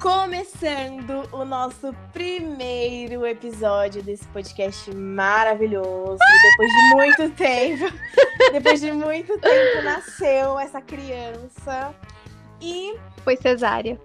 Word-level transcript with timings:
Começando 0.00 1.28
o 1.30 1.44
nosso 1.44 1.94
primeiro 2.10 3.26
episódio 3.26 4.02
desse 4.02 4.24
podcast 4.28 4.90
maravilhoso. 4.94 6.16
Depois 6.42 6.72
de 6.72 6.94
muito 6.94 7.30
tempo, 7.36 7.84
depois 8.50 8.80
de 8.80 8.92
muito 8.92 9.38
tempo 9.38 9.82
nasceu 9.84 10.58
essa 10.58 10.80
criança 10.80 11.94
e 12.62 12.96
Foi 13.22 13.36
cesárea. 13.36 14.00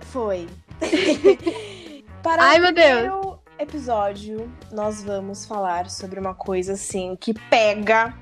foi. 0.00 0.48
Para 2.24 2.42
Ai, 2.42 2.58
o 2.58 2.62
meu 2.62 2.72
primeiro 2.74 3.38
episódio, 3.56 4.52
nós 4.72 5.04
vamos 5.04 5.46
falar 5.46 5.88
sobre 5.88 6.18
uma 6.18 6.34
coisa 6.34 6.72
assim 6.72 7.14
que 7.14 7.32
pega 7.48 8.12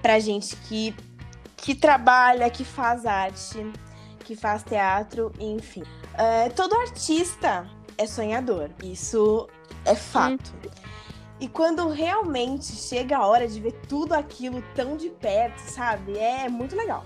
pra 0.00 0.20
gente 0.20 0.54
que 0.54 0.94
que 1.56 1.74
trabalha, 1.74 2.48
que 2.48 2.64
faz 2.64 3.04
arte, 3.04 3.66
que 4.20 4.36
faz 4.36 4.62
teatro, 4.62 5.32
enfim. 5.40 5.82
É, 6.18 6.48
todo 6.48 6.74
artista 6.74 7.70
é 7.96 8.06
sonhador, 8.06 8.70
isso 8.82 9.48
é 9.84 9.94
fato. 9.94 10.52
E 11.40 11.46
quando 11.46 11.88
realmente 11.88 12.72
chega 12.72 13.18
a 13.18 13.26
hora 13.26 13.46
de 13.46 13.60
ver 13.60 13.72
tudo 13.88 14.12
aquilo 14.12 14.60
tão 14.74 14.96
de 14.96 15.08
perto, 15.10 15.58
sabe? 15.60 16.18
É 16.18 16.48
muito 16.48 16.74
legal. 16.74 17.04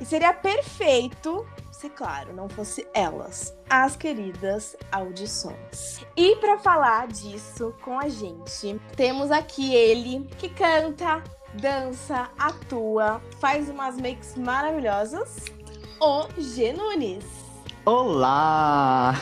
E 0.00 0.04
seria 0.06 0.32
perfeito 0.32 1.46
se, 1.70 1.90
claro, 1.90 2.34
não 2.34 2.48
fosse 2.48 2.86
elas, 2.94 3.54
as 3.68 3.96
queridas 3.96 4.74
audições. 4.90 6.04
E 6.16 6.36
para 6.36 6.58
falar 6.58 7.08
disso 7.08 7.74
com 7.82 7.98
a 7.98 8.08
gente, 8.08 8.80
temos 8.96 9.30
aqui 9.30 9.74
ele 9.74 10.26
que 10.38 10.48
canta, 10.48 11.22
dança, 11.54 12.30
atua, 12.38 13.20
faz 13.38 13.68
umas 13.68 13.96
makes 13.98 14.34
maravilhosas, 14.36 15.44
o 16.00 16.26
G 16.38 16.72
Nunes. 16.72 17.39
Olá! 17.84 19.14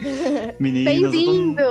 Meninas, 0.58 0.94
eu 0.94 1.02
tô- 1.02 1.10
Bem-vindo! 1.10 1.62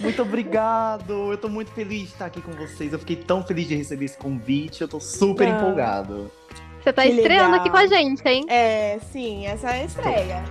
muito 0.00 0.22
obrigado! 0.22 1.32
Eu 1.32 1.38
tô 1.38 1.48
muito 1.48 1.70
feliz 1.72 2.02
de 2.08 2.12
estar 2.12 2.26
aqui 2.26 2.40
com 2.40 2.52
vocês. 2.52 2.92
Eu 2.92 2.98
fiquei 2.98 3.16
tão 3.16 3.42
feliz 3.42 3.66
de 3.68 3.74
receber 3.74 4.04
esse 4.06 4.16
convite. 4.16 4.80
Eu 4.82 4.88
tô 4.88 5.00
super 5.00 5.46
Ah. 5.48 5.50
empolgado. 5.56 6.30
Você 6.82 6.92
tá 6.92 7.02
Que 7.02 7.08
estreando 7.10 7.50
legal. 7.52 7.60
aqui 7.60 7.70
com 7.70 7.76
a 7.76 7.86
gente, 7.86 8.22
hein? 8.28 8.44
É, 8.48 8.98
sim, 9.12 9.46
essa 9.46 9.70
é 9.70 9.82
a 9.82 9.84
estreia. 9.84 10.44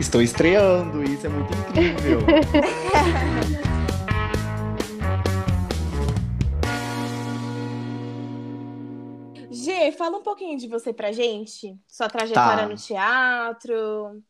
Estou 0.00 0.20
estreando, 0.20 1.02
isso 1.04 1.26
é 1.26 1.28
muito 1.30 1.52
incrível. 1.70 2.18
G, 9.50 9.92
fala 9.92 10.18
um 10.18 10.22
pouquinho 10.22 10.58
de 10.58 10.66
você 10.68 10.92
pra 10.92 11.12
gente, 11.12 11.78
sua 11.86 12.08
trajetória 12.08 12.64
Tá. 12.64 12.68
no 12.68 12.76
teatro 12.76 14.22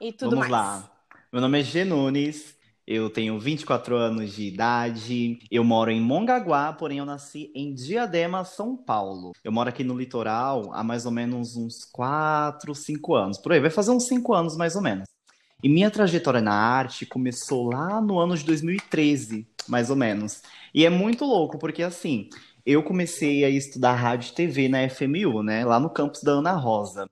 e 0.00 0.12
tudo 0.12 0.36
Vamos 0.36 0.48
mais. 0.48 0.52
lá. 0.52 0.90
Meu 1.32 1.40
nome 1.40 1.60
é 1.60 1.62
G 1.62 1.84
Nunes. 1.84 2.56
Eu 2.86 3.10
tenho 3.10 3.38
24 3.38 3.96
anos 3.96 4.32
de 4.32 4.44
idade. 4.46 5.40
Eu 5.50 5.64
moro 5.64 5.90
em 5.90 6.00
Mongaguá, 6.00 6.72
porém 6.72 6.98
eu 6.98 7.04
nasci 7.04 7.50
em 7.52 7.74
Diadema, 7.74 8.44
São 8.44 8.76
Paulo. 8.76 9.32
Eu 9.42 9.50
moro 9.50 9.68
aqui 9.68 9.82
no 9.82 9.98
litoral 9.98 10.72
há 10.72 10.84
mais 10.84 11.04
ou 11.04 11.10
menos 11.10 11.56
uns 11.56 11.84
4, 11.84 12.72
5 12.74 13.14
anos. 13.14 13.38
Por 13.38 13.52
aí, 13.52 13.60
vai 13.60 13.70
fazer 13.70 13.90
uns 13.90 14.06
5 14.06 14.32
anos 14.32 14.56
mais 14.56 14.76
ou 14.76 14.82
menos. 14.82 15.08
E 15.64 15.68
minha 15.68 15.90
trajetória 15.90 16.40
na 16.40 16.54
arte 16.54 17.04
começou 17.04 17.72
lá 17.72 18.00
no 18.00 18.20
ano 18.20 18.36
de 18.36 18.44
2013, 18.44 19.48
mais 19.66 19.90
ou 19.90 19.96
menos. 19.96 20.42
E 20.72 20.86
é 20.86 20.90
muito 20.90 21.24
louco, 21.24 21.58
porque 21.58 21.82
assim, 21.82 22.28
eu 22.64 22.82
comecei 22.84 23.44
a 23.44 23.48
estudar 23.48 23.94
rádio 23.94 24.30
e 24.30 24.34
TV 24.34 24.68
na 24.68 24.88
FMU, 24.88 25.42
né? 25.42 25.64
Lá 25.64 25.80
no 25.80 25.90
campus 25.90 26.22
da 26.22 26.32
Ana 26.32 26.52
Rosa. 26.52 27.08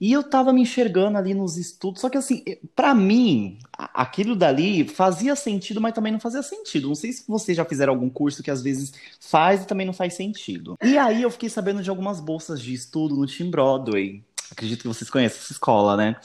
E 0.00 0.12
eu 0.12 0.22
tava 0.22 0.50
me 0.50 0.62
enxergando 0.62 1.18
ali 1.18 1.34
nos 1.34 1.58
estudos, 1.58 2.00
só 2.00 2.08
que 2.08 2.16
assim, 2.16 2.42
pra 2.74 2.94
mim, 2.94 3.58
aquilo 3.76 4.34
dali 4.34 4.88
fazia 4.88 5.36
sentido, 5.36 5.78
mas 5.78 5.92
também 5.92 6.10
não 6.10 6.18
fazia 6.18 6.42
sentido. 6.42 6.88
Não 6.88 6.94
sei 6.94 7.12
se 7.12 7.24
vocês 7.28 7.54
já 7.54 7.66
fizeram 7.66 7.92
algum 7.92 8.08
curso 8.08 8.42
que 8.42 8.50
às 8.50 8.62
vezes 8.62 8.94
faz 9.20 9.62
e 9.62 9.66
também 9.66 9.86
não 9.86 9.92
faz 9.92 10.14
sentido. 10.14 10.78
E 10.82 10.96
aí 10.96 11.20
eu 11.20 11.30
fiquei 11.30 11.50
sabendo 11.50 11.82
de 11.82 11.90
algumas 11.90 12.18
bolsas 12.18 12.62
de 12.62 12.72
estudo 12.72 13.14
no 13.14 13.26
Team 13.26 13.50
Broadway. 13.50 14.24
Acredito 14.50 14.80
que 14.80 14.88
vocês 14.88 15.10
conhecem 15.10 15.38
essa 15.38 15.52
escola, 15.52 15.94
né? 15.98 16.16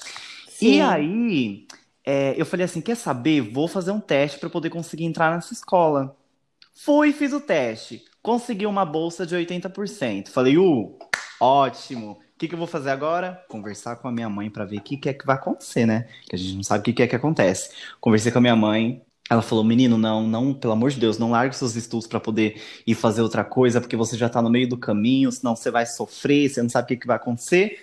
E 0.61 0.75
Sim. 0.75 0.81
aí, 0.81 1.67
é, 2.05 2.33
eu 2.38 2.45
falei 2.45 2.63
assim, 2.63 2.79
quer 2.79 2.95
saber? 2.95 3.41
Vou 3.41 3.67
fazer 3.67 3.91
um 3.91 4.00
teste 4.00 4.39
para 4.39 4.50
poder 4.50 4.69
conseguir 4.69 5.03
entrar 5.03 5.35
nessa 5.35 5.53
escola. 5.53 6.16
Fui, 6.73 7.11
fiz 7.11 7.33
o 7.33 7.41
teste. 7.41 8.05
Consegui 8.21 8.66
uma 8.66 8.85
bolsa 8.85 9.25
de 9.25 9.35
80%. 9.35 10.29
Falei, 10.29 10.57
uh, 10.57 10.97
ótimo. 11.40 12.12
O 12.35 12.38
que, 12.38 12.47
que 12.47 12.53
eu 12.53 12.57
vou 12.57 12.68
fazer 12.68 12.90
agora? 12.90 13.44
Conversar 13.47 13.96
com 13.96 14.07
a 14.07 14.12
minha 14.12 14.29
mãe 14.29 14.50
para 14.50 14.66
ver 14.66 14.78
o 14.78 14.81
que, 14.81 14.97
que 14.97 15.09
é 15.09 15.13
que 15.13 15.25
vai 15.25 15.35
acontecer, 15.35 15.85
né? 15.85 16.07
Que 16.29 16.35
a 16.35 16.40
gente 16.40 16.56
não 16.56 16.63
sabe 16.63 16.81
o 16.81 16.84
que, 16.84 16.94
que 16.94 17.03
é 17.03 17.07
que 17.07 17.16
acontece. 17.16 17.69
Conversei 18.01 18.31
com 18.31 18.40
a 18.40 18.41
minha 18.41 18.56
mãe. 18.56 19.01
Ela 19.29 19.41
falou, 19.41 19.63
menino, 19.63 19.97
não, 19.97 20.28
não, 20.28 20.53
pelo 20.53 20.74
amor 20.74 20.91
de 20.91 21.00
Deus, 21.00 21.18
não 21.18 21.31
largue 21.31 21.56
seus 21.56 21.75
estudos 21.75 22.06
para 22.06 22.19
poder 22.19 22.62
ir 22.85 22.94
fazer 22.94 23.22
outra 23.22 23.44
coisa, 23.44 23.81
porque 23.81 23.95
você 23.95 24.16
já 24.16 24.29
tá 24.29 24.40
no 24.41 24.51
meio 24.51 24.69
do 24.69 24.78
caminho, 24.78 25.31
senão 25.31 25.56
você 25.56 25.72
vai 25.72 25.85
sofrer, 25.85 26.47
você 26.50 26.62
não 26.62 26.69
sabe 26.69 26.85
o 26.85 26.88
que, 26.90 26.97
que 26.97 27.07
vai 27.07 27.16
acontecer. 27.16 27.79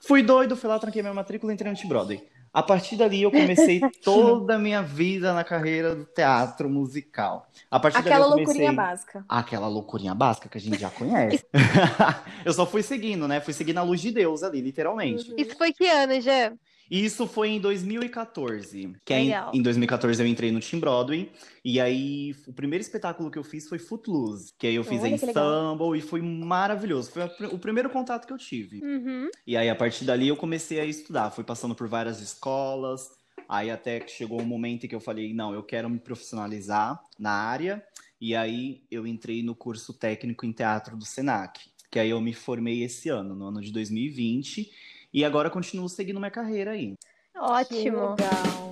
Fui 0.00 0.22
doido, 0.22 0.56
fui 0.56 0.68
lá, 0.68 0.78
tranquei 0.78 1.02
minha 1.02 1.14
matrícula 1.14 1.52
e 1.52 1.54
entrei 1.54 1.70
no 1.70 1.78
T-Broadway. 1.78 2.31
A 2.52 2.62
partir 2.62 2.96
dali 2.96 3.22
eu 3.22 3.30
comecei 3.30 3.80
toda 4.04 4.56
a 4.56 4.58
minha 4.58 4.82
vida 4.82 5.32
na 5.32 5.42
carreira 5.42 5.94
do 5.94 6.04
teatro 6.04 6.68
musical. 6.68 7.48
A 7.70 7.80
partir 7.80 7.98
Aquela 7.98 8.28
dali 8.28 8.42
eu 8.42 8.44
comecei... 8.44 8.44
loucurinha 8.44 8.72
básica. 8.72 9.24
Aquela 9.26 9.68
loucurinha 9.68 10.14
básica 10.14 10.48
que 10.50 10.58
a 10.58 10.60
gente 10.60 10.78
já 10.78 10.90
conhece. 10.90 11.46
eu 12.44 12.52
só 12.52 12.66
fui 12.66 12.82
seguindo, 12.82 13.26
né? 13.26 13.40
Fui 13.40 13.54
seguindo 13.54 13.78
a 13.78 13.82
luz 13.82 14.02
de 14.02 14.10
Deus 14.10 14.42
ali, 14.42 14.60
literalmente. 14.60 15.30
Uhum. 15.30 15.36
Isso 15.38 15.56
foi 15.56 15.72
que 15.72 15.86
ano, 15.86 16.20
Gê? 16.20 16.52
E 16.90 17.04
isso 17.04 17.26
foi 17.26 17.48
em 17.48 17.60
2014. 17.60 18.94
Que 19.04 19.14
aí, 19.14 19.26
Legal. 19.26 19.50
em 19.54 19.62
2014 19.62 20.22
eu 20.22 20.26
entrei 20.26 20.52
no 20.52 20.60
Team 20.60 20.80
Broadway. 20.80 21.30
E 21.64 21.80
aí 21.80 22.34
o 22.46 22.52
primeiro 22.52 22.82
espetáculo 22.82 23.30
que 23.30 23.38
eu 23.38 23.44
fiz 23.44 23.68
foi 23.68 23.78
Footloose. 23.78 24.52
Que 24.58 24.66
aí 24.66 24.74
eu 24.74 24.84
fiz 24.84 25.00
Olha 25.02 25.14
em. 25.14 25.18
Stumble 25.18 25.98
e 25.98 26.00
foi 26.00 26.20
maravilhoso. 26.20 27.10
Foi 27.10 27.22
o 27.46 27.58
primeiro 27.58 27.88
contato 27.90 28.26
que 28.26 28.32
eu 28.32 28.38
tive. 28.38 28.80
Uhum. 28.84 29.30
E 29.46 29.56
aí, 29.56 29.68
a 29.68 29.74
partir 29.74 30.04
dali, 30.04 30.28
eu 30.28 30.36
comecei 30.36 30.80
a 30.80 30.84
estudar. 30.84 31.30
Fui 31.30 31.44
passando 31.44 31.74
por 31.74 31.88
várias 31.88 32.20
escolas. 32.20 33.08
Aí, 33.48 33.70
até 33.70 34.00
que 34.00 34.10
chegou 34.10 34.40
um 34.40 34.46
momento 34.46 34.84
em 34.84 34.88
que 34.88 34.94
eu 34.94 35.00
falei: 35.00 35.32
não, 35.32 35.54
eu 35.54 35.62
quero 35.62 35.88
me 35.88 35.98
profissionalizar 35.98 37.00
na 37.18 37.32
área. 37.32 37.82
E 38.20 38.34
aí, 38.34 38.82
eu 38.90 39.06
entrei 39.06 39.42
no 39.42 39.54
curso 39.54 39.92
técnico 39.92 40.46
em 40.46 40.52
teatro 40.52 40.96
do 40.96 41.04
SENAC. 41.04 41.60
Que 41.90 41.98
aí, 41.98 42.10
eu 42.10 42.20
me 42.20 42.32
formei 42.32 42.82
esse 42.82 43.08
ano, 43.08 43.34
no 43.34 43.46
ano 43.46 43.60
de 43.60 43.72
2020. 43.72 44.70
E 45.14 45.26
agora, 45.26 45.50
continuo 45.50 45.90
seguindo 45.90 46.18
minha 46.18 46.30
carreira 46.30 46.70
aí. 46.70 46.96
Que 47.32 47.38
Ótimo. 47.38 48.10
legal. 48.12 48.70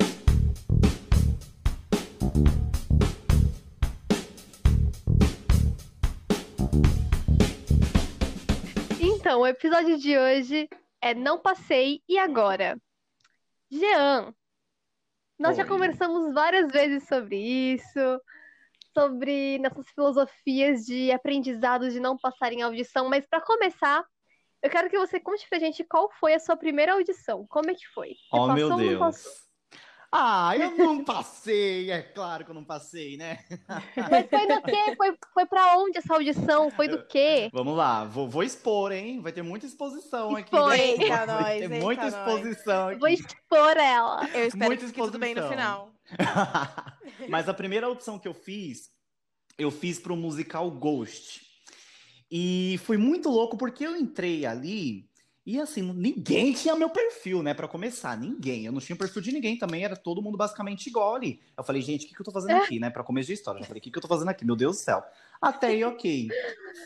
Então, 8.98 9.40
o 9.40 9.46
episódio 9.46 9.98
de 9.98 10.16
hoje 10.16 10.66
é 11.02 11.12
Não 11.12 11.38
Passei 11.38 12.02
e 12.08 12.18
Agora. 12.18 12.80
Jean, 13.70 14.34
nós 15.38 15.58
já 15.58 15.64
Oi. 15.64 15.68
conversamos 15.68 16.32
várias 16.32 16.72
vezes 16.72 17.06
sobre 17.06 17.36
isso, 17.36 18.00
sobre 18.94 19.58
nossas 19.58 19.86
filosofias 19.90 20.86
de 20.86 21.12
aprendizado 21.12 21.90
de 21.90 22.00
não 22.00 22.16
passar 22.16 22.50
em 22.50 22.62
audição, 22.62 23.10
mas 23.10 23.26
para 23.26 23.42
começar, 23.42 24.02
eu 24.62 24.70
quero 24.70 24.88
que 24.90 24.98
você 24.98 25.18
conte 25.20 25.46
pra 25.48 25.58
gente 25.58 25.82
qual 25.84 26.10
foi 26.20 26.34
a 26.34 26.38
sua 26.40 26.56
primeira 26.56 26.92
audição. 26.94 27.46
Como 27.48 27.70
é 27.70 27.74
que 27.74 27.86
foi? 27.94 28.08
Você 28.08 28.16
Oh, 28.32 28.46
meu 28.52 28.68
passou 28.68 28.84
ou 28.84 28.92
não 28.92 29.10
Deus. 29.10 29.50
Ah, 30.12 30.56
eu 30.56 30.72
não 30.76 31.04
passei. 31.04 31.88
É 31.92 32.02
claro 32.02 32.44
que 32.44 32.50
eu 32.50 32.54
não 32.54 32.64
passei, 32.64 33.16
né? 33.16 33.38
Mas 34.10 34.28
foi 34.28 34.46
do 34.48 34.62
quê? 34.62 34.96
Foi, 34.96 35.16
foi 35.32 35.46
para 35.46 35.76
onde 35.78 35.98
essa 35.98 36.14
audição? 36.14 36.68
Foi 36.68 36.88
do 36.88 37.06
quê? 37.06 37.48
Vamos 37.52 37.76
lá, 37.76 38.04
vou, 38.06 38.28
vou 38.28 38.42
expor, 38.42 38.90
hein? 38.90 39.20
Vai 39.20 39.30
ter 39.30 39.42
muita 39.42 39.66
exposição 39.66 40.34
aqui. 40.34 40.52
Expõe. 40.52 40.76
né? 40.78 41.04
Eita, 41.04 41.26
Vai 41.26 41.26
nós, 41.26 41.58
ter 41.60 41.68
muita 41.80 42.02
nós. 42.10 42.14
exposição 42.14 42.88
aqui. 42.88 42.98
Vou 42.98 43.08
expor 43.08 43.76
ela. 43.76 44.28
Eu 44.34 44.46
espero 44.48 44.66
Muita 44.66 44.80
que 44.82 44.86
fique 44.88 45.00
tudo 45.00 45.16
bem 45.18 45.32
no 45.32 45.42
exposição. 45.42 45.92
final. 45.92 45.92
Mas 47.30 47.48
a 47.48 47.54
primeira 47.54 47.88
opção 47.88 48.18
que 48.18 48.26
eu 48.26 48.34
fiz, 48.34 48.90
eu 49.56 49.70
fiz 49.70 50.00
pro 50.00 50.16
musical 50.16 50.68
Ghost. 50.72 51.48
E 52.30 52.78
foi 52.84 52.96
muito 52.96 53.28
louco 53.28 53.56
porque 53.56 53.84
eu 53.84 53.96
entrei 53.96 54.46
ali 54.46 55.10
e 55.44 55.58
assim, 55.58 55.82
ninguém 55.82 56.52
tinha 56.54 56.76
meu 56.76 56.90
perfil, 56.90 57.42
né, 57.42 57.54
Pra 57.54 57.66
começar, 57.66 58.16
ninguém. 58.16 58.66
Eu 58.66 58.72
não 58.72 58.80
tinha 58.80 58.96
perfil 58.96 59.22
de 59.22 59.32
ninguém 59.32 59.58
também, 59.58 59.84
era 59.84 59.96
todo 59.96 60.22
mundo 60.22 60.36
basicamente 60.36 60.86
igual 60.86 61.16
ali. 61.16 61.40
Eu 61.56 61.64
falei, 61.64 61.82
gente, 61.82 62.04
o 62.04 62.08
que, 62.08 62.14
que 62.14 62.20
eu 62.20 62.24
tô 62.24 62.32
fazendo 62.32 62.62
aqui, 62.62 62.78
né, 62.78 62.90
Pra 62.90 63.02
começo 63.02 63.28
de 63.28 63.34
história. 63.34 63.60
Eu 63.60 63.64
falei, 63.64 63.80
o 63.80 63.82
que, 63.82 63.90
que 63.90 63.98
eu 63.98 64.02
tô 64.02 64.08
fazendo 64.08 64.28
aqui? 64.28 64.44
Meu 64.44 64.56
Deus 64.56 64.76
do 64.76 64.82
céu. 64.82 65.02
Até 65.40 65.68
aí, 65.68 65.82
ok. 65.82 66.28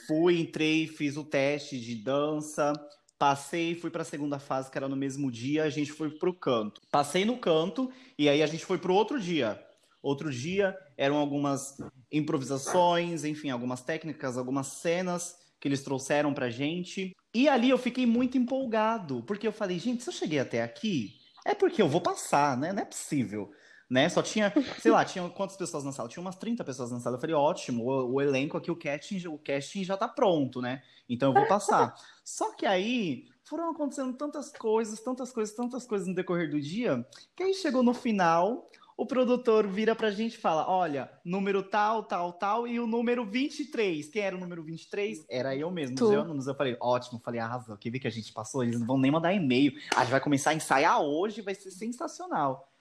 Fui, 0.06 0.41
entrei, 0.41 0.87
fiz 0.87 1.17
o 1.17 1.25
teste 1.25 1.79
de 1.79 1.94
dança, 1.96 2.73
Passei, 3.19 3.75
fui 3.75 3.91
para 3.91 4.02
a 4.02 4.05
segunda 4.05 4.38
fase, 4.38 4.70
que 4.70 4.76
era 4.76 4.88
no 4.88 4.96
mesmo 4.96 5.31
dia, 5.31 5.64
a 5.64 5.70
gente 5.70 5.93
foi 5.93 6.11
pro 6.11 6.35
canto. 6.35 6.81
Passei 6.91 7.25
no 7.25 7.38
canto 7.38 7.91
e 8.19 8.29
aí 8.29 8.43
a 8.43 8.46
gente 8.46 8.64
foi 8.64 8.76
pro 8.76 8.94
outro 8.94 9.20
dia. 9.20 9.62
Outro 10.02 10.31
dia 10.31 10.76
eram 10.96 11.17
algumas 11.17 11.76
improvisações, 12.11 13.25
enfim, 13.25 13.50
algumas 13.50 13.82
técnicas, 13.82 14.37
algumas 14.37 14.67
cenas 14.69 15.37
que 15.61 15.69
eles 15.69 15.82
trouxeram 15.82 16.35
pra 16.35 16.50
gente. 16.50 17.14
E 17.35 17.49
ali 17.49 17.70
eu 17.70 17.79
fiquei 17.79 18.06
muito 18.06 18.37
empolgado, 18.37 19.23
porque 19.26 19.46
eu 19.46 19.52
falei, 19.52 19.79
gente, 19.79 20.02
se 20.02 20.11
eu 20.11 20.14
cheguei 20.14 20.38
até 20.38 20.62
aqui, 20.62 21.19
É 21.46 21.55
porque 21.55 21.82
eu 21.82 21.88
vou 21.88 22.00
passar, 22.00 22.56
né? 22.56 22.73
Não 22.73 22.82
é 22.82 22.85
possível. 22.87 23.50
Né? 23.91 24.08
Só 24.08 24.23
tinha, 24.23 24.50
sei 24.81 24.91
lá, 24.91 25.05
tinha 25.05 25.29
quantas 25.29 25.56
pessoas 25.56 25.85
na 25.85 25.93
sala? 25.93 26.08
Tinha 26.08 26.23
umas 26.23 26.37
30 26.37 26.64
pessoas 26.64 26.91
na 26.91 27.00
sala. 27.00 27.17
Eu 27.17 27.20
falei, 27.20 27.37
ótimo, 27.37 27.85
o, 27.85 28.14
o 28.14 28.20
elenco 28.20 28.56
aqui, 28.56 28.70
o 28.70 28.76
casting, 28.76 29.26
o 29.26 29.38
casting 29.38 29.85
já 29.85 29.96
tá 29.96 30.08
pronto, 30.08 30.62
né? 30.62 30.82
Então 31.08 31.31
eu 31.31 31.35
vou 31.35 31.46
passar. 31.46 31.94
Só 32.25 32.55
que 32.55 32.64
aí 32.64 33.26
foram 33.44 33.70
acontecendo 33.70 34.17
tantas 34.17 34.50
coisas, 34.50 35.00
tantas 35.00 35.32
coisas, 35.32 35.55
tantas 35.55 35.87
coisas 35.87 36.08
no 36.08 36.14
decorrer 36.14 36.50
do 36.50 36.61
dia, 36.61 37.06
que 37.37 37.43
aí 37.43 37.55
chegou 37.55 37.82
no 37.82 37.93
final, 37.93 38.70
o 38.96 39.06
produtor 39.06 39.67
vira 39.67 39.94
pra 39.94 40.11
gente 40.11 40.35
e 40.35 40.38
fala: 40.38 40.69
olha, 40.70 41.11
número 41.25 41.62
tal, 41.62 42.05
tal, 42.05 42.32
tal, 42.32 42.67
e 42.67 42.79
o 42.79 42.87
número 42.87 43.25
23. 43.25 44.08
Quem 44.08 44.23
era 44.23 44.37
o 44.37 44.41
número 44.41 44.62
23? 44.62 45.25
Era 45.29 45.56
eu 45.56 45.70
mesmo, 45.70 45.96
Tu. 45.96 46.12
eu, 46.12 46.25
eu 46.25 46.55
falei, 46.55 46.76
ótimo, 46.81 47.20
falei, 47.25 47.41
arrasou, 47.41 47.76
que 47.76 47.91
vi 47.91 47.99
que 47.99 48.06
a 48.06 48.11
gente 48.11 48.32
passou, 48.32 48.62
eles 48.62 48.79
não 48.79 48.87
vão 48.87 48.99
nem 48.99 49.11
mandar 49.11 49.35
e-mail. 49.35 49.73
A 49.96 50.00
gente 50.00 50.12
vai 50.12 50.20
começar 50.20 50.50
a 50.50 50.55
ensaiar 50.55 51.00
hoje, 51.00 51.43
vai 51.43 51.55
ser 51.55 51.70
sensacional. 51.70 52.73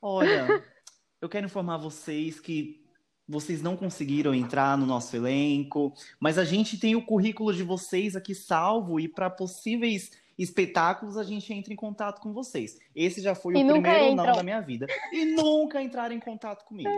Olha, 0.00 0.46
eu 1.20 1.28
quero 1.28 1.46
informar 1.46 1.78
vocês 1.78 2.38
que 2.38 2.84
vocês 3.28 3.60
não 3.60 3.76
conseguiram 3.76 4.32
entrar 4.32 4.78
no 4.78 4.86
nosso 4.86 5.16
elenco, 5.16 5.92
mas 6.20 6.38
a 6.38 6.44
gente 6.44 6.78
tem 6.78 6.94
o 6.94 7.04
currículo 7.04 7.52
de 7.52 7.64
vocês 7.64 8.14
aqui 8.14 8.36
salvo 8.36 9.00
e 9.00 9.08
para 9.08 9.28
possíveis 9.28 10.12
espetáculos 10.38 11.16
a 11.16 11.24
gente 11.24 11.52
entra 11.52 11.72
em 11.72 11.76
contato 11.76 12.20
com 12.20 12.32
vocês. 12.32 12.78
Esse 12.94 13.20
já 13.20 13.34
foi 13.34 13.54
E 13.54 13.64
o 13.64 13.66
primeiro 13.72 13.98
não 14.14 14.24
entram. 14.24 14.36
da 14.36 14.42
minha 14.42 14.60
vida. 14.60 14.86
E 15.12 15.24
nunca 15.24 15.80
entraram 15.82 16.14
em 16.14 16.20
contato 16.20 16.64
comigo. 16.64 16.90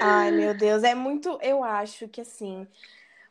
Ai, 0.00 0.30
meu 0.30 0.54
Deus, 0.54 0.82
é 0.82 0.94
muito. 0.94 1.38
Eu 1.42 1.62
acho 1.64 2.08
que 2.08 2.20
assim, 2.20 2.66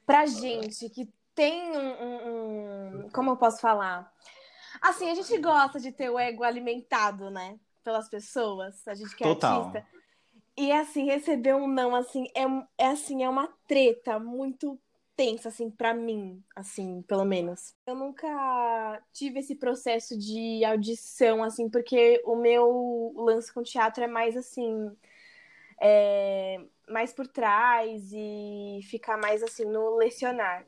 pra 0.06 0.26
gente 0.26 0.90
que 0.90 1.10
tem 1.34 1.72
um, 1.72 2.04
um- 2.04 3.06
um- 3.06 3.10
Como 3.12 3.32
eu 3.32 3.38
posso 3.38 3.60
falar? 3.62 4.12
Assim, 4.82 5.10
a 5.10 5.16
gente 5.16 5.38
gosta 5.40 5.80
de 5.80 5.92
ter 5.92 6.10
o 6.10 6.20
ego 6.20 6.44
alimentado, 6.44 7.30
né? 7.30 7.58
Pelas 7.84 8.10
pessoas. 8.10 8.88
A 8.88 8.94
gente 8.94 9.16
que 9.16 9.24
é 9.24 9.28
Total. 9.28 9.66
artista. 9.66 9.86
E 10.58 10.72
assim, 10.72 11.06
receber 11.06 11.56
um 11.56 11.68
não, 11.68 11.96
assim, 11.96 12.28
é, 12.36 12.44
é 12.78 12.88
assim, 12.88 13.24
é 13.24 13.30
uma 13.30 13.48
treta 13.68 14.20
muito 14.20 14.78
tensa, 15.16 15.50
assim, 15.50 15.70
pra 15.70 15.94
mim, 15.94 16.44
assim, 16.56 17.02
pelo 17.04 17.26
menos. 17.26 17.76
Eu 17.86 17.96
nunca 17.96 19.02
tive 19.14 19.40
esse 19.40 19.56
processo 19.56 20.18
de 20.18 20.64
audição, 20.66 21.44
assim, 21.44 21.70
porque 21.70 22.22
o 22.26 22.36
meu 22.36 23.14
lance 23.16 23.54
com 23.54 23.64
teatro 23.64 24.04
é 24.04 24.08
mais 24.08 24.36
assim 24.36 24.92
é, 25.82 26.60
mais 26.88 27.12
por 27.12 27.28
trás 27.28 28.12
e 28.14 28.80
ficar 28.84 29.18
mais 29.18 29.42
assim 29.42 29.66
no 29.66 29.98
lecionar. 29.98 30.64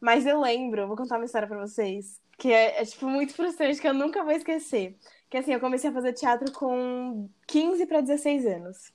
Mas 0.00 0.26
eu 0.26 0.40
lembro, 0.40 0.88
vou 0.88 0.96
contar 0.96 1.16
uma 1.18 1.26
história 1.26 1.46
pra 1.46 1.60
vocês, 1.60 2.20
que 2.38 2.50
é, 2.50 2.80
é, 2.80 2.84
tipo 2.84 3.06
muito 3.06 3.34
frustrante, 3.34 3.80
que 3.80 3.86
eu 3.86 3.94
nunca 3.94 4.24
vou 4.24 4.32
esquecer. 4.32 4.96
Que 5.28 5.36
assim, 5.36 5.52
eu 5.52 5.60
comecei 5.60 5.90
a 5.90 5.92
fazer 5.92 6.14
teatro 6.14 6.50
com 6.52 7.28
15 7.46 7.86
para 7.86 8.00
16 8.00 8.46
anos. 8.46 8.92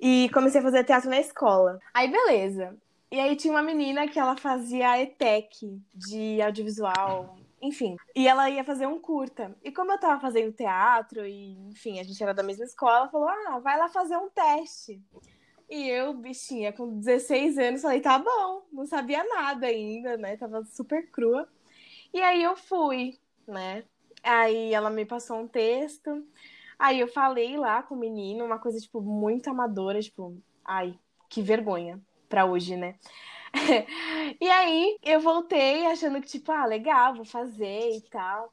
E 0.00 0.28
comecei 0.34 0.60
a 0.60 0.64
fazer 0.64 0.84
teatro 0.84 1.08
na 1.08 1.20
escola. 1.20 1.78
Aí 1.94 2.10
beleza. 2.10 2.76
E 3.10 3.18
aí 3.18 3.36
tinha 3.36 3.52
uma 3.54 3.62
menina 3.62 4.06
que 4.06 4.18
ela 4.18 4.36
fazia 4.36 5.00
ETEC 5.00 5.80
de 5.94 6.42
audiovisual, 6.42 7.38
enfim. 7.60 7.96
E 8.14 8.28
ela 8.28 8.50
ia 8.50 8.62
fazer 8.62 8.86
um 8.86 9.00
curta. 9.00 9.56
E 9.64 9.72
como 9.72 9.92
eu 9.92 9.98
tava 9.98 10.20
fazendo 10.20 10.52
teatro 10.52 11.26
e, 11.26 11.56
enfim, 11.70 11.98
a 11.98 12.02
gente 12.02 12.22
era 12.22 12.34
da 12.34 12.42
mesma 12.42 12.64
escola, 12.64 12.98
ela 12.98 13.08
falou: 13.08 13.28
"Ah, 13.28 13.58
vai 13.60 13.78
lá 13.78 13.88
fazer 13.88 14.16
um 14.18 14.28
teste". 14.28 15.02
E 15.70 15.88
eu, 15.88 16.12
bichinha, 16.12 16.70
com 16.72 16.98
16 16.98 17.56
anos, 17.56 17.80
falei: 17.80 18.00
"Tá 18.00 18.18
bom". 18.18 18.66
Não 18.70 18.84
sabia 18.84 19.24
nada 19.24 19.66
ainda, 19.66 20.18
né? 20.18 20.36
Tava 20.36 20.62
super 20.64 21.10
crua. 21.10 21.48
E 22.12 22.20
aí 22.20 22.42
eu 22.42 22.56
fui, 22.56 23.18
né? 23.46 23.84
Aí 24.22 24.74
ela 24.74 24.90
me 24.90 25.06
passou 25.06 25.38
um 25.38 25.48
texto. 25.48 26.26
Aí 26.78 27.00
eu 27.00 27.08
falei 27.08 27.56
lá 27.56 27.82
com 27.82 27.94
o 27.94 27.98
menino, 27.98 28.44
uma 28.44 28.58
coisa, 28.58 28.78
tipo, 28.78 29.00
muito 29.00 29.48
amadora, 29.48 30.00
tipo, 30.00 30.36
ai, 30.64 30.98
que 31.28 31.42
vergonha 31.42 32.00
pra 32.28 32.44
hoje, 32.46 32.76
né? 32.76 32.94
e 34.40 34.50
aí 34.50 34.98
eu 35.02 35.20
voltei 35.20 35.86
achando 35.86 36.20
que, 36.20 36.28
tipo, 36.28 36.52
ah, 36.52 36.66
legal, 36.66 37.14
vou 37.14 37.24
fazer 37.24 37.96
e 37.96 38.00
tal. 38.02 38.52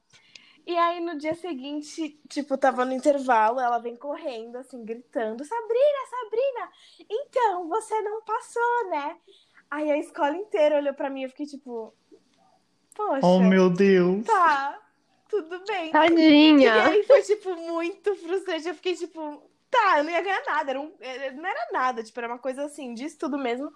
E 0.66 0.76
aí 0.76 1.00
no 1.00 1.18
dia 1.18 1.36
seguinte, 1.36 2.20
tipo, 2.28 2.58
tava 2.58 2.86
no 2.86 2.94
intervalo, 2.94 3.60
ela 3.60 3.78
vem 3.78 3.96
correndo, 3.96 4.56
assim, 4.58 4.84
gritando: 4.84 5.46
Sabrina, 5.46 6.00
Sabrina, 6.10 6.72
então, 7.10 7.68
você 7.70 8.02
não 8.02 8.22
passou, 8.24 8.90
né? 8.90 9.18
Aí 9.70 9.92
a 9.92 9.98
escola 9.98 10.36
inteira 10.36 10.78
olhou 10.78 10.94
pra 10.94 11.10
mim 11.10 11.22
e 11.22 11.24
eu 11.26 11.30
fiquei 11.30 11.46
tipo: 11.46 11.94
Poxa, 12.96 13.28
Oh, 13.28 13.40
meu 13.40 13.70
Deus! 13.70 14.26
tá, 14.26 14.82
tudo 15.30 15.64
bem. 15.68 15.90
E 15.90 15.92
Tadinha. 15.92 16.84
aí 16.84 17.04
foi, 17.04 17.22
tipo, 17.22 17.56
muito 17.56 18.16
frustrante. 18.16 18.68
Eu 18.68 18.76
fiquei, 18.76 18.96
tipo, 18.96 19.44
tá, 19.70 19.98
eu 20.00 20.04
não 20.04 20.12
ia 20.12 20.22
ganhar 20.22 20.44
nada. 20.46 20.72
Era 20.72 20.82
um, 20.82 20.94
era- 21.00 21.32
não 21.34 21.46
era 21.46 21.68
nada, 21.72 22.04
tipo, 22.04 22.20
era 22.20 22.28
uma 22.28 22.40
coisa 22.40 22.66
assim, 22.66 22.94
disso 22.94 23.18
tudo 23.20 23.38
mesmo. 23.38 23.72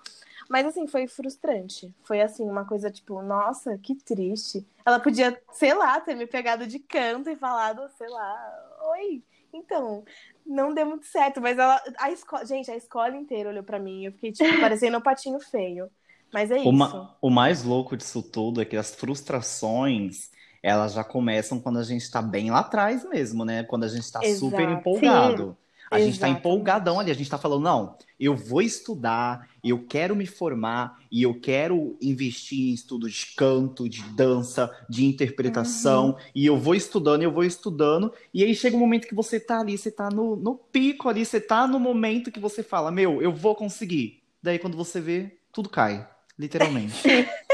Mas 0.49 0.65
assim, 0.65 0.87
foi 0.87 1.07
frustrante. 1.07 1.93
Foi 2.03 2.21
assim, 2.21 2.43
uma 2.49 2.65
coisa, 2.65 2.89
tipo, 2.91 3.21
nossa, 3.21 3.77
que 3.77 3.95
triste. 3.95 4.65
Ela 4.85 4.99
podia, 4.99 5.39
sei 5.53 5.73
lá, 5.73 5.99
ter 6.01 6.15
me 6.15 6.25
pegado 6.27 6.65
de 6.67 6.79
canto 6.79 7.29
e 7.29 7.35
falado, 7.35 7.87
sei 7.97 8.09
lá, 8.09 8.77
oi. 8.91 9.23
Então, 9.53 10.03
não 10.45 10.73
deu 10.73 10.85
muito 10.85 11.05
certo, 11.05 11.41
mas 11.41 11.57
ela. 11.57 11.81
A 11.99 12.11
escola, 12.11 12.45
gente, 12.45 12.71
a 12.71 12.75
escola 12.77 13.15
inteira 13.15 13.49
olhou 13.49 13.63
pra 13.63 13.79
mim. 13.79 14.05
Eu 14.05 14.11
fiquei, 14.13 14.31
tipo, 14.31 14.55
parecendo 14.59 14.97
um 14.97 15.01
patinho 15.01 15.39
feio. 15.39 15.89
Mas 16.31 16.51
é 16.51 16.57
O, 16.63 16.71
isso. 16.71 16.71
ma- 16.71 17.17
o 17.21 17.29
mais 17.29 17.63
louco 17.63 17.95
disso 17.95 18.21
tudo 18.21 18.61
é 18.61 18.65
que 18.65 18.75
as 18.77 18.93
frustrações, 18.95 20.29
elas 20.61 20.93
já 20.93 21.03
começam 21.03 21.59
quando 21.59 21.79
a 21.79 21.83
gente 21.83 22.09
tá 22.11 22.21
bem 22.21 22.51
lá 22.51 22.59
atrás 22.59 23.03
mesmo, 23.05 23.45
né? 23.45 23.63
Quando 23.63 23.85
a 23.85 23.87
gente 23.87 24.11
tá 24.11 24.23
Exato. 24.23 24.39
super 24.39 24.69
empolgado. 24.69 25.57
A 25.91 25.97
gente 25.97 26.19
tá 26.19 26.27
Exatamente. 26.27 26.39
empolgadão 26.39 26.99
ali, 26.99 27.09
a 27.09 27.15
gente 27.15 27.29
tá 27.29 27.37
falando, 27.37 27.63
não, 27.63 27.97
eu 28.19 28.35
vou 28.35 28.61
estudar, 28.61 29.49
eu 29.63 29.85
quero 29.87 30.15
me 30.15 30.25
formar 30.25 30.99
e 31.11 31.23
eu 31.23 31.39
quero 31.39 31.97
investir 32.01 32.69
em 32.69 32.73
estudo 32.73 33.09
de 33.09 33.25
canto, 33.35 33.89
de 33.89 34.03
dança, 34.03 34.69
de 34.87 35.05
interpretação, 35.05 36.17
e 36.35 36.45
eu 36.45 36.57
vou 36.57 36.75
estudando, 36.75 37.23
eu 37.23 37.31
vou 37.31 37.43
estudando, 37.43 38.13
e 38.33 38.43
aí 38.43 38.53
chega 38.53 38.75
um 38.75 38.79
momento 38.79 39.07
que 39.07 39.15
você 39.15 39.39
tá 39.39 39.59
ali, 39.59 39.77
você 39.77 39.91
tá 39.91 40.09
no, 40.09 40.35
no 40.35 40.55
pico 40.55 41.09
ali, 41.09 41.25
você 41.25 41.41
tá 41.41 41.65
no 41.65 41.79
momento 41.79 42.31
que 42.31 42.39
você 42.39 42.61
fala, 42.61 42.91
meu, 42.91 43.21
eu 43.21 43.33
vou 43.33 43.55
conseguir. 43.55 44.21
Daí 44.43 44.59
quando 44.59 44.77
você 44.77 45.01
vê, 45.01 45.39
tudo 45.51 45.69
cai, 45.69 46.07
literalmente. 46.37 47.01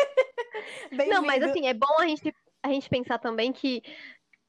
Não, 1.10 1.24
mas 1.24 1.44
assim, 1.44 1.68
é 1.68 1.74
bom 1.74 2.00
a 2.00 2.08
gente, 2.08 2.34
a 2.64 2.70
gente 2.70 2.90
pensar 2.90 3.18
também 3.20 3.52
que 3.52 3.82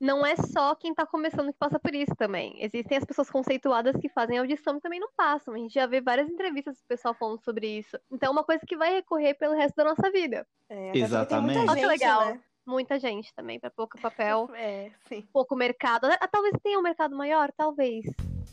não 0.00 0.24
é 0.24 0.36
só 0.36 0.74
quem 0.74 0.94
tá 0.94 1.06
começando 1.06 1.52
que 1.52 1.58
passa 1.58 1.78
por 1.78 1.94
isso 1.94 2.14
também. 2.16 2.56
Existem 2.62 2.98
as 2.98 3.04
pessoas 3.04 3.30
conceituadas 3.30 3.96
que 3.96 4.08
fazem 4.08 4.38
audição 4.38 4.76
e 4.76 4.80
também 4.80 5.00
não 5.00 5.08
passam. 5.16 5.54
A 5.54 5.58
gente 5.58 5.72
já 5.74 5.86
vê 5.86 6.00
várias 6.00 6.28
entrevistas 6.28 6.76
do 6.76 6.84
pessoal 6.86 7.14
falando 7.14 7.42
sobre 7.42 7.66
isso. 7.66 7.98
Então 8.10 8.28
é 8.28 8.32
uma 8.32 8.44
coisa 8.44 8.64
que 8.66 8.76
vai 8.76 8.92
recorrer 8.92 9.34
pelo 9.34 9.54
resto 9.54 9.76
da 9.76 9.84
nossa 9.84 10.10
vida. 10.10 10.46
É, 10.68 10.96
Exatamente. 10.96 11.56
muita 11.58 11.72
Olha 11.72 11.80
que 11.80 11.88
gente, 11.88 12.00
legal. 12.00 12.26
né? 12.26 12.40
Muita 12.66 12.98
gente 12.98 13.32
também, 13.34 13.60
para 13.60 13.70
pouco 13.70 14.00
papel, 14.00 14.50
É, 14.56 14.90
sim. 15.08 15.22
pouco 15.32 15.54
mercado. 15.54 16.06
Ah, 16.20 16.28
Talvez 16.28 16.54
tenha 16.62 16.78
um 16.78 16.82
mercado 16.82 17.16
maior, 17.16 17.50
talvez. 17.56 18.04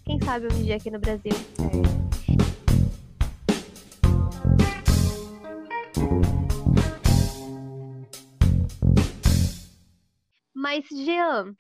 Quem 0.05 0.19
sabe 0.21 0.45
um 0.45 0.63
dia 0.63 0.75
aqui 0.75 0.91
no 0.91 0.99
Brasil. 0.99 1.31
Mas, 10.63 10.85
Jean, 10.87 11.53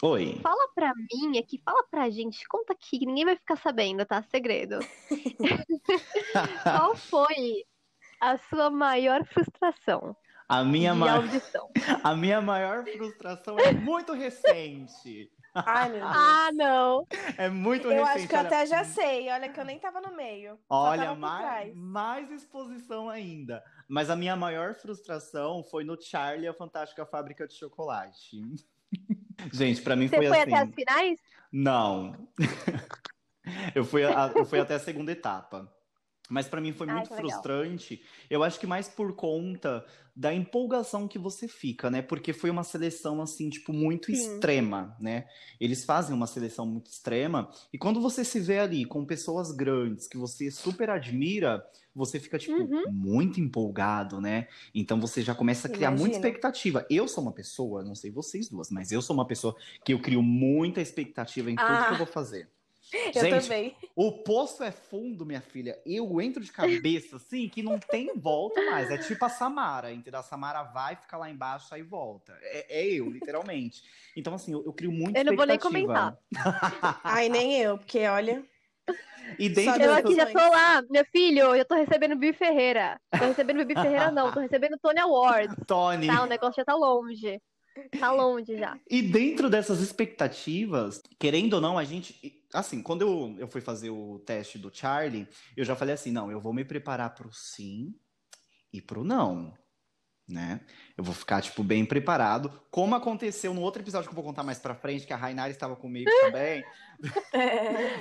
Oi. 0.00 0.38
fala 0.44 0.68
pra 0.76 0.92
mim 0.94 1.38
aqui, 1.40 1.60
fala 1.64 1.82
pra 1.90 2.08
gente, 2.08 2.46
conta 2.46 2.72
aqui, 2.72 3.00
que 3.00 3.04
ninguém 3.04 3.24
vai 3.24 3.34
ficar 3.34 3.56
sabendo, 3.56 4.06
tá? 4.06 4.22
Segredo. 4.22 4.78
Qual 6.62 6.94
foi 6.96 7.64
a 8.20 8.38
sua 8.38 8.70
maior 8.70 9.24
frustração 9.26 10.16
A 10.48 10.62
minha, 10.62 10.92
de 10.92 10.98
ma- 11.00 11.14
audição? 11.14 11.68
a 12.04 12.14
minha 12.14 12.40
maior 12.40 12.84
frustração 12.84 13.58
é 13.58 13.72
muito 13.72 14.12
recente. 14.12 15.28
Ai, 15.54 15.90
meu 15.90 16.00
Deus. 16.00 16.12
Ah, 16.16 16.50
não! 16.54 17.06
É 17.36 17.48
muito 17.48 17.90
eu 17.90 18.04
recente. 18.04 18.18
acho 18.18 18.28
que 18.28 18.34
eu 18.36 18.38
olha. 18.38 18.46
até 18.48 18.66
já 18.66 18.84
sei. 18.84 19.28
Olha 19.30 19.48
que 19.48 19.58
eu 19.58 19.64
nem 19.64 19.80
tava 19.80 20.00
no 20.00 20.14
meio. 20.16 20.58
Olha, 20.70 21.12
mais, 21.14 21.74
mais 21.74 22.30
exposição 22.30 23.10
ainda. 23.10 23.62
Mas 23.92 24.08
a 24.08 24.16
minha 24.16 24.34
maior 24.34 24.74
frustração 24.74 25.62
foi 25.62 25.84
no 25.84 26.00
Charlie 26.00 26.48
a 26.48 26.54
Fantástica 26.54 27.04
Fábrica 27.04 27.46
de 27.46 27.52
Chocolate. 27.52 28.40
Gente, 29.52 29.82
pra 29.82 29.94
mim 29.94 30.08
Você 30.08 30.16
foi, 30.16 30.28
foi 30.28 30.40
assim. 30.40 30.54
até 30.54 30.62
as 30.66 30.74
finais? 30.74 31.20
Não. 31.52 32.26
eu, 33.74 33.84
fui 33.84 34.02
a- 34.02 34.32
eu 34.34 34.46
fui 34.46 34.58
até 34.60 34.76
a 34.76 34.78
segunda 34.78 35.12
etapa. 35.12 35.70
Mas 36.30 36.48
para 36.48 36.60
mim 36.60 36.72
foi 36.72 36.86
Ai, 36.86 36.94
muito 36.94 37.08
que 37.08 37.14
legal. 37.14 37.30
frustrante. 37.30 38.02
Eu 38.30 38.42
acho 38.42 38.58
que 38.58 38.66
mais 38.66 38.88
por 38.88 39.14
conta 39.14 39.84
da 40.14 40.32
empolgação 40.32 41.08
que 41.08 41.18
você 41.18 41.48
fica, 41.48 41.90
né? 41.90 42.00
Porque 42.02 42.32
foi 42.32 42.50
uma 42.50 42.64
seleção 42.64 43.20
assim, 43.20 43.50
tipo, 43.50 43.72
muito 43.72 44.10
Sim. 44.10 44.12
extrema, 44.12 44.96
né? 45.00 45.26
Eles 45.60 45.84
fazem 45.84 46.14
uma 46.14 46.26
seleção 46.26 46.66
muito 46.66 46.90
extrema 46.90 47.50
e 47.72 47.78
quando 47.78 48.00
você 48.00 48.24
se 48.24 48.40
vê 48.40 48.58
ali 48.60 48.84
com 48.84 49.04
pessoas 49.06 49.52
grandes 49.52 50.06
que 50.06 50.16
você 50.16 50.50
super 50.50 50.90
admira, 50.90 51.64
você 51.94 52.18
fica 52.20 52.38
tipo 52.38 52.62
Uhum. 52.62 52.82
muito 52.84 53.40
empolgado, 53.40 54.20
né? 54.20 54.48
Então 54.74 55.00
você 55.00 55.22
já 55.22 55.34
começa 55.34 55.68
a 55.68 55.70
criar 55.70 55.90
muita 55.90 56.16
Imagino. 56.16 56.16
expectativa. 56.16 56.86
Eu 56.90 57.08
sou 57.08 57.22
uma 57.22 57.32
pessoa, 57.32 57.82
não 57.82 57.94
sei 57.94 58.10
vocês 58.10 58.48
duas, 58.48 58.70
mas 58.70 58.92
eu 58.92 59.02
sou 59.02 59.14
uma 59.14 59.26
pessoa 59.26 59.54
que 59.84 59.92
eu 59.92 60.00
crio 60.00 60.22
muita 60.22 60.80
expectativa 60.80 61.50
em 61.50 61.58
tudo 61.58 61.84
Ah. 61.84 61.86
que 61.86 61.92
eu 61.92 61.96
vou 61.96 62.06
fazer. 62.06 62.50
Eu 63.14 63.22
Gente, 63.22 63.42
também. 63.42 63.76
o 63.96 64.12
poço 64.12 64.62
é 64.62 64.70
fundo, 64.70 65.24
minha 65.24 65.40
filha. 65.40 65.80
Eu 65.86 66.20
entro 66.20 66.42
de 66.42 66.52
cabeça, 66.52 67.16
assim, 67.16 67.48
que 67.48 67.62
não 67.62 67.78
tem 67.78 68.12
volta 68.14 68.60
mais. 68.70 68.90
É 68.90 68.98
tipo 68.98 69.24
a 69.24 69.28
Samara, 69.28 69.92
entendeu? 69.92 70.20
A 70.20 70.22
Samara 70.22 70.62
vai, 70.62 70.96
fica 70.96 71.16
lá 71.16 71.30
embaixo, 71.30 71.74
aí 71.74 71.82
volta. 71.82 72.36
É, 72.42 72.80
é 72.80 72.86
eu, 72.86 73.10
literalmente. 73.10 73.82
Então, 74.16 74.34
assim, 74.34 74.52
eu, 74.52 74.62
eu 74.64 74.72
crio 74.72 74.92
muita 74.92 75.18
Eu 75.18 75.24
não 75.24 75.36
vou 75.36 75.46
nem 75.46 75.56
expectativa. 75.56 76.18
Ai, 77.02 77.28
nem 77.28 77.60
eu, 77.60 77.78
porque 77.78 78.06
olha. 78.06 78.44
E 79.38 79.48
dentro 79.48 79.82
Eu 79.82 79.94
aqui 79.94 80.14
já 80.14 80.26
tô 80.26 80.38
lá, 80.38 80.82
meu 80.90 81.04
filho, 81.06 81.54
eu 81.54 81.64
tô 81.64 81.74
recebendo 81.74 82.16
Bibi 82.16 82.36
Ferreira. 82.36 83.00
Tô 83.10 83.24
recebendo 83.24 83.58
Bibi 83.58 83.74
Ferreira, 83.74 84.10
não, 84.10 84.32
tô 84.32 84.40
recebendo 84.40 84.78
Tony 84.78 85.00
Award. 85.00 85.54
Tony. 85.66 86.06
Tá, 86.06 86.24
o 86.24 86.26
negócio 86.26 86.56
já 86.56 86.64
tá 86.64 86.74
longe. 86.74 87.40
Tá 87.98 88.12
longe 88.12 88.56
já. 88.58 88.78
E 88.90 89.00
dentro 89.00 89.48
dessas 89.48 89.80
expectativas, 89.80 91.02
querendo 91.18 91.54
ou 91.54 91.60
não, 91.60 91.78
a 91.78 91.84
gente. 91.84 92.41
Assim, 92.52 92.82
quando 92.82 93.02
eu, 93.02 93.36
eu 93.38 93.48
fui 93.48 93.60
fazer 93.60 93.90
o 93.90 94.18
teste 94.20 94.58
do 94.58 94.74
Charlie, 94.74 95.26
eu 95.56 95.64
já 95.64 95.74
falei 95.74 95.94
assim: 95.94 96.10
não, 96.10 96.30
eu 96.30 96.40
vou 96.40 96.52
me 96.52 96.64
preparar 96.64 97.14
pro 97.14 97.32
sim 97.32 97.94
e 98.72 98.80
pro 98.80 99.04
não. 99.04 99.56
Né? 100.28 100.60
Eu 100.96 101.02
vou 101.04 101.14
ficar, 101.14 101.42
tipo, 101.42 101.62
bem 101.64 101.84
preparado. 101.84 102.62
Como 102.70 102.94
aconteceu 102.94 103.52
no 103.52 103.60
outro 103.60 103.82
episódio 103.82 104.08
que 104.08 104.12
eu 104.12 104.16
vou 104.16 104.24
contar 104.24 104.42
mais 104.42 104.58
pra 104.58 104.74
frente, 104.74 105.06
que 105.06 105.12
a 105.12 105.16
Rainara 105.16 105.50
estava 105.50 105.74
comigo 105.76 106.08
também. 106.20 106.64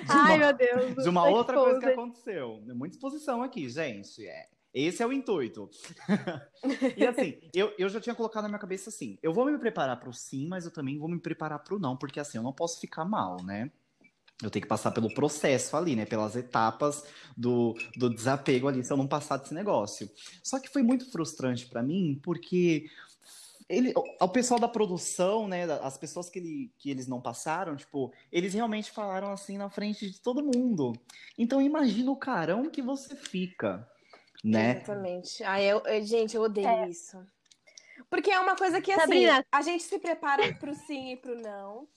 Ai, 0.07 0.35
uma- 0.35 0.37
meu 0.37 0.53
Deus. 0.53 1.03
de 1.03 1.09
uma 1.09 1.27
outra 1.27 1.57
coisa 1.57 1.79
que 1.79 1.85
aconteceu. 1.87 2.61
Muita 2.75 2.95
exposição 2.95 3.41
aqui, 3.41 3.67
gente. 3.69 4.25
É. 4.25 4.45
Esse 4.73 5.03
é 5.03 5.05
o 5.05 5.11
intuito. 5.11 5.69
e 6.95 7.05
assim, 7.05 7.37
eu, 7.53 7.73
eu 7.77 7.89
já 7.89 7.99
tinha 7.99 8.15
colocado 8.15 8.43
na 8.43 8.49
minha 8.49 8.59
cabeça 8.59 8.89
assim: 8.89 9.17
eu 9.21 9.33
vou 9.33 9.45
me 9.45 9.57
preparar 9.57 9.99
pro 9.99 10.13
sim, 10.13 10.47
mas 10.47 10.63
eu 10.63 10.71
também 10.71 10.97
vou 10.97 11.09
me 11.09 11.19
preparar 11.19 11.59
pro 11.59 11.77
não, 11.79 11.97
porque 11.97 12.19
assim, 12.19 12.37
eu 12.37 12.43
não 12.43 12.53
posso 12.53 12.79
ficar 12.79 13.03
mal, 13.03 13.43
né? 13.43 13.69
Eu 14.41 14.49
tenho 14.49 14.63
que 14.63 14.69
passar 14.69 14.91
pelo 14.91 15.13
processo 15.13 15.77
ali, 15.77 15.95
né? 15.95 16.05
Pelas 16.05 16.35
etapas 16.35 17.03
do, 17.37 17.75
do 17.95 18.09
desapego 18.09 18.67
ali, 18.67 18.83
se 18.83 18.91
eu 18.91 18.97
não 18.97 19.07
passar 19.07 19.37
desse 19.37 19.53
negócio. 19.53 20.09
Só 20.43 20.59
que 20.59 20.69
foi 20.69 20.81
muito 20.81 21.09
frustrante 21.11 21.67
pra 21.67 21.83
mim, 21.83 22.19
porque 22.23 22.89
ele, 23.71 23.93
o, 23.95 24.27
pessoal 24.27 24.59
da 24.59 24.67
produção, 24.67 25.47
né? 25.47 25.63
As 25.81 25.97
pessoas 25.97 26.29
que, 26.29 26.39
ele, 26.39 26.71
que 26.77 26.89
eles 26.89 27.07
não 27.07 27.21
passaram, 27.21 27.75
tipo, 27.75 28.11
eles 28.31 28.53
realmente 28.53 28.91
falaram 28.91 29.31
assim 29.31 29.57
na 29.57 29.69
frente 29.69 30.09
de 30.09 30.19
todo 30.19 30.43
mundo. 30.43 30.93
Então 31.37 31.61
imagina 31.61 32.11
o 32.11 32.17
carão 32.17 32.69
que 32.69 32.81
você 32.81 33.15
fica, 33.15 33.87
né? 34.43 34.71
Exatamente. 34.71 35.43
Ai, 35.43 35.71
eu, 35.71 35.79
eu- 35.85 36.03
gente, 36.03 36.35
eu 36.35 36.41
odeio 36.41 36.89
isso. 36.89 37.17
Porque 38.09 38.29
é 38.29 38.39
uma 38.39 38.57
coisa 38.57 38.81
que, 38.81 38.91
assim, 38.91 39.01
Sabrina. 39.01 39.45
a 39.49 39.61
gente 39.61 39.83
se 39.83 39.97
prepara 39.99 40.53
pro 40.55 40.75
sim 40.75 41.13
e 41.13 41.17
pro 41.17 41.39
não. 41.39 41.87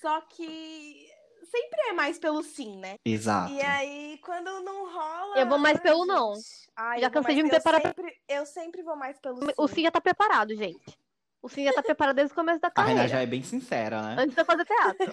Só 0.00 0.20
que 0.22 1.07
sempre 1.50 1.80
é 1.88 1.92
mais 1.92 2.18
pelo 2.18 2.42
sim, 2.42 2.76
né? 2.78 2.96
Exato. 3.04 3.52
E 3.52 3.60
aí, 3.60 4.18
quando 4.24 4.60
não 4.60 4.92
rola. 4.92 5.36
Eu 5.38 5.46
vou 5.48 5.58
mais 5.58 5.76
ai, 5.76 5.82
pelo 5.82 6.04
não. 6.06 6.34
gente. 6.34 6.46
Ai, 6.76 7.00
Já 7.00 7.06
eu 7.06 7.10
cansei 7.10 7.34
de 7.34 7.42
me 7.42 7.48
eu 7.48 7.52
preparar 7.54 7.80
pra- 7.80 7.90
Sempre, 7.90 8.20
eu 8.28 8.46
sempre 8.46 8.82
vou 8.82 8.96
mais 8.96 9.18
pelo 9.18 9.40
sim. 9.44 9.52
O 9.56 9.68
Sim 9.68 9.82
já 9.82 9.90
tá 9.90 10.00
preparado, 10.00 10.54
gente. 10.54 10.98
O 11.42 11.48
Sim 11.48 11.64
já 11.64 11.72
tá 11.72 11.82
preparado 11.82 12.16
desde 12.16 12.32
o 12.32 12.34
começo 12.36 12.60
da 12.60 12.68
A 12.74 12.82
Renan 12.82 12.94
carreira. 12.94 13.08
já 13.08 13.20
é 13.22 13.26
bem 13.26 13.42
sincera, 13.42 14.02
né? 14.02 14.16
Antes 14.18 14.34
de 14.34 14.40
eu 14.40 14.44
fazer 14.44 14.64
teatro. 14.64 15.06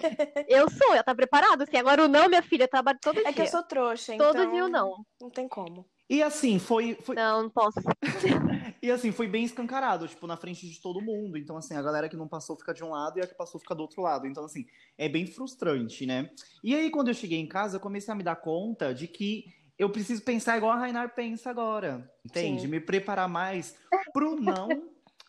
Eu 0.48 0.68
sou, 0.70 0.94
já 0.94 1.02
tá 1.02 1.14
preparado. 1.14 1.62
Assim, 1.62 1.76
agora 1.76 2.04
o 2.04 2.08
não, 2.08 2.28
minha 2.28 2.42
filha, 2.42 2.64
eu 2.64 2.68
trabalho 2.68 2.98
todo 3.00 3.18
É 3.20 3.24
dia. 3.24 3.32
que 3.32 3.42
eu 3.42 3.46
sou 3.46 3.62
trouxa, 3.62 4.14
então. 4.14 4.32
Todo 4.32 4.50
dia 4.50 4.64
o 4.64 4.68
não. 4.68 5.04
Não 5.20 5.30
tem 5.30 5.48
como. 5.48 5.86
E 6.08 6.22
assim, 6.22 6.58
foi, 6.58 6.96
foi, 7.02 7.16
Não, 7.16 7.42
não 7.44 7.50
posso. 7.50 7.80
e 8.80 8.90
assim, 8.90 9.10
foi 9.10 9.26
bem 9.26 9.44
escancarado, 9.44 10.06
tipo, 10.06 10.26
na 10.26 10.36
frente 10.36 10.68
de 10.68 10.80
todo 10.80 11.02
mundo. 11.02 11.36
Então, 11.36 11.56
assim, 11.56 11.74
a 11.74 11.82
galera 11.82 12.08
que 12.08 12.16
não 12.16 12.28
passou 12.28 12.56
fica 12.56 12.72
de 12.72 12.84
um 12.84 12.90
lado 12.90 13.18
e 13.18 13.22
a 13.22 13.26
que 13.26 13.34
passou 13.34 13.60
fica 13.60 13.74
do 13.74 13.82
outro 13.82 14.02
lado. 14.02 14.26
Então, 14.26 14.44
assim, 14.44 14.66
é 14.96 15.08
bem 15.08 15.26
frustrante, 15.26 16.06
né? 16.06 16.30
E 16.62 16.74
aí, 16.74 16.90
quando 16.90 17.08
eu 17.08 17.14
cheguei 17.14 17.40
em 17.40 17.48
casa, 17.48 17.76
eu 17.76 17.80
comecei 17.80 18.12
a 18.12 18.16
me 18.16 18.22
dar 18.22 18.36
conta 18.36 18.94
de 18.94 19.08
que 19.08 19.46
eu 19.78 19.90
preciso 19.90 20.22
pensar 20.22 20.56
igual 20.56 20.72
a 20.72 20.78
Rainar 20.78 21.14
pensa 21.14 21.50
agora. 21.50 22.10
Entende? 22.24 22.62
Sim. 22.62 22.68
Me 22.68 22.80
preparar 22.80 23.28
mais 23.28 23.76
pro 24.12 24.40
não 24.40 24.68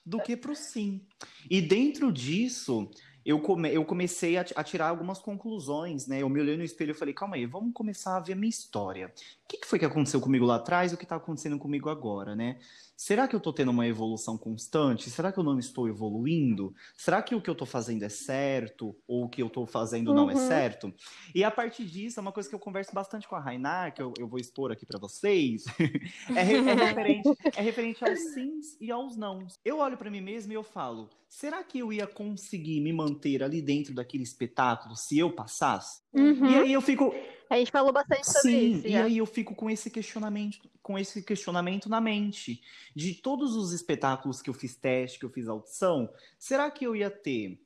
do 0.06 0.22
que 0.22 0.38
pro 0.38 0.56
sim. 0.56 1.02
E 1.50 1.62
dentro 1.62 2.12
disso, 2.12 2.90
eu, 3.28 3.40
come, 3.42 3.72
eu 3.74 3.84
comecei 3.86 4.38
a, 4.38 4.46
a 4.56 4.64
tirar 4.64 4.88
algumas 4.88 5.20
conclusões, 5.20 6.08
né? 6.08 6.22
Eu 6.22 6.30
me 6.30 6.40
olhei 6.40 6.56
no 6.58 6.64
espelho 6.64 6.92
e 6.92 6.94
falei, 6.94 7.14
calma 7.14 7.36
aí, 7.36 7.46
vamos 7.46 7.74
começar 7.74 8.16
a 8.18 8.20
ver 8.20 8.34
a 8.34 8.36
minha 8.36 8.50
história. 8.50 9.08
O 9.08 9.48
que, 9.48 9.58
que 9.58 9.68
foi 9.68 9.78
que 9.80 9.86
aconteceu 9.86 10.20
comigo 10.22 10.46
lá 10.46 10.56
atrás 10.56 10.92
e 10.92 10.96
o 10.96 10.98
que 10.98 11.06
tá 11.06 11.18
acontecendo 11.18 11.60
comigo 11.60 11.90
agora, 11.90 12.36
né? 12.36 12.60
Será 12.96 13.28
que 13.28 13.36
eu 13.36 13.40
tô 13.40 13.54
tendo 13.54 13.70
uma 13.70 13.86
evolução 13.86 14.38
constante? 14.40 15.10
Será 15.12 15.32
que 15.32 15.38
eu 15.38 15.44
não 15.44 15.60
estou 15.60 15.88
evoluindo? 15.88 16.74
Será 16.98 17.22
que 17.22 17.36
o 17.36 17.42
que 17.42 17.50
eu 17.50 17.54
tô 17.54 17.64
fazendo 17.66 18.02
é 18.04 18.10
certo? 18.10 18.96
Ou 19.08 19.26
o 19.26 19.30
que 19.30 19.42
eu 19.44 19.50
tô 19.52 19.68
fazendo 19.68 20.14
não 20.16 20.30
é 20.32 20.34
Uhum. 20.34 20.40
certo? 20.40 20.94
E 21.36 21.44
a 21.44 21.52
partir 21.52 21.86
disso, 21.86 22.20
é 22.20 22.22
uma 22.22 22.32
coisa 22.32 22.50
que 22.50 22.56
eu 22.56 22.60
converso 22.60 22.94
bastante 22.94 23.28
com 23.28 23.36
a 23.36 23.40
Rainar, 23.40 23.94
que 23.94 24.02
eu, 24.02 24.14
eu 24.18 24.28
vou 24.28 24.40
expor 24.40 24.72
aqui 24.72 24.86
pra 24.86 24.98
vocês. 25.00 25.66
é, 26.36 26.42
re- 26.42 26.56
é 26.56 26.74
referente, 26.74 27.30
é 27.56 27.62
referente 27.62 28.04
aos 28.04 28.20
sims 28.34 28.76
e 28.82 28.92
aos 28.92 29.16
nãos. 29.16 29.60
Eu 29.64 29.78
olho 29.78 29.96
pra 29.98 30.10
mim 30.10 30.22
mesmo 30.22 30.52
e 30.52 30.56
eu 30.56 30.64
falo: 30.64 31.08
será 31.28 31.64
que 31.64 31.80
eu 31.80 31.92
ia 31.94 32.08
conseguir 32.08 32.80
me 32.82 32.92
manter 32.94 33.44
ali 33.44 33.62
dentro 33.62 33.94
daquele 33.94 34.24
espetáculo 34.24 34.96
se 34.96 35.18
eu 35.20 35.32
passasse? 35.34 36.02
Uhum. 36.14 36.46
E 36.50 36.56
aí 36.56 36.74
eu 36.74 36.82
fico, 36.82 37.14
A 37.50 37.58
gente 37.58 37.72
falou 37.72 37.94
bastante 37.94 38.26
sobre 38.26 38.52
Sim, 38.52 38.72
isso. 38.78 38.88
e 38.88 38.92
já. 38.92 39.04
aí 39.04 39.18
eu 39.18 39.26
fico 39.26 39.56
com 39.56 39.70
esse 39.70 39.90
questionamento, 39.90 40.70
com 40.82 40.98
esse 40.98 41.22
questionamento 41.24 41.88
na 41.90 42.02
mente 42.02 42.62
de 42.96 43.14
todos 43.16 43.56
os 43.56 43.72
espetáculos 43.74 44.42
que 44.42 44.50
eu 44.50 44.54
fiz 44.54 44.76
teste, 44.76 45.20
que 45.20 45.26
eu 45.26 45.30
fiz 45.30 45.48
audição, 45.48 46.10
será 46.40 46.70
que 46.72 46.86
eu 46.86 46.96
ia 46.96 47.10
ter 47.10 47.60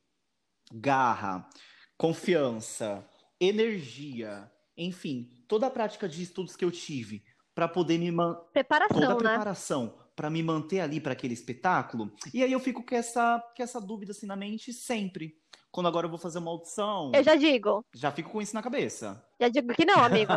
garra, 0.73 1.47
confiança, 1.97 3.07
energia, 3.39 4.51
enfim, 4.77 5.29
toda 5.47 5.67
a 5.67 5.69
prática 5.71 6.07
de 6.07 6.23
estudos 6.23 6.55
que 6.55 6.63
eu 6.65 6.71
tive 6.71 7.23
para 7.53 7.67
poder 7.67 7.97
me 7.97 8.11
man- 8.11 8.33
toda 8.33 8.45
a 8.45 8.51
Preparação, 8.53 9.85
né? 9.85 10.00
Para 10.21 10.29
me 10.29 10.43
manter 10.43 10.81
ali 10.81 11.01
para 11.01 11.13
aquele 11.13 11.33
espetáculo? 11.33 12.11
E 12.31 12.43
aí 12.43 12.51
eu 12.51 12.59
fico 12.59 12.85
com 12.85 12.93
essa, 12.93 13.43
com 13.57 13.63
essa 13.63 13.81
dúvida 13.81 14.11
assim 14.11 14.27
na 14.27 14.35
mente 14.35 14.71
sempre. 14.71 15.35
Quando 15.71 15.87
agora 15.87 16.05
eu 16.05 16.11
vou 16.11 16.19
fazer 16.19 16.37
uma 16.37 16.51
audição, 16.51 17.11
Eu 17.15 17.23
já 17.23 17.33
digo. 17.35 17.83
já 17.95 18.11
fico 18.11 18.29
com 18.29 18.39
isso 18.39 18.53
na 18.53 18.61
cabeça. 18.61 19.25
Já 19.39 19.47
digo 19.47 19.73
que 19.73 19.83
não, 19.83 20.03
amigo. 20.03 20.31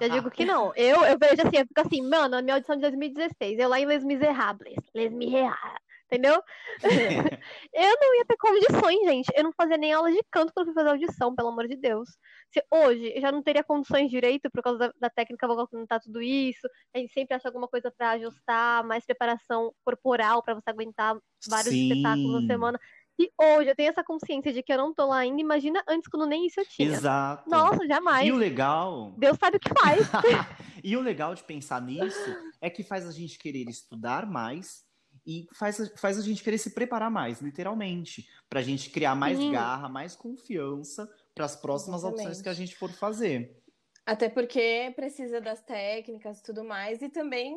Já 0.00 0.06
digo 0.06 0.30
que 0.30 0.44
não. 0.44 0.72
Eu, 0.76 1.02
eu 1.02 1.18
vejo 1.18 1.42
assim, 1.44 1.56
eu 1.56 1.66
fico 1.66 1.80
assim, 1.80 2.00
mano, 2.02 2.28
na 2.36 2.42
minha 2.42 2.54
audição 2.54 2.76
de 2.76 2.82
2016, 2.82 3.58
eu 3.58 3.68
lá 3.68 3.80
em 3.80 3.86
Les 3.86 4.04
Miserables. 4.04 4.76
Les 4.94 5.10
Miserables. 5.12 5.83
Entendeu? 6.14 6.40
eu 7.74 7.96
não 8.00 8.16
ia 8.16 8.24
ter 8.24 8.36
condições, 8.36 9.00
gente. 9.04 9.28
Eu 9.34 9.44
não 9.44 9.52
fazia 9.52 9.76
nem 9.76 9.92
aula 9.92 10.12
de 10.12 10.22
canto 10.30 10.52
quando 10.54 10.66
fui 10.66 10.74
fazer 10.74 10.90
audição, 10.90 11.34
pelo 11.34 11.48
amor 11.48 11.66
de 11.66 11.76
Deus. 11.76 12.08
Se 12.52 12.64
hoje 12.70 13.12
eu 13.14 13.20
já 13.20 13.32
não 13.32 13.42
teria 13.42 13.64
condições 13.64 14.10
direito 14.10 14.50
por 14.50 14.62
causa 14.62 14.78
da, 14.78 14.92
da 15.00 15.10
técnica 15.10 15.46
vocal 15.48 15.66
que 15.66 15.76
não 15.76 15.86
tá 15.86 15.98
tudo 15.98 16.22
isso. 16.22 16.68
A 16.94 16.98
gente 16.98 17.12
sempre 17.12 17.34
acha 17.34 17.48
alguma 17.48 17.68
coisa 17.68 17.90
pra 17.90 18.10
ajustar, 18.10 18.84
mais 18.84 19.04
preparação 19.04 19.72
corporal 19.84 20.42
pra 20.42 20.54
você 20.54 20.70
aguentar 20.70 21.16
vários 21.48 21.74
Sim. 21.74 21.88
espetáculos 21.88 22.42
na 22.42 22.46
semana. 22.46 22.80
E 23.18 23.30
hoje 23.40 23.70
eu 23.70 23.76
tenho 23.76 23.90
essa 23.90 24.02
consciência 24.02 24.52
de 24.52 24.62
que 24.62 24.72
eu 24.72 24.78
não 24.78 24.92
tô 24.92 25.06
lá 25.06 25.18
ainda. 25.18 25.40
Imagina 25.40 25.82
antes, 25.88 26.08
quando 26.08 26.26
nem 26.26 26.46
isso 26.46 26.60
eu 26.60 26.66
tinha. 26.66 26.88
Exato. 26.88 27.48
Nossa, 27.48 27.86
jamais. 27.86 28.26
E 28.26 28.32
o 28.32 28.36
legal. 28.36 29.14
Deus 29.16 29.38
sabe 29.38 29.56
o 29.56 29.60
que 29.60 29.70
faz. 29.72 30.00
e 30.82 30.96
o 30.96 31.00
legal 31.00 31.34
de 31.34 31.44
pensar 31.44 31.80
nisso 31.80 32.36
é 32.60 32.68
que 32.68 32.82
faz 32.82 33.06
a 33.06 33.12
gente 33.12 33.38
querer 33.38 33.68
estudar 33.68 34.26
mais 34.26 34.84
e 35.26 35.46
faz, 35.54 35.80
a- 35.80 35.96
faz 35.96 36.18
a 36.18 36.22
gente 36.22 36.42
querer 36.42 36.58
se 36.58 36.70
preparar 36.70 37.10
mais, 37.10 37.40
literalmente. 37.40 38.28
Pra 38.48 38.62
gente 38.62 38.90
criar 38.90 39.14
mais 39.14 39.38
Sim. 39.38 39.50
garra, 39.50 39.88
mais 39.88 40.14
confiança 40.16 41.10
para 41.34 41.44
as 41.44 41.56
próximas 41.56 42.00
Exatamente. 42.00 42.20
opções 42.20 42.42
que 42.42 42.48
a 42.48 42.54
gente 42.54 42.76
for 42.76 42.90
fazer. 42.92 43.62
Até 44.06 44.28
porque 44.28 44.92
precisa 44.94 45.40
das 45.40 45.62
técnicas 45.62 46.38
e 46.40 46.42
tudo 46.42 46.62
mais, 46.62 47.00
e 47.00 47.08
também 47.08 47.56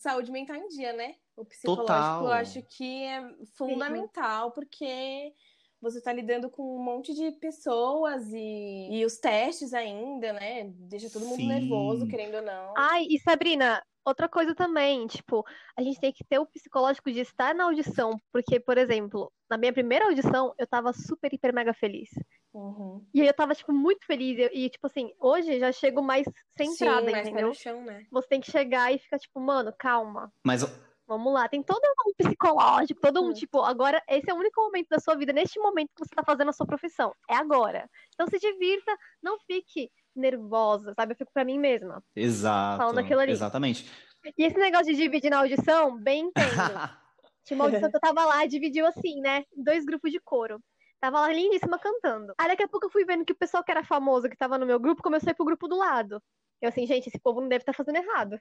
saúde 0.00 0.30
mental 0.30 0.54
em 0.56 0.68
dia, 0.68 0.92
né? 0.92 1.16
O 1.36 1.44
psicológico 1.44 2.24
Total. 2.24 2.26
eu 2.26 2.32
acho 2.32 2.62
que 2.62 3.02
é 3.04 3.20
fundamental, 3.56 4.52
porque 4.52 5.34
você 5.80 6.00
tá 6.00 6.12
lidando 6.12 6.50
com 6.50 6.62
um 6.76 6.82
monte 6.82 7.12
de 7.14 7.32
pessoas 7.32 8.24
e, 8.32 8.88
e 8.92 9.04
os 9.04 9.18
testes 9.18 9.74
ainda, 9.74 10.32
né? 10.32 10.64
Deixa 10.88 11.10
todo 11.10 11.26
mundo 11.26 11.40
Sim. 11.40 11.48
nervoso, 11.48 12.06
querendo 12.06 12.36
ou 12.36 12.42
não. 12.42 12.74
Ai, 12.76 13.04
e 13.08 13.18
Sabrina, 13.20 13.82
outra 14.08 14.28
coisa 14.28 14.54
também, 14.54 15.06
tipo, 15.06 15.44
a 15.76 15.82
gente 15.82 16.00
tem 16.00 16.12
que 16.12 16.24
ter 16.24 16.38
o 16.38 16.46
psicológico 16.46 17.10
de 17.10 17.20
estar 17.20 17.54
na 17.54 17.64
audição, 17.64 18.18
porque, 18.32 18.58
por 18.58 18.78
exemplo, 18.78 19.32
na 19.48 19.56
minha 19.56 19.72
primeira 19.72 20.06
audição, 20.06 20.54
eu 20.58 20.66
tava 20.66 20.92
super, 20.92 21.32
hiper, 21.32 21.52
mega 21.54 21.72
feliz. 21.74 22.08
Uhum. 22.52 23.06
E 23.14 23.20
aí 23.20 23.26
eu 23.26 23.34
tava, 23.34 23.54
tipo, 23.54 23.72
muito 23.72 24.04
feliz. 24.06 24.38
E, 24.38 24.64
e, 24.64 24.70
tipo 24.70 24.86
assim, 24.86 25.12
hoje 25.20 25.58
já 25.58 25.70
chego 25.72 26.02
mais 26.02 26.26
centrada, 26.56 27.06
Sim, 27.06 27.12
mais 27.12 27.28
entendeu? 27.28 27.48
no 27.48 27.54
chão, 27.54 27.84
né? 27.84 28.04
Você 28.10 28.28
tem 28.28 28.40
que 28.40 28.50
chegar 28.50 28.92
e 28.92 28.98
ficar, 28.98 29.18
tipo, 29.18 29.38
mano, 29.40 29.72
calma. 29.78 30.32
Mas 30.44 30.62
Vamos 31.08 31.32
lá, 31.32 31.48
tem 31.48 31.62
todo 31.62 31.80
um 32.06 32.12
psicológico, 32.22 33.00
todo 33.00 33.22
um 33.22 33.30
Hum. 33.30 33.32
tipo, 33.32 33.62
agora 33.62 34.02
esse 34.10 34.30
é 34.30 34.34
o 34.34 34.36
único 34.36 34.60
momento 34.60 34.88
da 34.90 35.00
sua 35.00 35.14
vida, 35.14 35.32
neste 35.32 35.58
momento 35.58 35.88
que 35.96 36.04
você 36.06 36.14
tá 36.14 36.22
fazendo 36.22 36.50
a 36.50 36.52
sua 36.52 36.66
profissão. 36.66 37.14
É 37.30 37.34
agora. 37.34 37.88
Então 38.12 38.26
se 38.26 38.38
divirta, 38.38 38.94
não 39.22 39.38
fique 39.46 39.90
nervosa, 40.18 40.92
sabe? 40.94 41.12
Eu 41.12 41.16
fico 41.16 41.32
pra 41.32 41.44
mim 41.44 41.58
mesma. 41.58 42.02
exato. 42.14 42.78
Falando 42.78 42.98
aquilo 42.98 43.20
ali. 43.20 43.32
Exatamente. 43.32 43.90
E 44.36 44.44
esse 44.44 44.58
negócio 44.58 44.86
de 44.86 44.96
dividir 44.96 45.30
na 45.30 45.38
audição, 45.38 45.96
bem 45.96 46.26
entendo. 46.26 46.34
Tinha 47.44 47.56
uma 47.56 47.64
audição 47.64 47.90
que 47.90 47.96
eu 47.96 48.00
tava 48.00 48.24
lá, 48.26 48.44
dividiu 48.44 48.86
assim, 48.86 49.20
né? 49.20 49.44
Dois 49.56 49.84
grupos 49.84 50.10
de 50.10 50.20
coro. 50.20 50.60
Tava 51.00 51.20
lá 51.20 51.32
lindíssima 51.32 51.78
cantando. 51.78 52.34
Aí 52.36 52.48
daqui 52.48 52.62
a 52.62 52.68
pouco 52.68 52.86
eu 52.86 52.90
fui 52.90 53.04
vendo 53.04 53.24
que 53.24 53.32
o 53.32 53.36
pessoal 53.36 53.64
que 53.64 53.70
era 53.70 53.84
famoso, 53.84 54.28
que 54.28 54.36
tava 54.36 54.58
no 54.58 54.66
meu 54.66 54.78
grupo, 54.78 55.02
começou 55.02 55.28
a 55.28 55.32
ir 55.32 55.34
pro 55.34 55.46
grupo 55.46 55.68
do 55.68 55.78
lado. 55.78 56.22
Eu 56.60 56.68
assim, 56.68 56.86
gente, 56.86 57.08
esse 57.08 57.18
povo 57.18 57.40
não 57.40 57.48
deve 57.48 57.62
estar 57.62 57.72
fazendo 57.72 57.96
errado. 57.96 58.38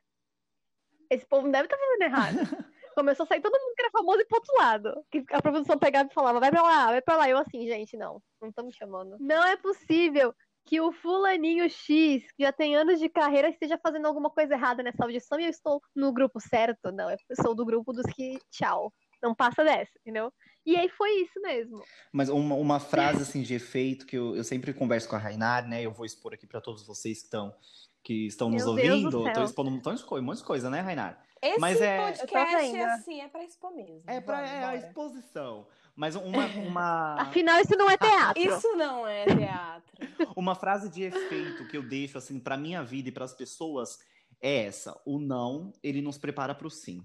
Esse 1.10 1.26
povo 1.26 1.44
não 1.44 1.52
deve 1.52 1.68
estar 1.68 1.78
fazendo 1.78 2.02
errado. 2.02 2.38
Começou 2.96 3.24
a 3.26 3.28
sair 3.28 3.42
todo 3.42 3.54
mundo 3.54 3.76
que 3.76 3.82
era 3.84 3.92
famoso 3.92 4.20
e 4.22 4.26
pro 4.26 4.38
outro 4.38 4.58
lado. 4.58 5.06
Que 5.12 5.24
a 5.32 5.42
produção 5.42 5.78
pegava 5.78 6.10
e 6.10 6.14
falava, 6.14 6.40
vai 6.40 6.50
pra 6.50 6.64
lá, 6.64 6.88
vai 6.88 7.02
pra 7.02 7.16
lá. 7.16 7.30
Eu 7.30 7.38
assim, 7.38 7.66
gente, 7.68 7.96
não, 7.96 8.22
não 8.42 8.50
estão 8.50 8.66
me 8.66 8.74
chamando. 8.74 9.18
Não 9.20 9.46
é 9.46 9.56
possível 9.56 10.34
que 10.68 10.82
o 10.82 10.92
fulaninho 10.92 11.70
X, 11.70 12.30
que 12.34 12.44
já 12.44 12.52
tem 12.52 12.76
anos 12.76 13.00
de 13.00 13.08
carreira, 13.08 13.50
esteja 13.50 13.80
fazendo 13.82 14.06
alguma 14.06 14.30
coisa 14.30 14.54
errada 14.54 14.84
nessa 14.84 15.04
audição 15.04 15.40
e 15.40 15.46
eu 15.46 15.50
estou 15.50 15.82
no 15.96 16.12
grupo 16.12 16.40
certo. 16.42 16.92
Não, 16.92 17.10
eu 17.10 17.18
sou 17.42 17.56
do 17.56 17.66
grupo 17.66 17.94
dos 17.94 18.06
que, 18.14 18.38
tchau, 18.52 18.94
não 19.24 19.34
passa 19.34 19.64
dessa, 19.64 19.92
entendeu? 20.02 20.32
E 20.66 20.76
aí 20.76 20.90
foi 20.90 21.22
isso 21.22 21.40
mesmo. 21.42 21.82
Mas 22.12 22.28
uma, 22.28 22.56
uma 22.56 22.80
frase 22.80 23.22
assim 23.22 23.42
de 23.42 23.56
efeito 23.56 24.06
que 24.06 24.18
eu, 24.18 24.36
eu 24.36 24.44
sempre 24.44 24.74
converso 24.74 25.08
com 25.08 25.16
a 25.16 25.20
Rainar, 25.20 25.66
né? 25.66 25.82
Eu 25.82 25.94
vou 25.94 26.06
expor 26.06 26.34
aqui 26.34 26.46
para 26.46 26.60
todos 26.60 26.86
vocês 26.86 27.20
que 27.20 27.26
estão 27.26 27.56
que 28.04 28.28
estão 28.28 28.50
nos 28.50 28.64
Meu 28.64 28.72
ouvindo. 28.72 29.34
Tô 29.34 29.44
expondo 29.44 29.70
um 29.70 29.74
montão 29.74 29.94
de 29.94 30.04
coisa, 30.04 30.24
um 30.24 30.26
monte 30.26 30.38
de 30.38 30.44
coisa, 30.46 30.70
né, 30.70 30.80
Rainar? 30.80 31.22
Esse 31.42 31.60
Mas 31.60 31.82
é- 31.82 31.98
podcast, 31.98 32.72
vendo. 32.72 32.84
assim, 32.84 33.22
é 33.22 33.28
pra 33.28 33.44
expor 33.44 33.76
mesmo. 33.76 34.02
É 34.08 34.22
para 34.22 34.48
é 34.48 34.64
a 34.64 34.76
exposição. 34.76 35.68
Mas 35.98 36.16
uma, 36.16 36.46
uma, 36.46 37.16
Afinal, 37.22 37.60
isso 37.60 37.76
não 37.76 37.90
é 37.90 37.98
teatro. 37.98 38.42
Isso 38.42 38.76
não 38.76 39.08
é 39.08 39.26
teatro. 39.26 39.98
uma 40.38 40.54
frase 40.54 40.90
de 40.90 41.02
efeito 41.02 41.68
que 41.68 41.76
eu 41.76 41.82
deixo 41.82 42.20
assim 42.20 42.40
para 42.40 42.56
minha 42.56 42.84
vida 42.84 43.10
e 43.10 43.12
para 43.12 43.26
as 43.26 43.34
pessoas 43.34 43.98
é 44.40 44.66
essa: 44.66 44.96
o 45.04 45.18
não, 45.20 45.74
ele 45.82 46.00
nos 46.00 46.20
prepara 46.20 46.54
para 46.54 46.68
o 46.68 46.70
sim. 46.70 47.04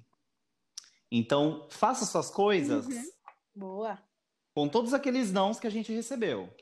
Então, 1.10 1.66
faça 1.70 2.04
suas 2.04 2.30
coisas 2.30 2.86
Uhum. 2.86 3.10
Boa. 3.54 3.98
com 4.54 4.68
todos 4.68 4.92
aqueles 4.94 5.32
nãos 5.32 5.58
que 5.58 5.66
a 5.66 5.70
gente 5.70 5.90
recebeu. 5.92 6.54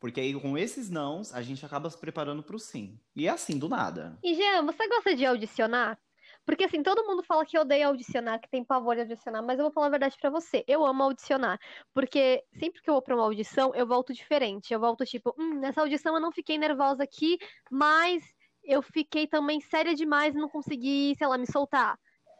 Porque 0.00 0.20
aí 0.20 0.34
com 0.38 0.58
esses 0.58 0.90
nãos, 0.90 1.32
a 1.32 1.40
gente 1.40 1.64
acaba 1.64 1.88
se 1.88 1.96
preparando 1.98 2.42
para 2.42 2.56
o 2.56 2.58
sim. 2.58 3.00
E 3.16 3.26
é 3.26 3.30
assim, 3.30 3.58
do 3.58 3.68
nada. 3.68 4.18
E 4.22 4.34
Jean, 4.34 4.64
você 4.66 4.86
gosta 4.88 5.14
de 5.16 5.24
audicionar? 5.24 5.98
Porque 6.46 6.64
assim, 6.64 6.82
todo 6.82 7.06
mundo 7.06 7.22
fala 7.22 7.44
que 7.46 7.58
odeia 7.58 7.86
audicionar, 7.88 8.40
que 8.40 8.48
tem 8.48 8.64
pavor 8.64 8.94
de 8.94 9.02
audicionar, 9.02 9.42
mas 9.42 9.58
eu 9.58 9.64
vou 9.64 9.72
falar 9.72 9.86
a 9.86 9.90
verdade 9.90 10.16
pra 10.20 10.30
você. 10.30 10.64
Eu 10.66 10.84
amo 10.84 11.02
audicionar, 11.02 11.58
porque 11.94 12.44
sempre 12.58 12.82
que 12.82 12.90
eu 12.90 12.94
vou 12.94 13.02
pra 13.02 13.14
uma 13.14 13.24
audição, 13.24 13.74
eu 13.74 13.86
volto 13.86 14.12
diferente. 14.12 14.72
Eu 14.72 14.80
volto 14.80 15.04
tipo, 15.04 15.34
hum, 15.38 15.58
nessa 15.60 15.80
audição 15.80 16.14
eu 16.14 16.20
não 16.20 16.32
fiquei 16.32 16.58
nervosa 16.58 17.02
aqui, 17.02 17.38
mas 17.70 18.22
eu 18.62 18.82
fiquei 18.82 19.26
também 19.26 19.60
séria 19.60 19.94
demais 19.94 20.34
e 20.34 20.38
não 20.38 20.48
consegui, 20.48 21.14
sei 21.16 21.26
lá, 21.26 21.38
me 21.38 21.46
soltar. 21.50 21.98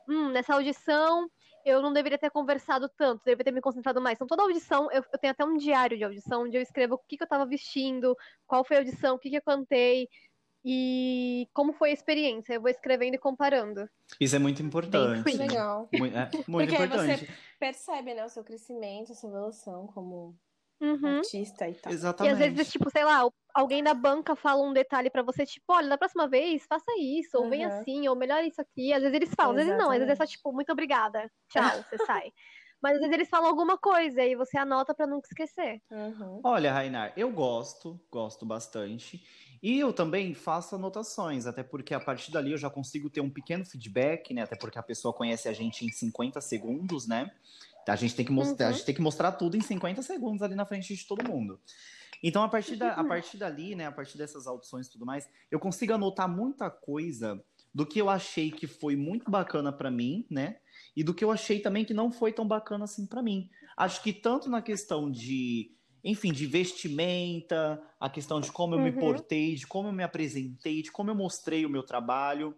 Hum, 0.09 0.31
nessa 0.31 0.55
audição 0.55 1.29
eu 1.65 1.81
não 1.81 1.93
deveria 1.93 2.19
ter 2.19 2.31
conversado 2.31 2.91
tanto, 2.91 3.23
deveria 3.25 3.45
ter 3.45 3.53
me 3.53 3.61
concentrado 3.61 4.01
mais. 4.01 4.17
Então, 4.17 4.27
toda 4.27 4.43
audição, 4.43 4.91
eu, 4.93 5.03
eu 5.11 5.19
tenho 5.19 5.33
até 5.33 5.45
um 5.45 5.57
diário 5.57 5.97
de 5.97 6.05
audição, 6.05 6.43
onde 6.43 6.57
eu 6.59 6.63
escrevo 6.63 6.97
o 6.97 6.99
que, 6.99 7.17
que 7.17 7.23
eu 7.23 7.29
tava 7.29 7.47
vestindo, 7.47 8.15
qual 8.47 8.63
foi 8.65 8.77
a 8.77 8.81
audição, 8.81 9.15
o 9.17 9.19
que, 9.19 9.31
que 9.31 9.37
eu 9.39 9.43
cantei, 9.43 10.07
e 10.65 11.49
como 11.55 11.73
foi 11.73 11.91
a 11.91 11.93
experiência. 11.93 12.55
Eu 12.55 12.61
vou 12.63 12.71
escrevendo 12.71 13.15
e 13.15 13.19
comparando. 13.19 13.89
Isso 14.21 14.37
é 14.37 14.39
muito 14.39 14.63
importante. 14.63 15.31
Sim. 15.31 15.39
Legal. 15.39 15.89
Muito, 15.93 16.17
é, 16.17 16.31
muito 16.47 16.71
Porque 16.71 16.77
aí 16.77 16.85
importante. 16.85 17.27
você 17.27 17.33
percebe, 17.59 18.15
né, 18.15 18.25
o 18.25 18.29
seu 18.29 18.45
crescimento, 18.45 19.13
a 19.13 19.15
sua 19.15 19.29
evolução 19.31 19.87
como 19.89 20.37
Uhum. 20.81 21.19
artista 21.19 21.69
e 21.69 21.75
tal. 21.75 21.93
E 21.93 21.95
Exatamente. 21.95 22.33
às 22.33 22.39
vezes, 22.39 22.73
tipo, 22.73 22.91
sei 22.91 23.05
lá, 23.05 23.29
alguém 23.55 23.83
da 23.83 23.95
banca 23.95 24.37
fala 24.37 24.63
um 24.63 24.73
detalhe 24.73 25.11
pra 25.11 25.23
você, 25.23 25.47
tipo, 25.47 25.65
olha, 25.73 25.89
da 25.89 25.99
próxima 25.99 26.29
vez, 26.29 26.65
faça 26.67 26.91
isso, 26.99 27.39
ou 27.39 27.49
vem 27.49 27.65
Uhum. 27.65 27.69
assim, 27.69 28.09
ou 28.09 28.17
melhor 28.17 28.45
isso 28.45 28.61
aqui. 28.61 28.93
Às 28.93 29.03
vezes 29.03 29.15
eles 29.17 29.31
falam, 29.35 29.53
às 29.53 29.57
vezes 29.65 29.77
não, 29.79 29.91
às 29.91 29.99
vezes 29.99 30.13
é 30.13 30.17
só, 30.17 30.27
tipo, 30.27 30.53
muito 30.53 30.73
obrigada, 30.73 31.31
tchau, 31.49 31.85
você 31.89 31.99
sai. 31.99 32.33
Mas 32.83 32.95
às 32.97 33.01
vezes 33.01 33.15
eles 33.15 33.29
falam 33.31 33.49
alguma 33.49 33.79
coisa 33.79 34.23
e 34.23 34.37
você 34.37 34.59
anota 34.59 34.95
pra 34.95 35.07
nunca 35.07 35.29
esquecer. 35.29 35.81
Uhum. 35.91 36.41
Olha, 36.43 36.73
Rainar, 36.73 37.13
eu 37.17 37.31
gosto, 37.33 37.99
gosto 38.11 38.45
bastante. 38.45 39.27
E 39.65 39.79
eu 39.81 39.95
também 39.95 40.35
faço 40.35 40.75
anotações, 40.75 41.47
até 41.47 41.63
porque 41.63 41.95
a 41.95 41.99
partir 41.99 42.31
dali 42.31 42.53
eu 42.53 42.59
já 42.59 42.69
consigo 42.69 43.09
ter 43.09 43.23
um 43.23 43.31
pequeno 43.31 43.65
feedback, 43.65 44.35
né? 44.35 44.43
Até 44.43 44.57
porque 44.57 44.79
a 44.79 44.83
pessoa 44.83 45.15
conhece 45.15 45.49
a 45.49 45.55
gente 45.55 45.87
em 45.87 45.91
50 45.91 46.39
segundos, 46.43 47.07
né? 47.07 47.33
A 47.89 47.97
gente 47.97 48.15
tem 48.15 48.27
que 48.27 48.31
mostrar, 48.31 48.67
a 48.67 48.69
Uhum. 48.69 48.77
gente 48.77 48.85
tem 48.85 48.95
que 48.95 49.01
mostrar 49.01 49.33
tudo 49.33 49.57
em 49.57 49.63
50 49.63 50.03
segundos 50.03 50.43
ali 50.43 50.55
na 50.55 50.67
frente 50.67 50.95
de 50.95 51.07
todo 51.07 51.27
mundo. 51.27 51.59
Então, 52.23 52.43
a 52.43 52.49
partir, 52.49 52.77
da, 52.77 52.93
a 52.93 53.05
partir 53.05 53.39
dali, 53.39 53.75
né, 53.75 53.87
a 53.87 53.93
partir 53.93 54.19
dessas 54.19 54.47
audições 54.47 54.87
e 54.87 54.91
tudo 54.93 55.07
mais, 55.07 55.31
eu 55.51 55.59
consigo 55.59 55.95
anotar 55.95 56.29
muita 56.29 56.71
coisa 56.71 57.43
do 57.75 57.87
que 57.87 57.99
eu 57.99 58.11
achei 58.11 58.51
que 58.51 58.67
foi 58.67 58.97
muito 58.97 59.31
bacana 59.31 59.73
pra 59.73 59.91
mim, 59.91 60.27
né? 60.31 60.59
E 60.95 61.03
do 61.03 61.15
que 61.15 61.25
eu 61.25 61.31
achei 61.31 61.59
também 61.59 61.87
que 61.87 61.95
não 61.95 62.13
foi 62.13 62.35
tão 62.35 62.47
bacana 62.47 62.85
assim 62.85 63.07
pra 63.07 63.23
mim. 63.23 63.49
Acho 63.79 64.03
que 64.03 64.13
tanto 64.13 64.51
na 64.51 64.61
questão 64.61 65.11
de, 65.11 65.73
enfim, 66.05 66.33
de 66.33 66.47
vestimenta, 66.47 67.83
a 67.99 68.11
questão 68.11 68.41
de 68.41 68.53
como 68.53 68.75
eu 68.75 68.79
me 68.81 68.93
Uhum. 68.93 68.93
portei, 68.93 69.55
de 69.55 69.67
como 69.67 69.89
eu 69.89 69.93
me 69.93 70.05
apresentei, 70.05 70.83
de 70.83 70.93
como 70.93 71.11
eu 71.11 71.15
mostrei 71.15 71.67
o 71.67 71.71
meu 71.71 71.83
trabalho. 71.83 72.55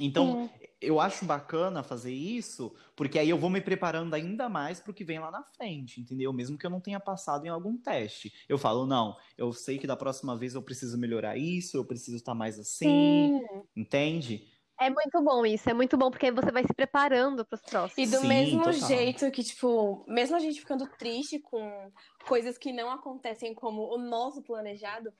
Então, 0.00 0.38
eu 0.80 1.00
acho 1.00 1.24
bacana 1.26 1.82
fazer 1.82 2.12
isso, 2.14 2.74
porque 2.96 3.18
aí 3.18 3.28
eu 3.28 3.36
vou 3.38 3.50
me 3.50 3.60
preparando 3.60 4.14
ainda 4.14 4.48
mais 4.48 4.80
para 4.80 4.92
o 4.92 4.94
que 4.94 5.04
vem 5.04 5.18
lá 5.18 5.30
na 5.30 5.42
frente, 5.44 6.00
entendeu? 6.00 6.32
Mesmo 6.32 6.56
que 6.56 6.64
eu 6.64 6.70
não 6.70 6.80
tenha 6.80 7.00
passado 7.00 7.44
em 7.44 7.48
algum 7.48 7.76
teste. 7.76 8.32
Eu 8.48 8.56
falo, 8.56 8.86
não, 8.86 9.16
eu 9.36 9.52
sei 9.52 9.78
que 9.78 9.86
da 9.86 9.96
próxima 9.96 10.36
vez 10.38 10.54
eu 10.54 10.62
preciso 10.62 10.96
melhorar 10.96 11.36
isso, 11.36 11.76
eu 11.76 11.84
preciso 11.84 12.16
estar 12.16 12.34
mais 12.34 12.58
assim, 12.58 13.34
entende? 13.76 14.49
É 14.80 14.88
muito 14.88 15.22
bom 15.22 15.44
isso, 15.44 15.68
é 15.68 15.74
muito 15.74 15.96
bom 15.98 16.10
porque 16.10 16.26
aí 16.26 16.32
você 16.32 16.50
vai 16.50 16.62
se 16.64 16.72
preparando 16.72 17.44
pros 17.44 17.60
próximos. 17.60 18.08
E 18.08 18.10
do 18.10 18.22
Sim, 18.22 18.28
mesmo 18.28 18.62
total. 18.62 18.72
jeito 18.88 19.30
que, 19.30 19.44
tipo, 19.44 20.04
mesmo 20.08 20.36
a 20.36 20.38
gente 20.38 20.58
ficando 20.60 20.86
triste 20.96 21.38
com 21.38 21.92
coisas 22.26 22.56
que 22.56 22.72
não 22.72 22.90
acontecem 22.90 23.54
como 23.54 23.82
o 23.94 23.98
nosso 23.98 24.42
planejado, 24.42 25.12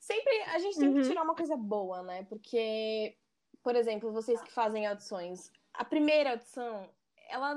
sempre 0.00 0.32
a 0.44 0.58
gente 0.58 0.78
tem 0.78 0.88
Uhum. 0.88 1.02
que 1.02 1.08
tirar 1.08 1.22
uma 1.22 1.34
coisa 1.34 1.56
boa, 1.56 2.02
né? 2.02 2.24
Porque, 2.24 3.16
por 3.62 3.76
exemplo, 3.76 4.12
vocês 4.12 4.40
que 4.40 4.50
fazem 4.50 4.86
audições, 4.86 5.50
a 5.74 5.84
primeira 5.84 6.30
audição, 6.30 6.88
ela 7.28 7.54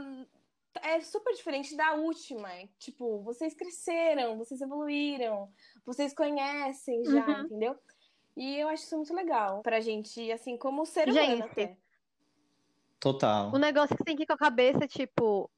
é 0.82 1.00
super 1.02 1.34
diferente 1.34 1.76
da 1.76 1.93
última. 1.93 2.50
Tipo, 2.80 3.22
vocês 3.24 3.54
cresceram, 3.54 4.38
vocês 4.38 4.60
evoluíram, 4.62 5.50
vocês 5.86 6.13
conhecem 6.13 7.04
já, 7.06 7.26
Uhum. 7.28 7.41
entendeu? 7.46 7.76
E 8.38 8.60
eu 8.60 8.69
acho 8.69 8.84
isso 8.84 8.95
muito 8.95 9.13
legal 9.15 9.63
pra 9.63 9.80
gente, 9.80 10.32
assim, 10.32 10.56
como 10.56 10.86
ser 10.86 11.10
humano 11.10 11.26
Gente, 11.26 11.41
até. 11.41 11.76
Total. 13.00 13.52
O 13.52 13.58
negócio 13.58 13.95
que 13.95 14.04
você 14.04 14.06
tem 14.06 14.15
que 14.15 14.23
ir 14.23 14.26
com 14.28 14.34
a 14.34 14.38
cabeça, 14.38 14.88
tipo, 14.88 15.50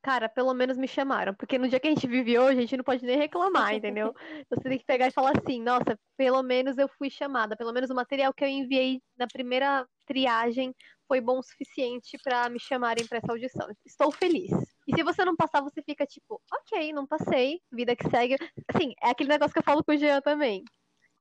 cara, 0.00 0.28
pelo 0.28 0.54
menos 0.54 0.78
me 0.78 0.86
chamaram. 0.86 1.34
Porque 1.34 1.58
no 1.58 1.68
dia 1.68 1.80
que 1.80 1.88
a 1.88 1.90
gente 1.90 2.06
vive 2.06 2.38
hoje, 2.38 2.58
a 2.58 2.60
gente 2.60 2.76
não 2.76 2.84
pode 2.84 3.04
nem 3.04 3.18
reclamar, 3.18 3.74
entendeu? 3.74 4.14
Você 4.48 4.68
tem 4.68 4.78
que 4.78 4.84
pegar 4.84 5.08
e 5.08 5.12
falar 5.12 5.32
assim, 5.36 5.60
nossa, 5.60 5.98
pelo 6.16 6.40
menos 6.44 6.78
eu 6.78 6.88
fui 6.96 7.10
chamada. 7.10 7.56
Pelo 7.56 7.72
menos 7.72 7.90
o 7.90 7.94
material 7.94 8.32
que 8.32 8.44
eu 8.44 8.48
enviei 8.48 9.02
na 9.18 9.26
primeira 9.26 9.84
triagem 10.06 10.72
foi 11.08 11.20
bom 11.20 11.40
o 11.40 11.42
suficiente 11.42 12.16
pra 12.22 12.48
me 12.48 12.60
chamarem 12.60 13.04
pra 13.04 13.18
essa 13.18 13.32
audição. 13.32 13.68
Estou 13.84 14.12
feliz. 14.12 14.52
E 14.86 14.94
se 14.94 15.02
você 15.02 15.24
não 15.24 15.34
passar, 15.34 15.60
você 15.60 15.82
fica 15.82 16.06
tipo, 16.06 16.40
ok, 16.52 16.92
não 16.92 17.04
passei, 17.04 17.60
vida 17.72 17.96
que 17.96 18.08
segue. 18.08 18.36
Assim, 18.72 18.94
é 19.02 19.10
aquele 19.10 19.28
negócio 19.28 19.52
que 19.52 19.58
eu 19.58 19.64
falo 19.64 19.82
com 19.82 19.90
o 19.90 19.96
Jean 19.96 20.20
também. 20.20 20.62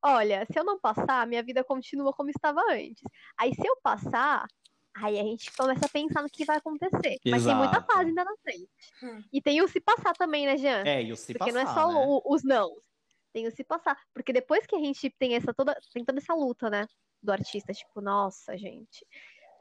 Olha, 0.04 0.46
se 0.52 0.58
eu 0.60 0.64
não 0.64 0.80
passar, 0.80 1.28
minha 1.28 1.44
vida 1.44 1.64
continua 1.64 2.12
como 2.14 2.30
estava 2.30 2.62
antes. 2.72 3.04
Aí 3.38 3.54
se 3.54 3.66
eu 3.66 3.78
passar, 3.82 4.46
Aí 4.94 5.18
a 5.18 5.24
gente 5.24 5.50
começa 5.54 5.86
a 5.86 5.90
pensar 5.90 6.22
no 6.22 6.30
que 6.30 6.44
vai 6.44 6.58
acontecer. 6.58 7.18
Mas 7.26 7.46
tem 7.46 7.56
muita 7.56 7.78
Exato. 7.78 7.94
fase 7.94 8.10
ainda 8.10 8.26
na 8.26 8.36
frente. 8.44 8.68
Hum. 9.02 9.24
E 9.32 9.42
tem 9.42 9.62
o 9.62 9.68
se 9.70 9.80
passar 9.80 10.12
também, 10.14 10.46
né, 10.46 10.58
Jean? 10.58 10.84
É, 10.86 11.02
e 11.02 11.14
o 11.14 11.16
se 11.16 11.34
Porque 11.34 11.50
passar, 11.50 11.54
não 11.54 11.62
é 11.62 11.74
só 11.74 11.88
né? 11.94 12.06
o- 12.06 12.22
os 12.36 12.44
não. 12.44 12.76
Tem 13.32 13.48
o 13.48 13.52
se 13.56 13.64
passar. 13.64 13.98
Porque 14.14 14.34
depois 14.34 14.68
que 14.68 14.76
a 14.76 14.80
gente 14.80 15.10
tem 15.18 15.34
essa 15.36 15.54
toda. 15.54 15.74
Tem 15.94 16.04
toda 16.04 16.20
essa 16.20 16.34
luta, 16.34 16.70
né? 16.70 16.86
Do 17.24 17.32
artista, 17.32 17.72
tipo, 17.72 18.02
nossa, 18.02 18.58
gente. 18.58 19.08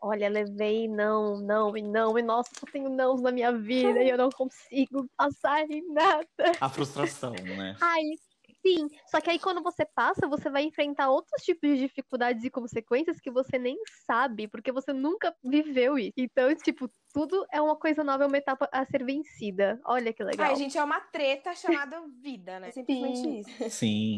Olha, 0.02 0.28
levei 0.28 0.88
não, 0.88 1.38
não 1.38 1.76
e 1.76 1.82
não, 1.82 2.18
e 2.18 2.22
nossa, 2.22 2.50
só 2.58 2.66
tenho 2.72 2.88
nãos 2.88 3.22
na 3.22 3.30
minha 3.30 3.52
vida 3.52 4.02
e 4.02 4.08
eu 4.08 4.18
não 4.18 4.30
consigo 4.30 5.08
passar 5.16 5.62
em 5.70 5.86
nada. 5.92 6.26
A 6.60 6.68
frustração, 6.68 7.34
né? 7.34 7.76
Aí, 7.80 8.18
Sim, 8.64 8.88
só 9.06 9.20
que 9.20 9.30
aí 9.30 9.38
quando 9.38 9.62
você 9.62 9.86
passa, 9.86 10.28
você 10.28 10.50
vai 10.50 10.64
enfrentar 10.64 11.10
outros 11.10 11.42
tipos 11.42 11.70
de 11.70 11.78
dificuldades 11.78 12.44
e 12.44 12.50
consequências 12.50 13.18
que 13.18 13.30
você 13.30 13.58
nem 13.58 13.76
sabe, 14.06 14.48
porque 14.48 14.70
você 14.70 14.92
nunca 14.92 15.34
viveu 15.42 15.98
isso. 15.98 16.12
Então, 16.16 16.54
tipo, 16.56 16.90
tudo 17.12 17.46
é 17.50 17.60
uma 17.60 17.76
coisa 17.76 18.04
nova, 18.04 18.24
é 18.24 18.26
uma 18.26 18.36
etapa 18.36 18.68
a 18.70 18.84
ser 18.84 19.04
vencida. 19.04 19.80
Olha 19.84 20.12
que 20.12 20.22
legal. 20.22 20.48
Ai, 20.48 20.56
gente, 20.56 20.76
é 20.76 20.84
uma 20.84 21.00
treta 21.00 21.54
chamada 21.54 22.02
vida, 22.22 22.60
né? 22.60 22.70
Simplesmente 22.70 23.18
Sim. 23.18 23.40
isso. 23.40 23.70
Sim. 23.70 24.16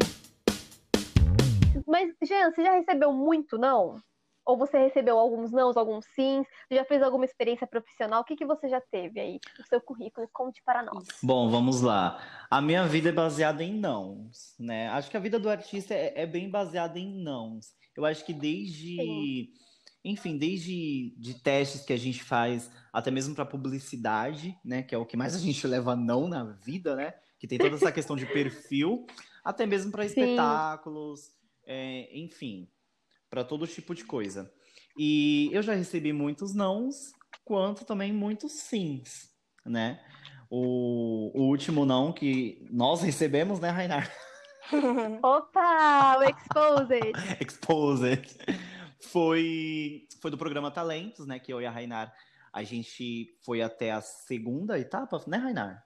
Mas, 1.86 2.12
Jean, 2.22 2.50
você 2.50 2.62
já 2.62 2.72
recebeu 2.72 3.12
muito 3.12 3.56
não? 3.56 3.96
Ou 4.44 4.56
você 4.56 4.76
recebeu 4.76 5.18
alguns 5.18 5.52
nãos, 5.52 5.76
alguns 5.76 6.04
sims? 6.06 6.46
Você 6.68 6.74
já 6.74 6.84
fez 6.84 7.02
alguma 7.02 7.24
experiência 7.24 7.66
profissional? 7.66 8.22
O 8.22 8.24
que, 8.24 8.34
que 8.34 8.44
você 8.44 8.68
já 8.68 8.80
teve 8.80 9.20
aí 9.20 9.40
no 9.58 9.66
seu 9.66 9.80
currículo? 9.80 10.28
Conte 10.32 10.60
para 10.64 10.82
nós. 10.82 11.04
Bom, 11.22 11.48
vamos 11.48 11.80
lá. 11.80 12.20
A 12.50 12.60
minha 12.60 12.86
vida 12.86 13.10
é 13.10 13.12
baseada 13.12 13.62
em 13.62 13.78
nãos, 13.78 14.54
né? 14.58 14.88
Acho 14.88 15.10
que 15.10 15.16
a 15.16 15.20
vida 15.20 15.38
do 15.38 15.48
artista 15.48 15.94
é, 15.94 16.22
é 16.22 16.26
bem 16.26 16.50
baseada 16.50 16.98
em 16.98 17.22
nãos. 17.22 17.72
Eu 17.96 18.04
acho 18.04 18.24
que 18.24 18.32
desde, 18.32 19.52
enfim, 20.04 20.36
desde 20.36 21.14
de 21.16 21.34
testes 21.34 21.84
que 21.84 21.92
a 21.92 21.98
gente 21.98 22.24
faz, 22.24 22.68
até 22.92 23.12
mesmo 23.12 23.36
para 23.36 23.46
publicidade, 23.46 24.58
né? 24.64 24.82
Que 24.82 24.94
é 24.94 24.98
o 24.98 25.06
que 25.06 25.16
mais 25.16 25.36
a 25.36 25.38
gente 25.38 25.64
leva 25.68 25.94
não 25.94 26.26
na 26.26 26.42
vida, 26.42 26.96
né? 26.96 27.14
Que 27.38 27.46
tem 27.46 27.58
toda 27.58 27.76
essa 27.76 27.92
questão 27.92 28.16
de 28.16 28.26
perfil, 28.32 29.06
até 29.44 29.66
mesmo 29.66 29.92
para 29.92 30.02
Sim. 30.02 30.08
espetáculos, 30.08 31.30
é, 31.64 32.08
enfim, 32.18 32.68
para 33.32 33.42
todo 33.42 33.66
tipo 33.66 33.94
de 33.94 34.04
coisa. 34.04 34.52
E 34.94 35.48
eu 35.54 35.62
já 35.62 35.72
recebi 35.72 36.12
muitos 36.12 36.52
nãos, 36.52 37.14
quanto 37.46 37.82
também 37.82 38.12
muitos 38.12 38.52
sims, 38.52 39.30
né? 39.64 40.04
O, 40.50 41.32
o 41.34 41.48
último 41.48 41.86
não 41.86 42.12
que 42.12 42.68
nós 42.70 43.00
recebemos, 43.00 43.58
né, 43.58 43.70
Rainar? 43.70 44.12
Opa, 45.24 46.18
o 46.18 46.22
Exposed! 46.24 47.12
Exposed. 47.40 48.36
Foi, 49.00 50.06
foi 50.20 50.30
do 50.30 50.36
programa 50.36 50.70
Talentos, 50.70 51.26
né? 51.26 51.38
Que 51.38 51.54
eu 51.54 51.62
e 51.62 51.64
a 51.64 51.70
Rainar, 51.70 52.14
a 52.52 52.62
gente 52.62 53.34
foi 53.46 53.62
até 53.62 53.92
a 53.92 54.02
segunda 54.02 54.78
etapa, 54.78 55.24
né, 55.26 55.38
Rainar? 55.38 55.82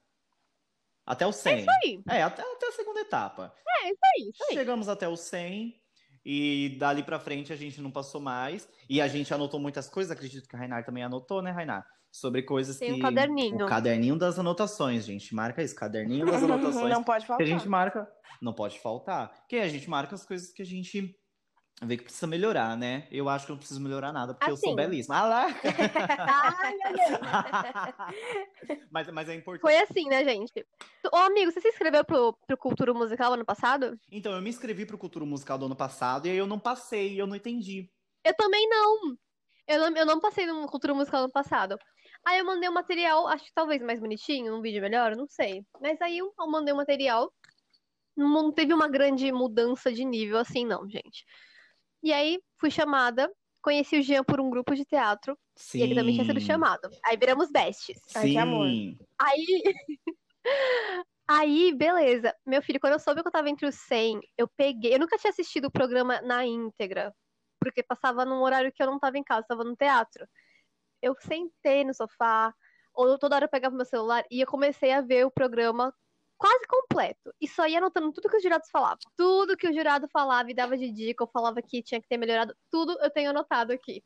Até 1.06 1.24
o 1.24 1.30
100. 1.32 1.52
É 1.52 1.60
isso 1.60 1.70
aí, 1.70 2.02
É, 2.10 2.22
até, 2.24 2.42
até 2.42 2.66
a 2.66 2.72
segunda 2.72 2.98
etapa. 3.02 3.54
é 3.84 3.90
isso 3.90 4.00
aí, 4.02 4.30
isso 4.30 4.44
aí. 4.50 4.54
Chegamos 4.56 4.88
até 4.88 5.06
o 5.06 5.16
100 5.16 5.85
e 6.28 6.76
dali 6.76 7.04
pra 7.04 7.20
frente 7.20 7.52
a 7.52 7.56
gente 7.56 7.80
não 7.80 7.88
passou 7.88 8.20
mais. 8.20 8.68
E 8.90 9.00
a 9.00 9.06
gente 9.06 9.32
anotou 9.32 9.60
muitas 9.60 9.88
coisas, 9.88 10.10
acredito 10.10 10.48
que 10.48 10.56
a 10.56 10.58
Rainar 10.58 10.84
também 10.84 11.04
anotou, 11.04 11.40
né, 11.40 11.52
Rainar? 11.52 11.86
Sobre 12.10 12.42
coisas 12.42 12.78
Tem 12.78 12.92
um 12.92 12.96
que. 12.96 13.02
caderninho. 13.02 13.64
O 13.64 13.68
caderninho 13.68 14.16
das 14.16 14.36
anotações, 14.36 15.06
gente. 15.06 15.32
Marca 15.32 15.62
isso, 15.62 15.76
caderninho 15.76 16.26
das 16.26 16.42
anotações. 16.42 16.92
Não 16.92 17.04
pode 17.04 17.22
que 17.22 17.28
faltar. 17.28 17.46
a 17.46 17.48
gente 17.48 17.68
marca. 17.68 18.08
Não 18.42 18.52
pode 18.52 18.80
faltar. 18.80 19.32
Que 19.48 19.56
a 19.56 19.68
gente 19.68 19.88
marca 19.88 20.16
as 20.16 20.26
coisas 20.26 20.52
que 20.52 20.62
a 20.62 20.66
gente 20.66 21.14
vê 21.82 21.96
que 21.96 22.04
precisa 22.04 22.26
melhorar, 22.26 22.76
né? 22.76 23.06
Eu 23.10 23.28
acho 23.28 23.44
que 23.44 23.52
não 23.52 23.58
preciso 23.58 23.80
melhorar 23.80 24.12
nada, 24.12 24.32
porque 24.32 24.50
eu 24.50 24.56
sou 24.56 24.70
Assim. 24.70 24.76
belíssima. 24.76 25.18
Ah 25.18 25.26
lá! 25.26 25.46
Ai, 26.64 26.74
meu 26.74 26.92
Deus. 26.92 27.20
mas, 28.90 29.08
mas 29.10 29.28
é 29.28 29.34
importante. 29.34 29.60
Foi 29.60 29.76
assim, 29.76 30.08
né, 30.08 30.24
gente? 30.24 30.66
Ô, 31.12 31.16
amigo, 31.16 31.52
você 31.52 31.60
se 31.60 31.68
inscreveu 31.68 32.04
pro, 32.04 32.32
pro 32.46 32.56
Cultura 32.56 32.94
Musical 32.94 33.34
ano 33.34 33.44
passado? 33.44 33.98
Então, 34.10 34.32
eu 34.32 34.40
me 34.40 34.48
inscrevi 34.48 34.86
pro 34.86 34.96
Cultura 34.96 35.26
Musical 35.26 35.58
do 35.58 35.66
ano 35.66 35.76
passado 35.76 36.26
e 36.26 36.30
aí 36.30 36.38
eu 36.38 36.46
não 36.46 36.58
passei, 36.58 37.20
eu 37.20 37.26
não 37.26 37.36
entendi. 37.36 37.90
Eu 38.24 38.34
também 38.34 38.66
não. 38.68 39.16
Eu 39.68 39.78
não, 39.78 39.96
eu 39.96 40.06
não 40.06 40.20
passei 40.20 40.46
no 40.46 40.66
Cultura 40.66 40.94
Musical 40.94 41.24
ano 41.24 41.32
passado. 41.32 41.76
Aí 42.24 42.38
eu 42.38 42.44
mandei 42.44 42.68
um 42.68 42.72
material, 42.72 43.28
acho 43.28 43.44
que 43.44 43.52
talvez 43.54 43.82
mais 43.82 44.00
bonitinho, 44.00 44.56
um 44.56 44.62
vídeo 44.62 44.80
melhor, 44.80 45.14
não 45.14 45.26
sei. 45.28 45.62
Mas 45.80 46.00
aí 46.00 46.18
eu 46.18 46.32
mandei 46.48 46.72
um 46.72 46.78
material. 46.78 47.32
Não 48.16 48.50
teve 48.50 48.72
uma 48.72 48.88
grande 48.88 49.30
mudança 49.30 49.92
de 49.92 50.04
nível 50.04 50.38
assim, 50.38 50.64
não, 50.64 50.88
gente. 50.88 51.24
E 52.02 52.12
aí 52.12 52.40
fui 52.58 52.70
chamada, 52.70 53.30
conheci 53.62 53.98
o 53.98 54.02
Jean 54.02 54.22
por 54.22 54.40
um 54.40 54.50
grupo 54.50 54.74
de 54.74 54.84
teatro. 54.84 55.36
Sim. 55.56 55.78
E 55.78 55.82
ele 55.82 55.94
também 55.94 56.14
tinha 56.14 56.26
sido 56.26 56.40
chamado. 56.40 56.88
Aí 57.04 57.16
viramos 57.16 57.50
besties. 57.50 57.98
Ai, 58.14 58.30
que 58.30 58.38
amor. 58.38 58.68
Aí. 59.18 59.62
Aí, 61.28 61.74
beleza. 61.74 62.32
Meu 62.46 62.62
filho, 62.62 62.78
quando 62.78 62.92
eu 62.92 63.00
soube 63.00 63.20
que 63.20 63.26
eu 63.26 63.32
tava 63.32 63.50
entre 63.50 63.66
os 63.66 63.74
100, 63.74 64.20
eu 64.38 64.46
peguei. 64.56 64.94
Eu 64.94 65.00
nunca 65.00 65.18
tinha 65.18 65.30
assistido 65.30 65.64
o 65.64 65.70
programa 65.70 66.20
na 66.22 66.46
íntegra, 66.46 67.12
porque 67.60 67.82
passava 67.82 68.24
num 68.24 68.42
horário 68.42 68.72
que 68.72 68.80
eu 68.80 68.86
não 68.86 68.98
tava 68.98 69.18
em 69.18 69.24
casa, 69.24 69.44
tava 69.48 69.64
no 69.64 69.74
teatro. 69.74 70.24
Eu 71.02 71.16
sentei 71.18 71.84
no 71.84 71.92
sofá, 71.92 72.54
ou 72.94 73.18
toda 73.18 73.34
hora 73.34 73.44
eu 73.46 73.50
pegava 73.50 73.74
meu 73.74 73.84
celular 73.84 74.24
e 74.30 74.40
eu 74.40 74.46
comecei 74.46 74.92
a 74.92 75.00
ver 75.00 75.26
o 75.26 75.30
programa 75.30 75.92
quase 76.36 76.66
completo. 76.66 77.32
E 77.40 77.48
só 77.48 77.66
ia 77.66 77.78
anotando 77.78 78.12
tudo 78.12 78.28
que 78.28 78.36
os 78.36 78.42
jurados 78.42 78.68
falavam. 78.70 78.98
Tudo 79.16 79.56
que 79.56 79.68
o 79.68 79.72
jurado 79.72 80.08
falava 80.08 80.50
e 80.50 80.54
dava 80.54 80.76
de 80.76 80.90
dica, 80.90 81.24
ou 81.24 81.30
falava 81.30 81.60
que 81.62 81.82
tinha 81.82 82.00
que 82.00 82.08
ter 82.08 82.16
melhorado, 82.16 82.54
tudo 82.70 82.96
eu 83.00 83.10
tenho 83.10 83.30
anotado 83.30 83.72
aqui. 83.72 84.02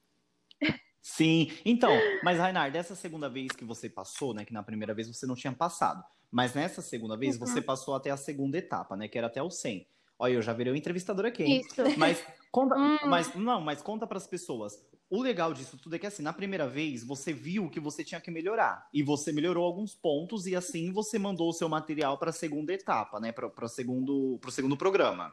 Sim, 1.03 1.51
então, 1.65 1.91
mas 2.23 2.39
Rainar, 2.39 2.71
dessa 2.71 2.95
segunda 2.95 3.29
vez 3.29 3.53
que 3.53 3.65
você 3.65 3.89
passou, 3.89 4.35
né, 4.35 4.45
que 4.45 4.53
na 4.53 4.63
primeira 4.63 4.93
vez 4.95 5.09
você 5.09 5.27
não 5.27 5.35
tinha 5.35 5.53
passado, 5.53 6.05
mas 6.31 6.53
nessa 6.55 6.83
segunda 6.83 7.17
vez 7.17 7.37
Uhum. 7.41 7.47
você 7.47 7.63
passou 7.63 7.95
até 7.95 8.11
a 8.11 8.19
segunda 8.19 8.59
etapa, 8.59 8.97
né, 8.97 9.09
que 9.09 9.17
era 9.17 9.27
até 9.27 9.43
o 9.43 9.51
100. 9.51 9.89
Olha, 10.23 10.35
eu 10.35 10.43
já 10.43 10.53
virei 10.53 10.71
o 10.71 10.77
entrevistador 10.77 11.25
aqui, 11.25 11.43
hein? 11.43 11.63
Isso. 11.67 11.99
Mas 11.99 12.23
conta, 12.53 12.77
Hum. 12.77 12.99
mas 13.07 13.35
não, 13.35 13.59
mas 13.59 13.81
conta 13.81 14.07
para 14.07 14.19
as 14.19 14.27
pessoas. 14.27 14.75
O 15.09 15.23
legal 15.23 15.55
disso 15.55 15.79
tudo 15.79 15.97
é 15.97 15.99
que 15.99 16.07
assim, 16.07 16.23
na 16.23 16.33
primeira 16.33 16.69
vez 16.69 17.03
você 17.03 17.33
viu 17.33 17.71
que 17.71 17.81
você 17.81 18.05
tinha 18.05 18.21
que 18.21 18.31
melhorar 18.31 18.87
e 18.93 19.03
você 19.03 19.33
melhorou 19.33 19.65
alguns 19.65 19.95
pontos 19.95 20.47
e 20.47 20.55
assim 20.55 20.93
você 20.93 21.19
mandou 21.19 21.49
o 21.49 21.53
seu 21.55 21.71
material 21.71 22.19
para 22.19 22.29
a 22.31 22.35
segunda 22.35 22.73
etapa, 22.73 23.19
né, 23.19 23.33
para 23.33 23.51
o 23.65 23.69
segundo, 23.69 24.39
pro 24.43 24.51
segundo 24.53 24.77
programa. 24.77 25.33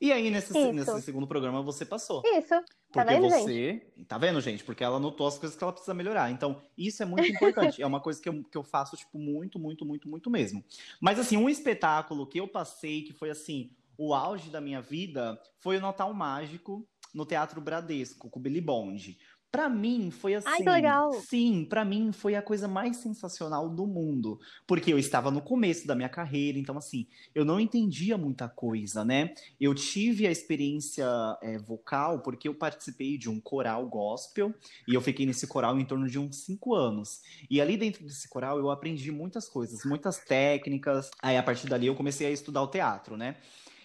E 0.00 0.12
aí 0.12 0.30
nesse, 0.30 0.52
nesse 0.72 1.02
segundo 1.02 1.26
programa 1.26 1.62
você 1.62 1.84
passou. 1.86 2.22
Isso. 2.26 2.50
Tá 2.92 3.04
Porque 3.04 3.14
vendo, 3.14 3.28
você. 3.28 3.86
Tá 4.06 4.18
vendo, 4.18 4.40
gente? 4.40 4.62
Porque 4.62 4.84
ela 4.84 4.98
anotou 4.98 5.26
as 5.26 5.36
coisas 5.38 5.56
que 5.56 5.64
ela 5.64 5.72
precisa 5.72 5.92
melhorar. 5.92 6.30
Então, 6.30 6.62
isso 6.76 7.02
é 7.02 7.06
muito 7.06 7.26
importante. 7.32 7.82
é 7.82 7.86
uma 7.86 8.00
coisa 8.00 8.22
que 8.22 8.28
eu, 8.28 8.44
que 8.44 8.56
eu 8.56 8.62
faço, 8.62 8.96
tipo, 8.96 9.18
muito, 9.18 9.58
muito, 9.58 9.84
muito, 9.84 10.08
muito 10.08 10.30
mesmo. 10.30 10.64
Mas, 11.00 11.18
assim, 11.18 11.36
um 11.36 11.48
espetáculo 11.50 12.26
que 12.26 12.38
eu 12.40 12.46
passei, 12.48 13.02
que 13.02 13.12
foi, 13.12 13.28
assim, 13.28 13.70
o 13.98 14.14
auge 14.14 14.48
da 14.48 14.60
minha 14.60 14.80
vida, 14.80 15.38
foi 15.60 15.76
o 15.76 15.80
Natal 15.80 16.14
Mágico 16.14 16.88
no 17.12 17.26
Teatro 17.26 17.60
Bradesco, 17.60 18.30
com 18.30 18.38
o 18.38 18.42
Billy 18.42 18.60
Bond. 18.60 19.18
Pra 19.50 19.66
mim, 19.66 20.10
foi 20.10 20.34
assim. 20.34 20.46
Ai, 20.46 20.58
que 20.58 20.68
legal. 20.68 21.12
Sim, 21.14 21.64
pra 21.64 21.82
mim 21.82 22.12
foi 22.12 22.34
a 22.34 22.42
coisa 22.42 22.68
mais 22.68 22.98
sensacional 22.98 23.66
do 23.70 23.86
mundo. 23.86 24.38
Porque 24.66 24.92
eu 24.92 24.98
estava 24.98 25.30
no 25.30 25.40
começo 25.40 25.86
da 25.86 25.94
minha 25.94 26.08
carreira, 26.08 26.58
então, 26.58 26.76
assim, 26.76 27.06
eu 27.34 27.46
não 27.46 27.58
entendia 27.58 28.18
muita 28.18 28.46
coisa, 28.46 29.06
né? 29.06 29.32
Eu 29.58 29.74
tive 29.74 30.26
a 30.26 30.30
experiência 30.30 31.06
é, 31.42 31.56
vocal 31.56 32.20
porque 32.20 32.46
eu 32.46 32.54
participei 32.54 33.16
de 33.16 33.30
um 33.30 33.40
coral 33.40 33.88
gospel 33.88 34.54
e 34.86 34.92
eu 34.92 35.00
fiquei 35.00 35.24
nesse 35.24 35.46
coral 35.46 35.78
em 35.78 35.84
torno 35.84 36.06
de 36.06 36.18
uns 36.18 36.44
cinco 36.44 36.74
anos. 36.74 37.22
E 37.48 37.58
ali 37.58 37.78
dentro 37.78 38.04
desse 38.04 38.28
coral 38.28 38.58
eu 38.58 38.70
aprendi 38.70 39.10
muitas 39.10 39.48
coisas, 39.48 39.82
muitas 39.86 40.18
técnicas. 40.18 41.10
Aí 41.22 41.38
a 41.38 41.42
partir 41.42 41.66
dali 41.68 41.86
eu 41.86 41.94
comecei 41.94 42.26
a 42.26 42.30
estudar 42.30 42.62
o 42.62 42.68
teatro, 42.68 43.16
né? 43.16 43.36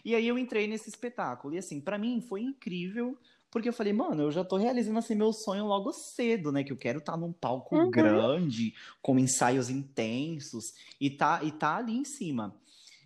E 0.04 0.16
aí 0.16 0.28
eu 0.28 0.38
entrei 0.38 0.68
nesse 0.68 0.90
espetáculo. 0.90 1.54
E 1.54 1.58
assim, 1.58 1.80
pra 1.80 1.98
mim 1.98 2.22
foi 2.22 2.42
incrível. 2.42 3.18
Porque 3.50 3.70
eu 3.70 3.74
falei, 3.74 3.94
mano, 3.94 4.24
eu 4.24 4.32
já 4.32 4.44
tô 4.44 4.58
realizando 4.58 4.98
assim 4.98 5.14
meu 5.14 5.32
sonho 5.32 5.66
logo 5.66 5.94
cedo, 5.94 6.52
né? 6.52 6.64
Que 6.64 6.72
eu 6.72 6.78
quero 6.78 6.98
estar 6.98 7.16
num 7.16 7.32
palco 7.32 7.76
Uhum. 7.76 7.92
grande, 7.92 8.74
com 9.00 9.20
ensaios 9.20 9.70
intensos, 9.70 10.74
e 11.00 11.10
tá, 11.12 11.40
e 11.44 11.52
tá 11.52 11.78
ali 11.78 11.96
em 11.96 12.04
cima. 12.04 12.60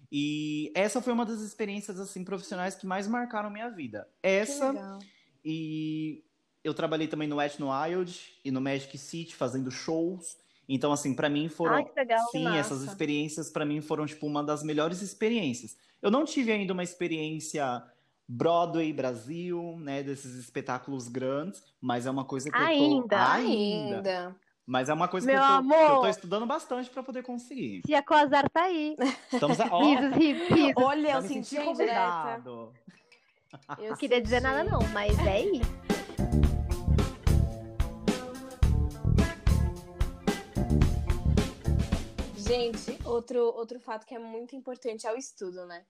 E 0.10 0.72
essa 0.74 1.02
foi 1.02 1.12
uma 1.12 1.26
das 1.26 1.42
experiências 1.42 2.00
assim 2.00 2.24
profissionais 2.24 2.76
que 2.76 2.88
mais 2.88 3.08
marcaram 3.08 3.50
minha 3.50 3.70
vida. 3.70 4.08
Essa 4.24 5.00
e 5.44 6.24
eu 6.64 6.74
trabalhei 6.74 7.08
também 7.08 7.28
no 7.28 7.42
Etno 7.42 7.70
Wild 7.70 8.40
e 8.44 8.52
no 8.52 8.62
Magic 8.62 8.98
City 8.98 9.36
fazendo 9.36 9.70
shows. 9.70 10.38
Então 10.68 10.92
assim, 10.92 11.14
pra 11.14 11.30
mim 11.30 11.48
foram 11.50 11.76
Ai, 11.76 11.86
que 11.86 11.96
legal, 11.96 12.26
que 12.26 12.32
sim, 12.38 12.44
massa. 12.44 12.58
essas 12.58 12.82
experiências 12.84 13.50
pra 13.50 13.66
mim 13.66 13.80
foram 13.82 14.06
tipo 14.06 14.26
uma 14.28 14.44
das 14.44 14.64
melhores 14.64 15.02
experiências. 15.02 15.78
Eu 16.02 16.12
não 16.12 16.26
tive 16.26 16.52
ainda 16.52 16.74
uma 16.74 16.84
experiência 16.84 17.84
Broadway 18.28 18.92
Brasil, 18.92 19.78
né, 19.80 20.04
desses 20.04 20.36
espetáculos 20.36 21.08
grandes, 21.08 21.64
mas 21.80 22.06
é 22.06 22.12
uma 22.12 22.26
coisa 22.26 22.50
que 22.52 22.56
eu 22.58 22.62
tô 22.62 22.68
Ainda? 22.68 23.32
ainda. 23.34 23.96
Ainda. 23.98 24.36
Mas 24.66 24.90
é 24.90 24.94
uma 24.94 25.08
coisa 25.08 25.26
que 25.26 25.32
Meu 25.34 25.42
eu 25.42 25.48
tô, 25.48 25.54
amor! 25.54 25.78
que 25.78 25.92
eu 25.94 26.02
tô 26.02 26.08
estudando 26.10 26.46
bastante 26.46 26.90
pra 26.90 27.02
poder 27.02 27.24
conseguir. 27.24 27.84
Tia 27.86 28.04
Coazar 28.04 28.50
tá 28.50 28.64
aí. 28.64 28.98
Estamos 29.32 29.58
a... 29.62 29.68
ó, 29.72 29.82
Risos, 29.82 30.14
risos, 30.18 30.48
risos. 30.50 30.74
Olha, 30.76 31.12
eu 31.14 31.22
senti 31.22 31.58
a 31.58 31.64
convidado. 31.64 32.74
Eu 33.80 33.92
Não 33.92 33.96
queria 33.96 34.22
dizer 34.22 34.42
nada, 34.42 34.66
não, 34.66 34.80
mas 34.92 35.18
é 35.26 35.42
isso. 35.46 35.87
Gente, 42.58 43.00
outro, 43.06 43.40
outro 43.40 43.80
fato 43.80 44.04
que 44.04 44.16
é 44.16 44.20
muito 44.20 44.56
importante 44.56 45.06
é 45.06 45.14
o 45.14 45.18
estudo, 45.18 45.68
né? 45.68 45.86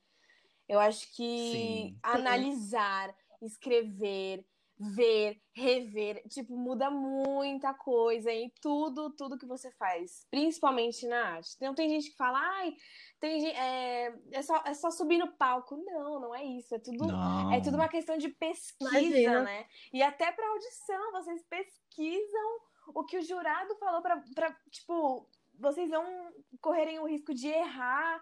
Eu 0.67 0.82
acho 0.82 1.08
que 1.15 1.51
Sim. 1.51 1.99
analisar, 2.03 3.15
escrever, 3.41 4.45
ver, 4.77 5.41
rever, 5.56 6.21
tipo, 6.27 6.58
muda 6.58 6.91
muita 6.91 7.73
coisa 7.73 8.34
em 8.34 8.51
tudo, 8.62 9.10
tudo 9.12 9.38
que 9.38 9.45
você 9.45 9.71
faz, 9.71 10.27
principalmente 10.30 11.08
na 11.08 11.36
arte. 11.36 11.56
Então 11.56 11.73
tem 11.73 11.89
gente 11.89 12.12
que 12.12 12.17
fala, 12.17 12.38
ai, 12.38 12.75
tem 13.17 13.39
gente, 13.39 13.56
é, 13.56 14.13
é, 14.34 14.41
só, 14.41 14.62
é 14.65 14.73
só 14.73 14.91
subir 14.91 15.19
no 15.19 15.32
palco. 15.38 15.77
Não, 15.77 16.19
não 16.19 16.36
é 16.36 16.43
isso. 16.43 16.75
É 16.75 16.80
tudo, 16.80 17.08
Não. 17.08 17.53
é 17.53 17.62
tudo 17.62 17.75
uma 17.75 17.88
questão 17.88 18.17
de 18.17 18.27
pesquisa, 18.27 18.89
Imagina. 18.91 19.43
né? 19.43 19.65
E 19.93 20.03
até 20.03 20.34
pra 20.34 20.49
audição, 20.49 21.13
vocês 21.13 21.41
pesquisam 21.43 22.60
o 22.93 23.06
que 23.06 23.17
o 23.17 23.21
jurado 23.21 23.73
falou 23.77 24.01
pra, 24.01 24.21
pra 24.36 24.51
tipo, 24.69 25.30
vocês 25.60 25.89
não 25.89 26.32
correrem 26.62 27.00
o 27.00 27.08
risco 27.08 27.34
de 27.34 27.48
errar 27.48 28.22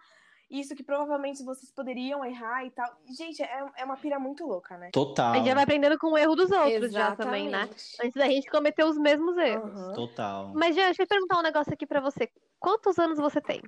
isso 0.50 0.76
que 0.76 0.84
provavelmente 0.84 1.44
vocês 1.44 1.72
poderiam 1.72 2.24
errar 2.24 2.66
e 2.66 2.72
tal. 2.72 2.90
Gente, 3.18 3.42
é, 3.42 3.66
é 3.78 3.86
uma 3.86 3.98
pira 3.98 4.20
muito 4.20 4.46
louca, 4.46 4.78
né? 4.78 4.90
Total. 4.92 5.34
A 5.34 5.38
gente 5.38 5.48
já 5.48 5.54
vai 5.54 5.64
aprendendo 5.64 5.98
com 5.98 6.12
o 6.12 6.18
erro 6.18 6.36
dos 6.36 6.52
outros 6.52 6.92
já 6.92 7.16
também, 7.16 7.50
né? 7.50 7.64
Exatamente. 7.64 7.98
Antes 8.02 8.14
da 8.14 8.28
gente 8.28 8.50
cometer 8.50 8.84
os 8.84 8.98
mesmos 8.98 9.38
erros. 9.38 9.72
Aham. 9.72 9.94
Total. 9.94 10.52
Mas, 10.54 10.76
Jean, 10.76 10.86
deixa 10.86 11.04
eu 11.04 11.08
perguntar 11.08 11.40
um 11.40 11.44
negócio 11.44 11.74
aqui 11.74 11.86
pra 11.86 12.00
você. 12.00 12.30
Quantos 12.60 13.00
anos 13.00 13.18
você 13.18 13.42
tem? 13.42 13.62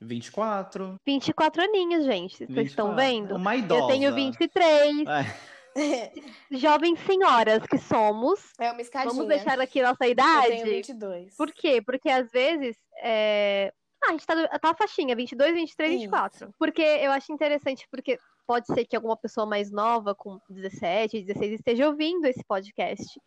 24. 0.00 0.98
24 1.06 1.62
aninhos, 1.62 2.04
gente. 2.04 2.36
Vocês 2.36 2.48
24. 2.48 2.68
estão 2.68 2.96
vendo? 2.96 3.36
Uma 3.36 3.56
idosa. 3.56 3.82
Eu 3.82 3.86
tenho 3.88 4.14
23. 4.14 5.06
É. 5.06 5.53
Jovens 6.50 7.00
senhoras 7.00 7.66
que 7.66 7.78
somos. 7.78 8.40
É 8.58 8.70
uma 8.70 8.80
escadinha. 8.80 9.12
Vamos 9.12 9.28
deixar 9.28 9.60
aqui 9.60 9.82
nossa 9.82 10.06
Eu 10.06 10.10
idade. 10.12 10.48
tenho 10.48 10.66
22. 10.66 11.36
Por 11.36 11.52
quê? 11.52 11.82
Porque 11.82 12.08
às 12.08 12.30
vezes. 12.30 12.76
É... 13.02 13.72
Ah, 14.02 14.08
a 14.08 14.12
gente 14.12 14.26
tá, 14.26 14.58
tá 14.58 14.70
a 14.70 14.74
faixinha, 14.74 15.16
22, 15.16 15.54
23, 15.54 15.90
Isso. 15.90 16.00
24. 16.02 16.54
Porque 16.58 16.82
eu 16.82 17.10
acho 17.10 17.32
interessante, 17.32 17.88
porque 17.90 18.18
pode 18.46 18.66
ser 18.66 18.84
que 18.84 18.94
alguma 18.94 19.16
pessoa 19.16 19.46
mais 19.46 19.70
nova, 19.70 20.14
com 20.14 20.38
17, 20.50 21.22
16, 21.22 21.52
esteja 21.54 21.86
ouvindo 21.88 22.26
esse 22.26 22.44
podcast. 22.44 23.18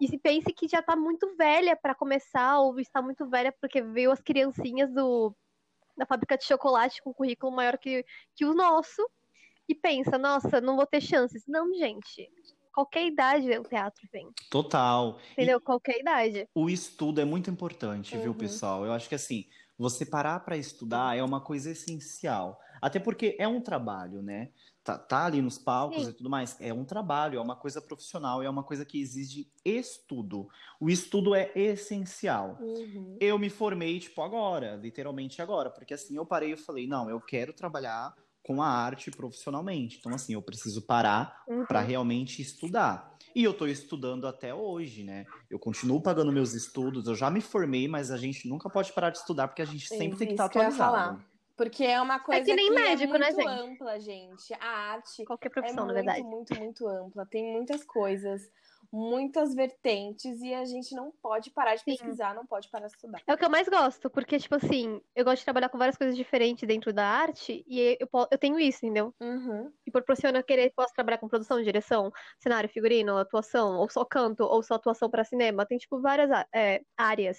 E 0.00 0.06
se 0.06 0.18
pense 0.18 0.52
que 0.52 0.68
já 0.68 0.82
tá 0.82 0.94
muito 0.94 1.34
velha 1.36 1.74
pra 1.74 1.94
começar, 1.94 2.58
ou 2.58 2.78
está 2.78 3.00
muito 3.00 3.26
velha 3.26 3.50
porque 3.60 3.80
veio 3.80 4.10
as 4.10 4.20
criancinhas 4.20 4.92
do, 4.92 5.34
da 5.96 6.04
fábrica 6.04 6.36
de 6.36 6.44
chocolate 6.44 7.00
com 7.02 7.14
currículo 7.14 7.50
maior 7.52 7.78
que, 7.78 8.04
que 8.34 8.44
o 8.44 8.54
nosso. 8.54 9.08
E 9.68 9.74
pensa, 9.74 10.16
nossa, 10.18 10.60
não 10.60 10.76
vou 10.76 10.86
ter 10.86 11.00
chances. 11.00 11.44
Não, 11.46 11.72
gente. 11.74 12.30
Qualquer 12.72 13.06
idade 13.06 13.50
o 13.58 13.62
teatro 13.62 14.02
vem. 14.12 14.28
Total. 14.50 15.18
E 15.30 15.32
Entendeu? 15.32 15.60
Qualquer 15.60 15.98
idade. 16.00 16.46
o 16.54 16.68
estudo 16.68 17.20
é 17.20 17.24
muito 17.24 17.50
importante, 17.50 18.16
viu, 18.18 18.32
Uhum. 18.32 18.36
pessoal? 18.36 18.84
Eu 18.84 18.92
acho 18.92 19.08
que 19.08 19.14
assim, 19.14 19.46
você 19.78 20.04
parar 20.04 20.40
para 20.40 20.56
estudar 20.58 21.16
é 21.16 21.22
uma 21.22 21.40
coisa 21.40 21.70
essencial. 21.70 22.60
Até 22.80 22.98
porque 22.98 23.34
é 23.38 23.48
um 23.48 23.60
trabalho, 23.62 24.20
né? 24.22 24.50
Tá, 24.84 24.96
tá 24.98 25.24
ali 25.24 25.40
nos 25.42 25.58
palcos 25.58 26.04
Sim. 26.04 26.10
e 26.10 26.12
tudo 26.12 26.30
mais. 26.30 26.56
É 26.60 26.72
um 26.72 26.84
trabalho, 26.84 27.38
é 27.38 27.42
uma 27.42 27.56
coisa 27.56 27.80
profissional, 27.80 28.42
é 28.42 28.48
uma 28.48 28.62
coisa 28.62 28.84
que 28.84 29.00
exige 29.00 29.50
estudo. 29.64 30.46
O 30.78 30.88
estudo 30.90 31.34
é 31.34 31.50
essencial. 31.56 32.58
Uhum. 32.60 33.16
Eu 33.18 33.38
me 33.38 33.48
formei, 33.50 33.98
tipo, 33.98 34.20
agora, 34.22 34.76
literalmente 34.76 35.40
agora, 35.42 35.70
porque 35.70 35.94
assim 35.94 36.16
eu 36.16 36.26
parei 36.26 36.52
e 36.52 36.56
falei, 36.56 36.86
não, 36.86 37.10
eu 37.10 37.20
quero 37.20 37.52
trabalhar 37.52 38.14
com 38.46 38.62
a 38.62 38.68
arte 38.68 39.10
profissionalmente. 39.10 39.96
Então, 39.98 40.14
assim, 40.14 40.34
eu 40.34 40.40
preciso 40.40 40.86
parar 40.86 41.42
Uhum. 41.48 41.66
para 41.66 41.80
realmente 41.80 42.40
estudar. 42.40 43.16
E 43.34 43.42
eu 43.42 43.52
tô 43.52 43.66
estudando 43.66 44.26
até 44.26 44.54
hoje, 44.54 45.02
né? 45.02 45.26
Eu 45.50 45.58
continuo 45.58 46.00
pagando 46.00 46.30
meus 46.32 46.54
estudos, 46.54 47.08
eu 47.08 47.14
já 47.16 47.28
me 47.28 47.40
formei, 47.40 47.88
mas 47.88 48.10
a 48.12 48.16
gente 48.16 48.48
nunca 48.48 48.70
pode 48.70 48.92
parar 48.92 49.10
de 49.10 49.18
estudar 49.18 49.48
porque 49.48 49.62
a 49.62 49.66
gente 49.66 49.88
sempre 49.88 50.16
tem 50.16 50.28
que 50.28 50.34
estar 50.34 50.48
que 50.48 50.58
ia 50.58 50.68
atualizado. 50.68 51.24
Porque 51.56 51.84
é 51.84 52.00
uma 52.00 52.20
coisa 52.20 52.44
que 52.44 52.54
nem 52.54 52.70
médico, 52.70 53.16
é 53.16 53.18
né, 53.18 53.30
muito 53.32 53.48
gente? 53.48 53.60
ampla, 53.72 53.98
gente. 53.98 54.54
A 54.54 54.68
arte 54.92 55.24
Qualquer 55.24 55.48
é 55.48 55.50
profissão, 55.50 55.86
na 55.86 55.92
muito, 55.92 55.94
verdade. 55.94 56.22
muito, 56.22 56.54
muito 56.54 56.86
ampla. 56.86 57.26
Tem 57.26 57.52
muitas 57.52 57.82
coisas, 57.82 58.42
muitas 58.92 59.54
vertentes 59.54 60.40
e 60.40 60.54
a 60.54 60.64
gente 60.64 60.94
não 60.94 61.12
pode 61.22 61.50
parar 61.50 61.74
de 61.74 61.82
Sim. 61.82 61.92
pesquisar, 61.92 62.34
não 62.34 62.46
pode 62.46 62.68
parar 62.70 62.86
de 62.86 62.92
estudar. 62.92 63.20
É 63.26 63.34
o 63.34 63.38
que 63.38 63.44
eu 63.44 63.50
mais 63.50 63.68
gosto, 63.68 64.08
porque, 64.10 64.38
tipo 64.38 64.54
assim, 64.54 65.00
eu 65.14 65.24
gosto 65.24 65.38
de 65.38 65.44
trabalhar 65.44 65.68
com 65.68 65.78
várias 65.78 65.96
coisas 65.96 66.16
diferentes 66.16 66.66
dentro 66.66 66.92
da 66.92 67.06
arte 67.06 67.64
e 67.66 67.96
eu, 68.00 68.08
eu 68.30 68.38
tenho 68.38 68.58
isso, 68.58 68.84
entendeu? 68.84 69.14
Uhum. 69.20 69.72
E 69.86 69.90
proporciona 69.90 70.42
querer, 70.42 70.72
posso 70.74 70.94
trabalhar 70.94 71.18
com 71.18 71.28
produção, 71.28 71.62
direção, 71.62 72.12
cenário, 72.38 72.68
figurino, 72.68 73.16
atuação, 73.16 73.78
ou 73.78 73.88
só 73.90 74.04
canto, 74.04 74.44
ou 74.44 74.62
só 74.62 74.74
atuação 74.74 75.10
pra 75.10 75.24
cinema. 75.24 75.66
Tem, 75.66 75.78
tipo, 75.78 76.00
várias 76.00 76.30
é, 76.54 76.82
áreas. 76.96 77.38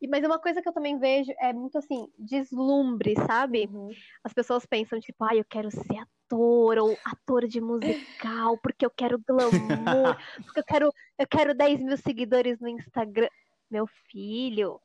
E, 0.00 0.08
mas 0.08 0.24
uma 0.24 0.38
coisa 0.38 0.60
que 0.60 0.68
eu 0.68 0.72
também 0.72 0.98
vejo 0.98 1.32
é 1.40 1.52
muito, 1.52 1.78
assim, 1.78 2.08
deslumbre, 2.18 3.14
sabe? 3.26 3.68
Uhum. 3.72 3.90
As 4.22 4.32
pessoas 4.32 4.66
pensam, 4.66 5.00
tipo, 5.00 5.24
ah, 5.24 5.34
eu 5.34 5.44
quero 5.44 5.70
ser 5.70 5.98
ator 5.98 6.13
ou 6.32 6.96
ator 7.04 7.46
de 7.46 7.60
musical, 7.60 8.58
porque 8.58 8.84
eu 8.86 8.90
quero 8.90 9.18
glamour, 9.26 10.16
porque 10.44 10.60
eu 10.60 10.64
quero, 10.64 10.92
eu 11.18 11.26
quero 11.26 11.54
10 11.54 11.80
mil 11.82 11.96
seguidores 11.96 12.58
no 12.60 12.68
Instagram. 12.68 13.28
Meu 13.70 13.86
filho, 14.10 14.80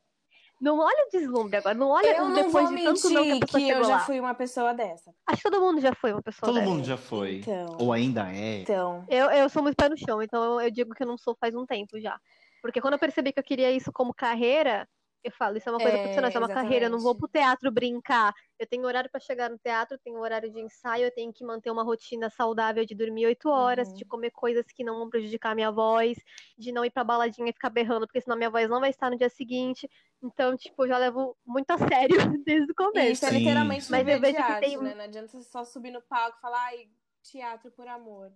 não 0.60 0.80
olha 0.80 1.06
o 1.08 1.10
deslumbre 1.12 1.58
agora, 1.58 1.74
não 1.76 1.90
olha 1.90 2.18
Eu 2.18 2.26
o 2.26 2.28
não 2.30 2.36
depois 2.36 2.68
vou 2.70 2.76
de 2.78 2.84
tanto 2.84 3.10
não 3.10 3.24
que 3.24 3.32
a 3.32 3.40
pessoa 3.40 3.64
que 3.64 3.70
eu 3.70 3.84
já 3.84 3.90
lá. 3.96 4.00
fui 4.00 4.20
uma 4.20 4.34
pessoa 4.36 4.74
dessa. 4.74 5.14
Acho 5.26 5.42
que 5.44 5.50
todo 5.50 5.62
mundo 5.62 5.80
já 5.80 5.94
foi 5.96 6.12
uma 6.12 6.22
pessoa 6.22 6.48
Todo 6.52 6.60
dessa. 6.60 6.70
mundo 6.70 6.84
já 6.86 6.98
foi. 6.98 7.38
Então, 7.38 7.78
Ou 7.80 7.94
ainda 7.94 8.30
é. 8.34 8.62
então. 8.62 9.06
Eu, 9.08 9.30
eu 9.32 9.48
sou 9.50 9.64
muito 9.64 9.76
pé 9.76 9.88
no 9.88 9.98
chão, 9.98 10.22
então 10.22 10.44
eu, 10.44 10.62
eu 10.62 10.72
digo 10.72 10.94
que 10.94 11.04
eu 11.04 11.08
não 11.08 11.18
sou 11.18 11.36
faz 11.40 11.56
um 11.56 11.66
tempo 11.66 12.00
já. 12.00 12.20
Porque 12.62 12.82
quando 12.82 12.94
eu 12.94 13.00
percebi 13.00 13.32
que 13.32 13.40
eu 13.40 13.44
queria 13.44 13.72
isso 13.72 13.92
como 13.94 14.14
carreira, 14.14 14.86
eu 15.24 15.32
falo, 15.32 15.58
isso 15.58 15.68
é 15.68 15.72
uma 15.72 15.80
coisa 15.80 15.98
É, 15.98 16.00
profissional, 16.00 16.30
isso 16.30 16.38
é 16.38 16.42
uma 16.42 16.48
carreira, 16.50 16.86
eu 16.86 16.90
não 16.90 17.00
vou 17.00 17.14
pro 17.16 17.28
teatro 17.28 17.70
brincar. 17.72 18.34
Eu 18.58 18.66
tenho 18.66 18.86
horário 18.86 19.10
pra 19.10 19.20
chegar 19.20 19.50
no 19.50 19.58
teatro, 19.58 19.98
tenho 19.98 20.18
horário 20.20 20.50
de 20.52 20.60
ensaio, 20.60 21.04
eu 21.06 21.12
tenho 21.14 21.34
que 21.34 21.44
manter 21.44 21.70
uma 21.72 21.84
rotina 21.84 22.30
saudável 22.30 22.86
de 22.86 22.96
dormir 22.96 23.26
oito 23.26 23.50
horas, 23.50 23.90
Uhum. 23.90 23.96
de 23.96 24.06
comer 24.06 24.32
coisas 24.32 24.66
que 24.68 24.84
não 24.84 24.98
vão 24.98 25.10
prejudicar 25.10 25.52
a 25.52 25.56
minha 25.56 25.72
voz, 25.72 26.18
de 26.58 26.72
não 26.72 26.86
ir 26.86 26.92
pra 26.92 27.04
baladinha 27.04 27.50
e 27.50 27.54
ficar 27.54 27.70
berrando, 27.70 28.08
porque 28.08 28.22
senão 28.22 28.38
minha 28.38 28.50
voz 28.50 28.70
não 28.70 28.80
vai 28.80 28.90
estar 28.92 29.10
no 29.10 29.18
dia 29.18 29.30
seguinte. 29.30 29.90
Então, 30.24 30.56
tipo, 30.56 30.84
eu 30.84 30.88
já 30.88 30.98
levo 30.98 31.36
muito 31.46 31.70
a 31.72 31.78
sério 31.78 32.18
desde 32.46 32.72
o 32.72 32.76
começo. 32.76 33.12
isso 33.12 33.26
é 33.26 33.32
literalmente 33.32 33.84
sim. 33.86 33.92
Mas 33.92 34.08
eu 34.08 34.20
vejo 34.20 34.38
que 34.44 34.60
tem- 34.62 34.78
né? 34.78 34.96
Não 34.96 35.04
adianta 35.04 35.28
você 35.28 35.42
só 35.44 35.64
subir 35.64 35.92
no 35.92 36.02
palco 36.02 36.38
e 36.38 36.42
falar, 36.42 36.62
ai, 36.66 36.88
teatro 37.24 37.72
por 37.72 37.88
amor. 37.88 38.32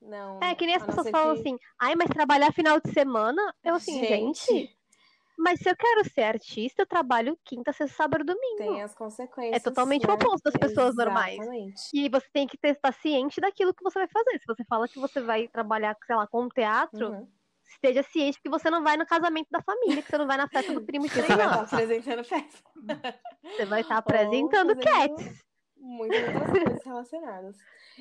Não. 0.00 0.40
É 0.42 0.54
que 0.54 0.66
nem 0.66 0.74
as 0.76 0.84
pessoas 0.84 1.08
falam 1.10 1.34
que- 1.34 1.40
assim, 1.40 1.58
ai, 1.80 1.94
mas 1.94 2.08
trabalhar 2.10 2.52
final 2.52 2.78
de 2.80 2.90
semana? 2.92 3.54
Eu 3.62 3.74
assim, 3.76 4.04
gente, 4.04 4.76
mas 5.38 5.60
se 5.60 5.68
eu 5.68 5.76
quero 5.76 6.04
ser 6.08 6.22
artista, 6.22 6.82
eu 6.82 6.86
trabalho 6.86 7.38
quinta, 7.44 7.72
sexta, 7.72 7.96
sábado 7.96 8.22
e 8.22 8.26
domingo. 8.26 8.56
tem 8.56 8.82
as 8.82 8.94
consequências. 8.94 9.56
É 9.56 9.60
totalmente 9.60 10.04
o 10.04 10.08
né? 10.08 10.14
oposto 10.14 10.44
das 10.44 10.56
pessoas 10.56 10.94
normais. 10.94 11.34
Exatamente. 11.38 11.82
E 11.92 12.08
você 12.08 12.26
tem 12.32 12.46
que 12.46 12.58
estar 12.62 12.92
ciente 12.92 13.40
daquilo 13.40 13.74
que 13.74 13.82
você 13.82 13.98
vai 13.98 14.08
fazer. 14.08 14.38
Se 14.38 14.46
você 14.46 14.64
fala 14.64 14.86
que 14.88 14.98
você 14.98 15.20
vai 15.20 15.48
trabalhar, 15.48 15.96
sei 16.06 16.16
lá, 16.16 16.26
com 16.26 16.48
teatro, 16.48 17.10
Uhum. 17.10 17.28
esteja 17.68 18.02
ciente 18.04 18.40
que 18.40 18.48
você 18.48 18.70
não 18.70 18.82
vai 18.84 18.96
no 18.96 19.04
casamento 19.06 19.48
da 19.50 19.60
família, 19.62 20.02
que 20.02 20.08
você 20.10 20.18
não 20.18 20.26
vai 20.26 20.36
na 20.36 20.48
festa 20.48 20.72
do 20.72 20.82
primo 20.86 21.04
de 21.08 21.10
Você 21.14 21.22
vai 21.22 21.30
estar 21.36 21.56
anos. 21.58 21.72
apresentando 21.72 22.24
festa. 22.24 22.70
Você 23.42 23.64
vai 23.66 23.80
estar 23.82 23.96
apresentando 23.98 24.74
fazendo- 24.76 24.82
cats. 24.84 25.38
Muitas 25.84 26.22
outras 26.24 26.50
coisas 26.50 26.82
relacionadas. 26.84 27.56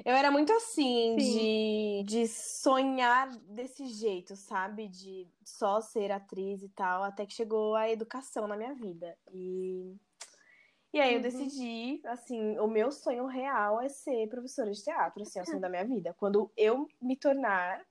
Eu 0.05 0.15
era 0.15 0.31
muito 0.31 0.51
assim, 0.53 1.15
de, 1.17 2.03
de 2.05 2.27
sonhar 2.27 3.29
desse 3.49 3.85
jeito, 3.87 4.35
sabe? 4.35 4.87
De 4.87 5.27
só 5.43 5.81
ser 5.81 6.11
atriz 6.11 6.63
e 6.63 6.69
tal, 6.69 7.03
até 7.03 7.25
que 7.25 7.33
chegou 7.33 7.75
a 7.75 7.89
educação 7.89 8.47
na 8.47 8.55
minha 8.55 8.73
vida. 8.73 9.15
E, 9.31 9.95
e 10.93 10.99
aí 11.01 11.13
eu 11.13 11.17
Uhum. 11.17 11.21
decidi, 11.21 12.01
assim, 12.05 12.57
o 12.57 12.67
meu 12.67 12.91
sonho 12.91 13.25
real 13.27 13.81
é 13.81 13.89
ser 13.89 14.27
professora 14.29 14.71
de 14.71 14.81
teatro, 14.83 15.21
assim, 15.21 15.39
é 15.39 15.41
o 15.41 15.45
sonho 15.45 15.59
da 15.61 15.69
minha 15.69 15.85
vida. 15.85 16.15
Quando 16.17 16.49
eu 16.55 16.87
me 17.01 17.17
tornar, 17.17 17.85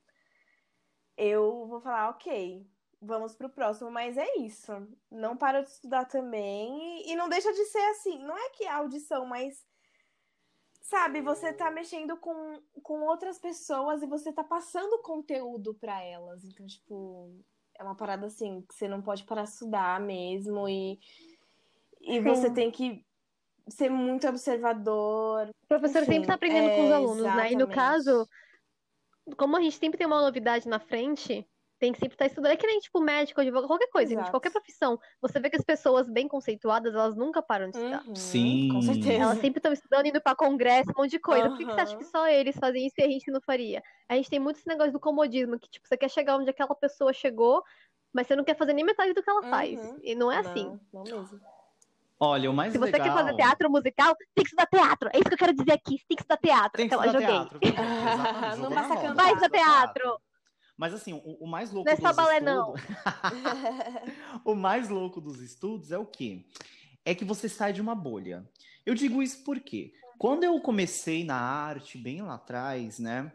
eu 1.16 1.66
vou 1.66 1.80
falar, 1.80 2.08
ok, 2.10 2.66
vamos 3.00 3.34
pro 3.34 3.50
próximo, 3.50 3.90
mas 3.90 4.16
é 4.16 4.38
isso. 4.38 4.72
Não 5.10 5.36
para 5.36 5.60
de 5.62 5.68
estudar 5.70 6.06
também. 6.06 7.02
E, 7.06 7.12
e 7.12 7.16
não 7.16 7.28
deixa 7.28 7.52
de 7.52 7.64
ser 7.66 7.82
assim, 7.90 8.18
não 8.20 8.36
é 8.36 8.50
que 8.50 8.64
a 8.66 8.76
audição, 8.78 9.26
mas. 9.26 9.70
Sabe, 10.82 11.22
você 11.22 11.52
tá 11.52 11.70
mexendo 11.70 12.16
com, 12.16 12.60
com 12.82 13.02
outras 13.02 13.38
pessoas 13.38 14.02
e 14.02 14.06
você 14.06 14.32
tá 14.32 14.42
passando 14.42 15.00
conteúdo 15.00 15.74
pra 15.74 16.02
elas. 16.02 16.44
Então, 16.44 16.66
tipo, 16.66 17.30
é 17.78 17.84
uma 17.84 17.94
parada 17.94 18.26
assim, 18.26 18.62
que 18.62 18.74
você 18.74 18.88
não 18.88 19.00
pode 19.00 19.22
parar 19.24 19.44
de 19.44 19.50
estudar 19.50 20.00
mesmo. 20.00 20.68
E, 20.68 20.98
e 22.00 22.14
Sim. 22.14 22.22
você 22.22 22.50
tem 22.50 22.70
que 22.70 23.06
ser 23.68 23.88
muito 23.88 24.26
observador. 24.26 25.48
O 25.48 25.68
professor 25.68 26.02
Enfim, 26.02 26.12
sempre 26.12 26.22
está 26.22 26.34
aprendendo 26.34 26.74
com 26.74 26.84
os 26.84 26.90
é, 26.90 26.94
alunos, 26.94 27.22
né? 27.22 27.52
E 27.52 27.56
no 27.56 27.64
exatamente. 27.64 27.74
caso, 27.74 28.28
como 29.36 29.56
a 29.56 29.60
gente 29.60 29.78
sempre 29.78 29.98
tem 29.98 30.06
uma 30.06 30.20
novidade 30.20 30.68
na 30.68 30.80
frente, 30.80 31.48
tem 31.82 31.92
que 31.92 31.98
sempre 31.98 32.14
estar 32.14 32.26
estudando. 32.26 32.52
É 32.52 32.56
que 32.56 32.64
nem, 32.64 32.78
tipo, 32.78 33.00
médico, 33.00 33.40
advogado, 33.40 33.66
qualquer 33.66 33.88
coisa, 33.88 34.14
gente, 34.14 34.30
qualquer 34.30 34.52
profissão. 34.52 35.00
Você 35.20 35.40
vê 35.40 35.50
que 35.50 35.56
as 35.56 35.64
pessoas 35.64 36.08
bem 36.08 36.28
conceituadas, 36.28 36.94
elas 36.94 37.16
nunca 37.16 37.42
param 37.42 37.70
de 37.70 37.76
estudar. 37.76 38.06
Uhum, 38.06 38.14
Sim. 38.14 38.68
Com 38.70 38.82
certeza. 38.82 39.12
Elas 39.14 39.38
sempre 39.38 39.58
estão 39.58 39.72
estudando, 39.72 40.06
indo 40.06 40.20
pra 40.20 40.36
congresso, 40.36 40.92
um 40.96 41.02
monte 41.02 41.10
de 41.10 41.18
coisa. 41.18 41.48
Por 41.48 41.58
que, 41.58 41.64
que 41.66 41.72
você 41.72 41.80
acha 41.80 41.96
que 41.96 42.04
só 42.04 42.28
eles 42.28 42.56
fazem 42.56 42.86
isso 42.86 42.94
e 42.98 43.02
a 43.02 43.08
gente 43.08 43.28
não 43.32 43.40
faria? 43.40 43.82
A 44.08 44.14
gente 44.14 44.30
tem 44.30 44.38
muito 44.38 44.58
esse 44.58 44.68
negócio 44.68 44.92
do 44.92 45.00
comodismo, 45.00 45.58
que, 45.58 45.68
tipo, 45.68 45.88
você 45.88 45.96
quer 45.96 46.08
chegar 46.08 46.36
onde 46.36 46.50
aquela 46.50 46.72
pessoa 46.72 47.12
chegou, 47.12 47.64
mas 48.12 48.28
você 48.28 48.36
não 48.36 48.44
quer 48.44 48.56
fazer 48.56 48.74
nem 48.74 48.84
metade 48.84 49.12
do 49.12 49.20
que 49.20 49.28
ela 49.28 49.42
faz. 49.42 49.80
Uhum. 49.80 49.98
E 50.04 50.14
não 50.14 50.30
é 50.30 50.38
assim. 50.38 50.78
Não, 50.92 51.02
não 51.02 51.18
mesmo. 51.18 51.40
Olha, 52.20 52.48
o 52.48 52.54
mais 52.54 52.70
Se 52.70 52.78
você 52.78 52.92
legal... 52.92 53.08
quer 53.08 53.12
fazer 53.12 53.34
teatro 53.34 53.68
musical, 53.68 54.14
tem 54.36 54.44
que 54.44 54.50
estudar 54.50 54.66
teatro. 54.66 55.10
É 55.12 55.18
isso 55.18 55.28
que 55.28 55.34
eu 55.34 55.38
quero 55.38 55.52
dizer 55.52 55.72
aqui. 55.72 55.98
Você 55.98 56.04
tem 56.06 56.16
que 56.16 56.22
estudar 56.22 56.36
teatro. 56.36 56.76
Tem 56.76 56.88
que 56.88 56.94
Aquela 56.94 57.06
estudar 57.08 57.26
joguei. 57.26 57.48
teatro. 57.48 57.58
Exatamente, 58.12 58.60
Não 58.60 58.70
basta 58.70 58.94
cantar. 58.94 59.14
Vai 59.14 59.32
estudar 59.32 59.50
teatro. 59.50 60.20
Mas 60.76 60.94
assim, 60.94 61.12
o, 61.12 61.44
o 61.44 61.46
mais 61.46 61.70
louco 61.70 61.88
é 61.88 61.94
dos 61.94 62.02
só 62.02 62.12
balé, 62.12 62.38
estudos... 62.38 62.80
o 64.44 64.54
mais 64.54 64.88
louco 64.88 65.20
dos 65.20 65.40
estudos 65.40 65.92
é 65.92 65.98
o 65.98 66.06
quê? 66.06 66.44
É 67.04 67.14
que 67.14 67.24
você 67.24 67.48
sai 67.48 67.72
de 67.72 67.80
uma 67.80 67.94
bolha. 67.94 68.48
Eu 68.84 68.94
digo 68.94 69.22
isso 69.22 69.42
porque 69.44 69.92
quando 70.18 70.44
eu 70.44 70.60
comecei 70.60 71.24
na 71.24 71.34
arte, 71.34 71.98
bem 71.98 72.22
lá 72.22 72.34
atrás, 72.34 72.98
né? 72.98 73.32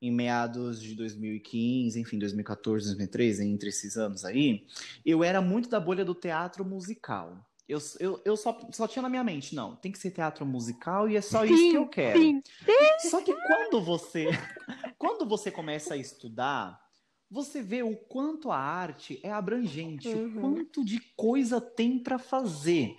Em 0.00 0.12
meados 0.12 0.80
de 0.80 0.94
2015, 0.94 1.98
enfim, 2.00 2.18
2014, 2.18 2.86
2013, 2.86 3.44
entre 3.44 3.70
esses 3.70 3.96
anos 3.96 4.24
aí, 4.24 4.64
eu 5.04 5.24
era 5.24 5.40
muito 5.40 5.68
da 5.68 5.80
bolha 5.80 6.04
do 6.04 6.14
teatro 6.14 6.64
musical. 6.64 7.44
Eu, 7.68 7.78
eu, 8.00 8.20
eu 8.24 8.36
só, 8.36 8.58
só 8.72 8.88
tinha 8.88 9.02
na 9.02 9.10
minha 9.10 9.22
mente, 9.22 9.54
não, 9.54 9.76
tem 9.76 9.92
que 9.92 9.98
ser 9.98 10.10
teatro 10.10 10.46
musical 10.46 11.08
e 11.08 11.16
é 11.16 11.20
só 11.20 11.44
isso 11.44 11.56
Sim, 11.58 11.70
que 11.70 11.76
eu 11.76 11.86
quero. 11.86 12.18
Sim, 12.18 12.42
Só 13.10 13.20
que 13.20 13.34
quando 13.34 13.82
você 13.82 14.26
quando 14.96 15.26
você 15.26 15.50
começa 15.50 15.92
a 15.94 15.96
estudar, 15.96 16.82
você 17.30 17.60
vê 17.60 17.82
o 17.82 17.94
quanto 17.94 18.50
a 18.50 18.56
arte 18.58 19.20
é 19.22 19.30
abrangente, 19.30 20.08
o 20.08 20.18
Uhum. 20.18 20.40
quanto 20.40 20.84
de 20.84 20.98
coisa 21.14 21.60
tem 21.60 21.98
para 21.98 22.18
fazer. 22.18 22.96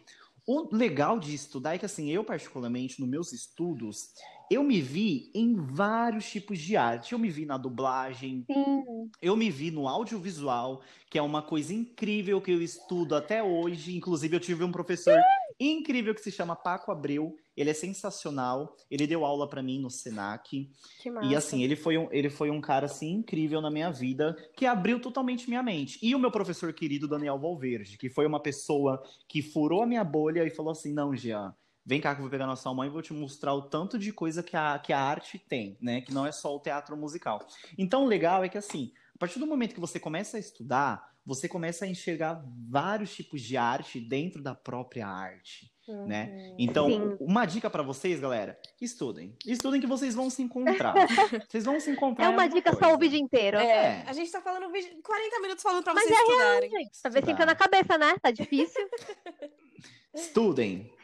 O 0.47 0.75
legal 0.75 1.19
de 1.19 1.34
estudar 1.34 1.75
é 1.75 1.78
que 1.78 1.86
assim, 1.86 2.10
eu 2.10 2.23
particularmente 2.23 2.99
nos 2.99 3.10
meus 3.10 3.34
estudos, 3.34 4.10
eu 4.49 4.63
me 4.63 4.82
vi 4.82 5.30
em 5.34 5.56
vários 5.56 6.30
tipos 6.30 6.60
de 6.60 6.75
arte. 6.75 7.13
Eu 7.13 7.19
me 7.19 7.30
vi 7.30 7.45
na 7.45 7.58
dublagem, 7.58 8.43
sim. 8.52 9.12
eu 9.21 9.38
me 9.38 9.49
vi 9.52 9.69
no 9.69 9.88
audiovisual, 9.88 10.82
que 11.10 11.19
é 11.19 11.21
uma 11.21 11.41
coisa 11.41 11.73
incrível 11.73 12.41
que 12.41 12.52
eu 12.52 12.62
estudo 12.62 13.15
até 13.15 13.43
hoje. 13.43 13.95
Inclusive, 13.95 14.36
eu 14.36 14.39
tive 14.39 14.63
um 14.63 14.71
professor 14.71 15.19
incrível 15.60 16.15
que 16.15 16.21
se 16.21 16.32
chama 16.32 16.56
Paco 16.56 16.91
Abreu. 16.91 17.36
Ele 17.60 17.72
é 17.72 17.74
sensacional. 17.74 18.78
Ele 18.89 19.06
deu 19.06 19.26
aula 19.26 19.45
para 19.45 19.62
mim 19.62 19.82
no 19.82 19.89
Senac. 19.89 20.72
Que 21.02 21.12
massa. 21.12 21.28
E 21.28 21.36
assim, 21.36 21.62
ele 21.62 21.76
foi, 21.76 21.98
um, 21.98 22.08
ele 22.10 22.30
foi 22.30 22.50
um 22.50 22.62
cara 22.62 22.86
assim 22.86 23.15
incrível 23.15 23.60
na 23.60 23.69
minha 23.69 23.91
vida, 23.91 24.34
que 24.56 24.65
abriu 24.65 25.02
totalmente 25.02 25.50
minha 25.50 25.62
mente. 25.62 26.00
E 26.02 26.15
o 26.15 26.19
meu 26.19 26.32
professor 26.32 26.72
querido 26.72 27.06
Daniel 27.06 27.38
Valverde, 27.38 27.98
que 27.98 28.10
foi 28.10 28.26
uma 28.26 28.41
pessoa 28.41 29.04
que 29.28 29.41
furou 29.41 29.84
a 29.84 29.86
minha 29.86 30.06
bolha 30.06 30.45
e 30.45 30.50
falou 30.50 30.72
assim: 30.72 30.93
"Não, 30.93 31.13
Jean, 31.13 31.54
vem 31.86 32.00
cá 32.00 32.15
que 32.15 32.22
eu 32.22 32.24
vou 32.24 32.32
pegar 32.32 32.48
na 32.48 32.56
sua 32.56 32.74
mãe 32.74 32.88
e 32.88 32.91
vou 32.91 33.02
te 33.02 33.12
mostrar 33.12 33.54
o 33.54 33.63
tanto 33.63 34.00
de 34.00 34.13
coisa 34.13 34.41
que 34.41 34.56
a, 34.56 34.80
que 34.80 34.93
a 34.93 35.02
arte 35.02 35.38
tem, 35.38 35.78
né? 35.82 36.00
Que 36.00 36.13
não 36.13 36.26
é 36.26 36.32
só 36.32 36.56
o 36.56 36.62
teatro 36.62 36.95
musical. 36.95 37.45
Então, 37.78 38.06
o 38.06 38.08
legal 38.08 38.41
é 38.41 38.48
que 38.48 38.58
assim, 38.58 38.93
a 39.13 39.17
partir 39.17 39.38
do 39.38 39.45
momento 39.45 39.74
que 39.74 39.82
você 39.82 40.00
começa 40.00 40.38
a 40.38 40.39
estudar, 40.39 41.10
você 41.26 41.50
começa 41.50 41.84
a 41.84 41.89
enxergar 41.89 42.41
vários 42.69 43.13
tipos 43.13 43.41
de 43.41 43.58
arte 43.58 44.00
dentro 44.00 44.41
da 44.41 44.56
própria 44.56 45.06
arte 45.06 45.69
Uhum. 45.89 46.06
né? 46.06 46.54
Então, 46.60 46.88
Sim. 46.88 47.17
uma 47.19 47.45
dica 47.45 47.67
pra 47.69 47.82
vocês, 47.82 48.19
galera, 48.19 48.60
estudem. 48.80 49.36
Estudem 49.45 49.82
que 49.82 49.88
vocês 49.88 50.13
vão 50.13 50.30
se 50.30 50.43
encontrar. 50.43 50.93
vocês 51.49 51.65
vão 51.65 51.80
se 51.80 51.89
encontrar. 51.89 52.25
É 52.25 52.30
uma 52.30 52.47
dica 52.47 52.71
só 52.73 52.78
coisa. 52.80 52.95
o 52.95 52.99
vídeo 52.99 53.17
inteiro. 53.17 53.58
É, 53.58 53.63
É. 53.65 54.04
a 54.06 54.13
gente 54.13 54.32
tá 54.32 54.39
falando 54.39 54.71
vídeo- 54.71 55.02
40 55.04 55.39
minutos 55.39 55.63
falando 55.63 55.84
pra 55.84 55.93
Mas 55.95 56.04
vocês 56.06 56.19
é 56.19 56.21
estudarem. 56.21 56.69
Gente, 56.69 57.02
talvez 57.02 57.23
Estudar. 57.23 57.25
fica 57.34 57.45
na 57.45 57.56
cabeça, 57.56 57.97
né? 57.97 58.15
Tá 58.21 58.30
difícil. 58.32 58.88
Estudem. 60.13 60.91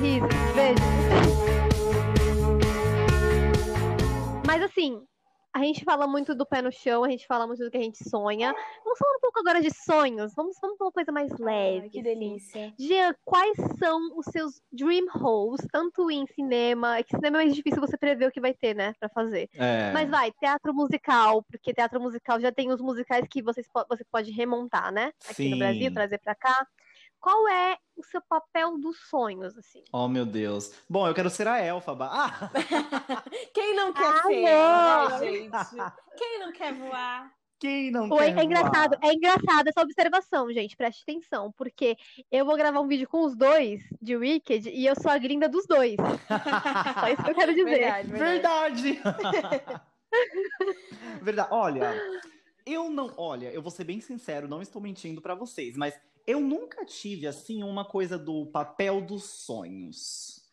Riso, 0.00 0.26
beijo. 0.54 0.82
Mas 4.46 4.62
assim, 4.62 5.02
a 5.56 5.58
gente 5.58 5.84
fala 5.84 6.06
muito 6.06 6.34
do 6.34 6.44
pé 6.44 6.60
no 6.60 6.70
chão, 6.70 7.02
a 7.02 7.08
gente 7.08 7.26
fala 7.26 7.46
muito 7.46 7.64
do 7.64 7.70
que 7.70 7.78
a 7.78 7.82
gente 7.82 8.06
sonha. 8.08 8.54
Vamos 8.84 8.98
falar 8.98 9.16
um 9.16 9.20
pouco 9.20 9.40
agora 9.40 9.62
de 9.62 9.70
sonhos. 9.74 10.34
Vamos, 10.34 10.54
vamos 10.60 10.76
pra 10.76 10.86
uma 10.86 10.92
coisa 10.92 11.10
mais 11.10 11.30
leve. 11.38 11.84
Ai, 11.84 11.88
que 11.88 12.00
assim. 12.00 12.02
delícia. 12.02 12.74
Jean, 12.78 13.14
quais 13.24 13.56
são 13.78 13.98
os 14.18 14.26
seus 14.26 14.60
dream 14.70 15.06
roles, 15.10 15.66
tanto 15.72 16.10
em 16.10 16.26
cinema, 16.26 16.98
é 16.98 17.02
que 17.02 17.16
cinema 17.16 17.38
é 17.38 17.44
mais 17.44 17.54
difícil 17.54 17.80
você 17.80 17.96
prever 17.96 18.28
o 18.28 18.30
que 18.30 18.40
vai 18.40 18.52
ter, 18.52 18.74
né, 18.74 18.92
pra 19.00 19.08
fazer. 19.08 19.48
É. 19.54 19.90
Mas 19.92 20.10
vai, 20.10 20.30
teatro 20.32 20.74
musical, 20.74 21.42
porque 21.44 21.72
teatro 21.72 21.98
musical 22.00 22.38
já 22.38 22.52
tem 22.52 22.70
os 22.70 22.80
musicais 22.82 23.26
que 23.26 23.42
vocês, 23.42 23.66
você 23.88 24.04
pode 24.04 24.30
remontar, 24.32 24.92
né? 24.92 25.10
Aqui 25.26 25.48
no 25.48 25.56
Sim. 25.56 25.58
Brasil, 25.58 25.94
trazer 25.94 26.18
pra 26.18 26.34
cá. 26.34 26.66
Qual 27.26 27.48
é 27.48 27.76
o 27.96 28.04
seu 28.04 28.20
papel 28.28 28.78
dos 28.78 28.96
sonhos, 29.08 29.58
assim? 29.58 29.82
Oh, 29.92 30.06
meu 30.06 30.24
Deus. 30.24 30.72
Bom, 30.88 31.08
eu 31.08 31.12
quero 31.12 31.28
ser 31.28 31.48
a 31.48 31.58
Elfaba. 31.60 32.08
Ah! 32.08 32.50
Quem 33.52 33.74
não 33.74 33.92
quer 33.92 34.04
Ah, 34.06 34.22
ser, 34.22 34.42
não. 34.42 35.08
né, 35.08 35.18
gente? 35.18 35.50
Quem 36.16 36.38
não 36.38 36.52
quer 36.52 36.72
voar? 36.72 37.32
Quem 37.58 37.90
não 37.90 38.04
é, 38.20 38.32
quer 38.32 38.38
é 38.38 38.44
engraçado, 38.44 38.90
voar? 38.90 39.10
é 39.10 39.12
engraçado 39.12 39.66
essa 39.66 39.80
observação, 39.82 40.52
gente. 40.52 40.76
Preste 40.76 41.02
atenção, 41.02 41.50
porque 41.56 41.96
eu 42.30 42.46
vou 42.46 42.56
gravar 42.56 42.80
um 42.80 42.86
vídeo 42.86 43.08
com 43.08 43.24
os 43.24 43.34
dois 43.34 43.80
de 44.00 44.16
Wicked 44.16 44.70
e 44.70 44.86
eu 44.86 44.94
sou 44.94 45.10
a 45.10 45.18
gringa 45.18 45.48
dos 45.48 45.66
dois. 45.66 45.96
Só 45.96 47.08
isso 47.10 47.24
que 47.24 47.30
eu 47.30 47.34
quero 47.34 47.54
dizer. 47.56 47.80
Verdade, 47.80 48.08
verdade. 48.08 48.92
Verdade! 48.92 49.80
Verdade. 51.20 51.48
Olha, 51.50 51.92
eu 52.64 52.88
não. 52.88 53.12
Olha, 53.16 53.50
eu 53.50 53.60
vou 53.60 53.72
ser 53.72 53.82
bem 53.82 54.00
sincero, 54.00 54.46
não 54.46 54.62
estou 54.62 54.80
mentindo 54.80 55.20
pra 55.20 55.34
vocês, 55.34 55.76
mas 55.76 55.92
eu 56.26 56.40
nunca 56.40 56.84
tive, 56.84 57.26
assim, 57.26 57.62
uma 57.62 57.84
coisa 57.84 58.18
do 58.18 58.46
papel 58.46 59.00
dos 59.00 59.24
sonhos. 59.24 60.44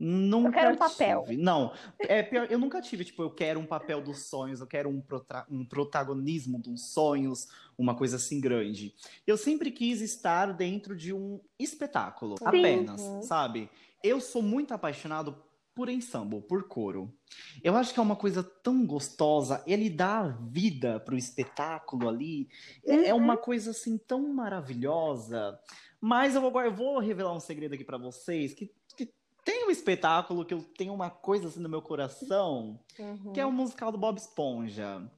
Nunca 0.00 0.48
Eu 0.48 0.52
quero 0.52 0.74
um 0.74 0.76
papel. 0.76 1.24
tive. 1.26 1.36
Não, 1.42 1.72
é 1.98 2.22
pior, 2.22 2.46
eu 2.50 2.58
nunca 2.58 2.80
tive, 2.80 3.04
tipo, 3.04 3.20
eu 3.20 3.30
quero 3.30 3.58
um 3.58 3.66
papel 3.66 4.00
dos 4.00 4.26
sonhos, 4.26 4.60
eu 4.60 4.66
quero 4.66 4.88
um, 4.88 5.02
um 5.50 5.64
protagonismo 5.64 6.56
dos 6.56 6.92
sonhos, 6.92 7.48
uma 7.76 7.96
coisa 7.96 8.14
assim 8.14 8.40
grande. 8.40 8.94
Eu 9.26 9.36
sempre 9.36 9.72
quis 9.72 10.00
estar 10.00 10.52
dentro 10.52 10.96
de 10.96 11.12
um 11.12 11.40
espetáculo, 11.58 12.36
Sim. 12.38 12.44
apenas, 12.46 13.00
Uhum. 13.00 13.22
sabe? 13.22 13.68
Eu 14.00 14.20
sou 14.20 14.40
muito 14.40 14.72
apaixonado 14.72 15.36
por 15.78 15.88
ensemble, 15.88 16.42
por 16.42 16.66
coro. 16.66 17.14
Eu 17.62 17.76
acho 17.76 17.94
que 17.94 18.00
é 18.00 18.02
uma 18.02 18.16
coisa 18.16 18.42
tão 18.42 18.84
gostosa, 18.84 19.62
ele 19.64 19.88
dá 19.88 20.24
vida 20.50 20.98
pro 20.98 21.16
espetáculo 21.16 22.08
ali. 22.08 22.48
É 22.84 23.10
é 23.10 23.14
uma 23.14 23.36
coisa 23.36 23.70
assim 23.70 23.96
tão 23.96 24.34
maravilhosa. 24.34 25.56
Mas 26.00 26.34
eu 26.34 26.40
vou, 26.40 26.60
eu 26.60 26.74
vou 26.74 26.98
revelar 26.98 27.32
um 27.32 27.38
segredo 27.38 27.74
aqui 27.74 27.84
pra 27.84 27.96
vocês, 27.96 28.54
que, 28.54 28.72
que 28.96 29.14
tem 29.44 29.68
um 29.68 29.70
espetáculo 29.70 30.44
que 30.44 30.52
eu 30.52 30.64
tenho 30.76 30.92
uma 30.92 31.10
coisa 31.10 31.46
assim 31.46 31.60
no 31.60 31.68
meu 31.68 31.80
coração, 31.80 32.80
Uhum. 32.98 33.32
que 33.32 33.38
é 33.38 33.46
o 33.46 33.52
musical 33.52 33.92
do 33.92 33.98
Bob 33.98 34.18
Esponja. 34.18 35.08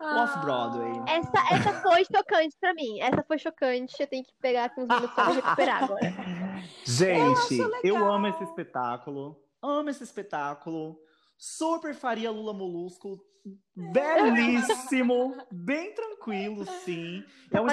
Ah. 0.00 0.24
Off-Broadway. 0.24 1.02
Essa, 1.06 1.54
essa 1.54 1.82
foi 1.82 2.04
chocante 2.04 2.56
pra 2.58 2.74
mim. 2.74 3.00
Essa 3.00 3.22
foi 3.22 3.38
chocante. 3.38 3.94
Eu 4.00 4.08
tenho 4.08 4.24
que 4.24 4.32
pegar 4.40 4.64
aqui 4.64 4.80
uns 4.80 4.88
minutos 4.88 5.14
pra 5.14 5.28
recuperar 5.28 5.84
agora. 5.84 6.00
Gente, 6.84 7.58
Eu 7.84 7.96
eu, 7.96 8.12
amo 8.12 8.26
esse 8.26 8.42
espetáculo. 8.42 9.38
Amo 9.62 9.90
esse 9.90 10.02
espetáculo. 10.02 10.98
Super 11.36 11.94
faria 11.94 12.30
Lula 12.30 12.52
Molusco. 12.52 13.24
Belíssimo. 13.74 15.34
bem 15.50 15.94
tranquilo, 15.94 16.66
sim. 16.84 17.24
É 17.50 17.60
um. 17.60 17.66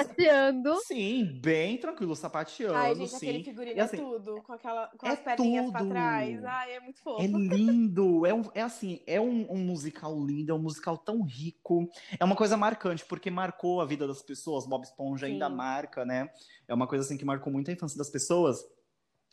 Sim, 0.86 1.38
bem 1.42 1.76
tranquilo, 1.76 2.16
sapateando, 2.16 2.74
Ai, 2.74 2.94
gente, 2.94 3.10
sim. 3.10 3.16
aquele 3.16 3.44
figurino 3.44 3.76
E 3.76 3.80
assim, 3.80 3.96
é 3.96 4.00
tudo, 4.00 4.42
com, 4.42 4.52
aquela, 4.54 4.88
com 4.96 5.06
é 5.06 5.10
as 5.10 5.20
perninhas 5.20 5.70
pra 5.70 5.80
tudo. 5.80 5.90
trás. 5.90 6.44
Ai, 6.44 6.72
é 6.72 6.80
muito 6.80 7.02
fofo. 7.02 7.22
É 7.22 7.26
lindo, 7.26 8.24
é, 8.24 8.32
um, 8.32 8.42
é 8.54 8.62
assim, 8.62 9.02
é 9.06 9.20
um, 9.20 9.46
um 9.52 9.58
musical 9.58 10.18
lindo, 10.24 10.52
é 10.52 10.54
um 10.54 10.62
musical 10.62 10.96
tão 10.96 11.22
rico. 11.22 11.86
É 12.18 12.24
uma 12.24 12.34
coisa 12.34 12.56
marcante, 12.56 13.04
porque 13.04 13.30
marcou 13.30 13.80
a 13.80 13.84
vida 13.84 14.06
das 14.06 14.22
pessoas. 14.22 14.66
Bob 14.66 14.84
Esponja 14.84 15.26
Sim. 15.26 15.34
ainda 15.34 15.50
marca, 15.50 16.04
né? 16.04 16.30
É 16.66 16.72
uma 16.72 16.86
coisa 16.86 17.04
assim 17.04 17.18
que 17.18 17.24
marcou 17.24 17.52
muito 17.52 17.70
a 17.70 17.74
infância 17.74 17.98
das 17.98 18.08
pessoas. 18.08 18.64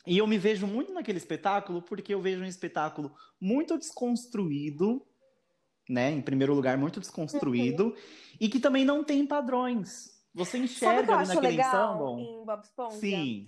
E 0.06 0.18
eu 0.18 0.26
me 0.26 0.38
vejo 0.38 0.66
muito 0.66 0.92
naquele 0.92 1.18
espetáculo, 1.18 1.82
porque 1.82 2.14
eu 2.14 2.20
vejo 2.20 2.42
um 2.42 2.46
espetáculo 2.46 3.12
muito 3.40 3.76
desconstruído, 3.76 5.04
né? 5.88 6.10
Em 6.10 6.22
primeiro 6.22 6.54
lugar, 6.54 6.78
muito 6.78 7.00
desconstruído, 7.00 7.94
e 8.40 8.48
que 8.48 8.60
também 8.60 8.84
não 8.84 9.02
tem 9.02 9.26
padrões. 9.26 10.14
Você 10.34 10.58
enxerga 10.58 11.16
ali 11.16 11.28
naquele 11.28 11.56
legal 11.56 11.94
ensemble. 11.94 12.22
em 12.22 12.44
Bob 12.44 12.62
Esponja? 12.62 12.96
Sim, 12.98 13.46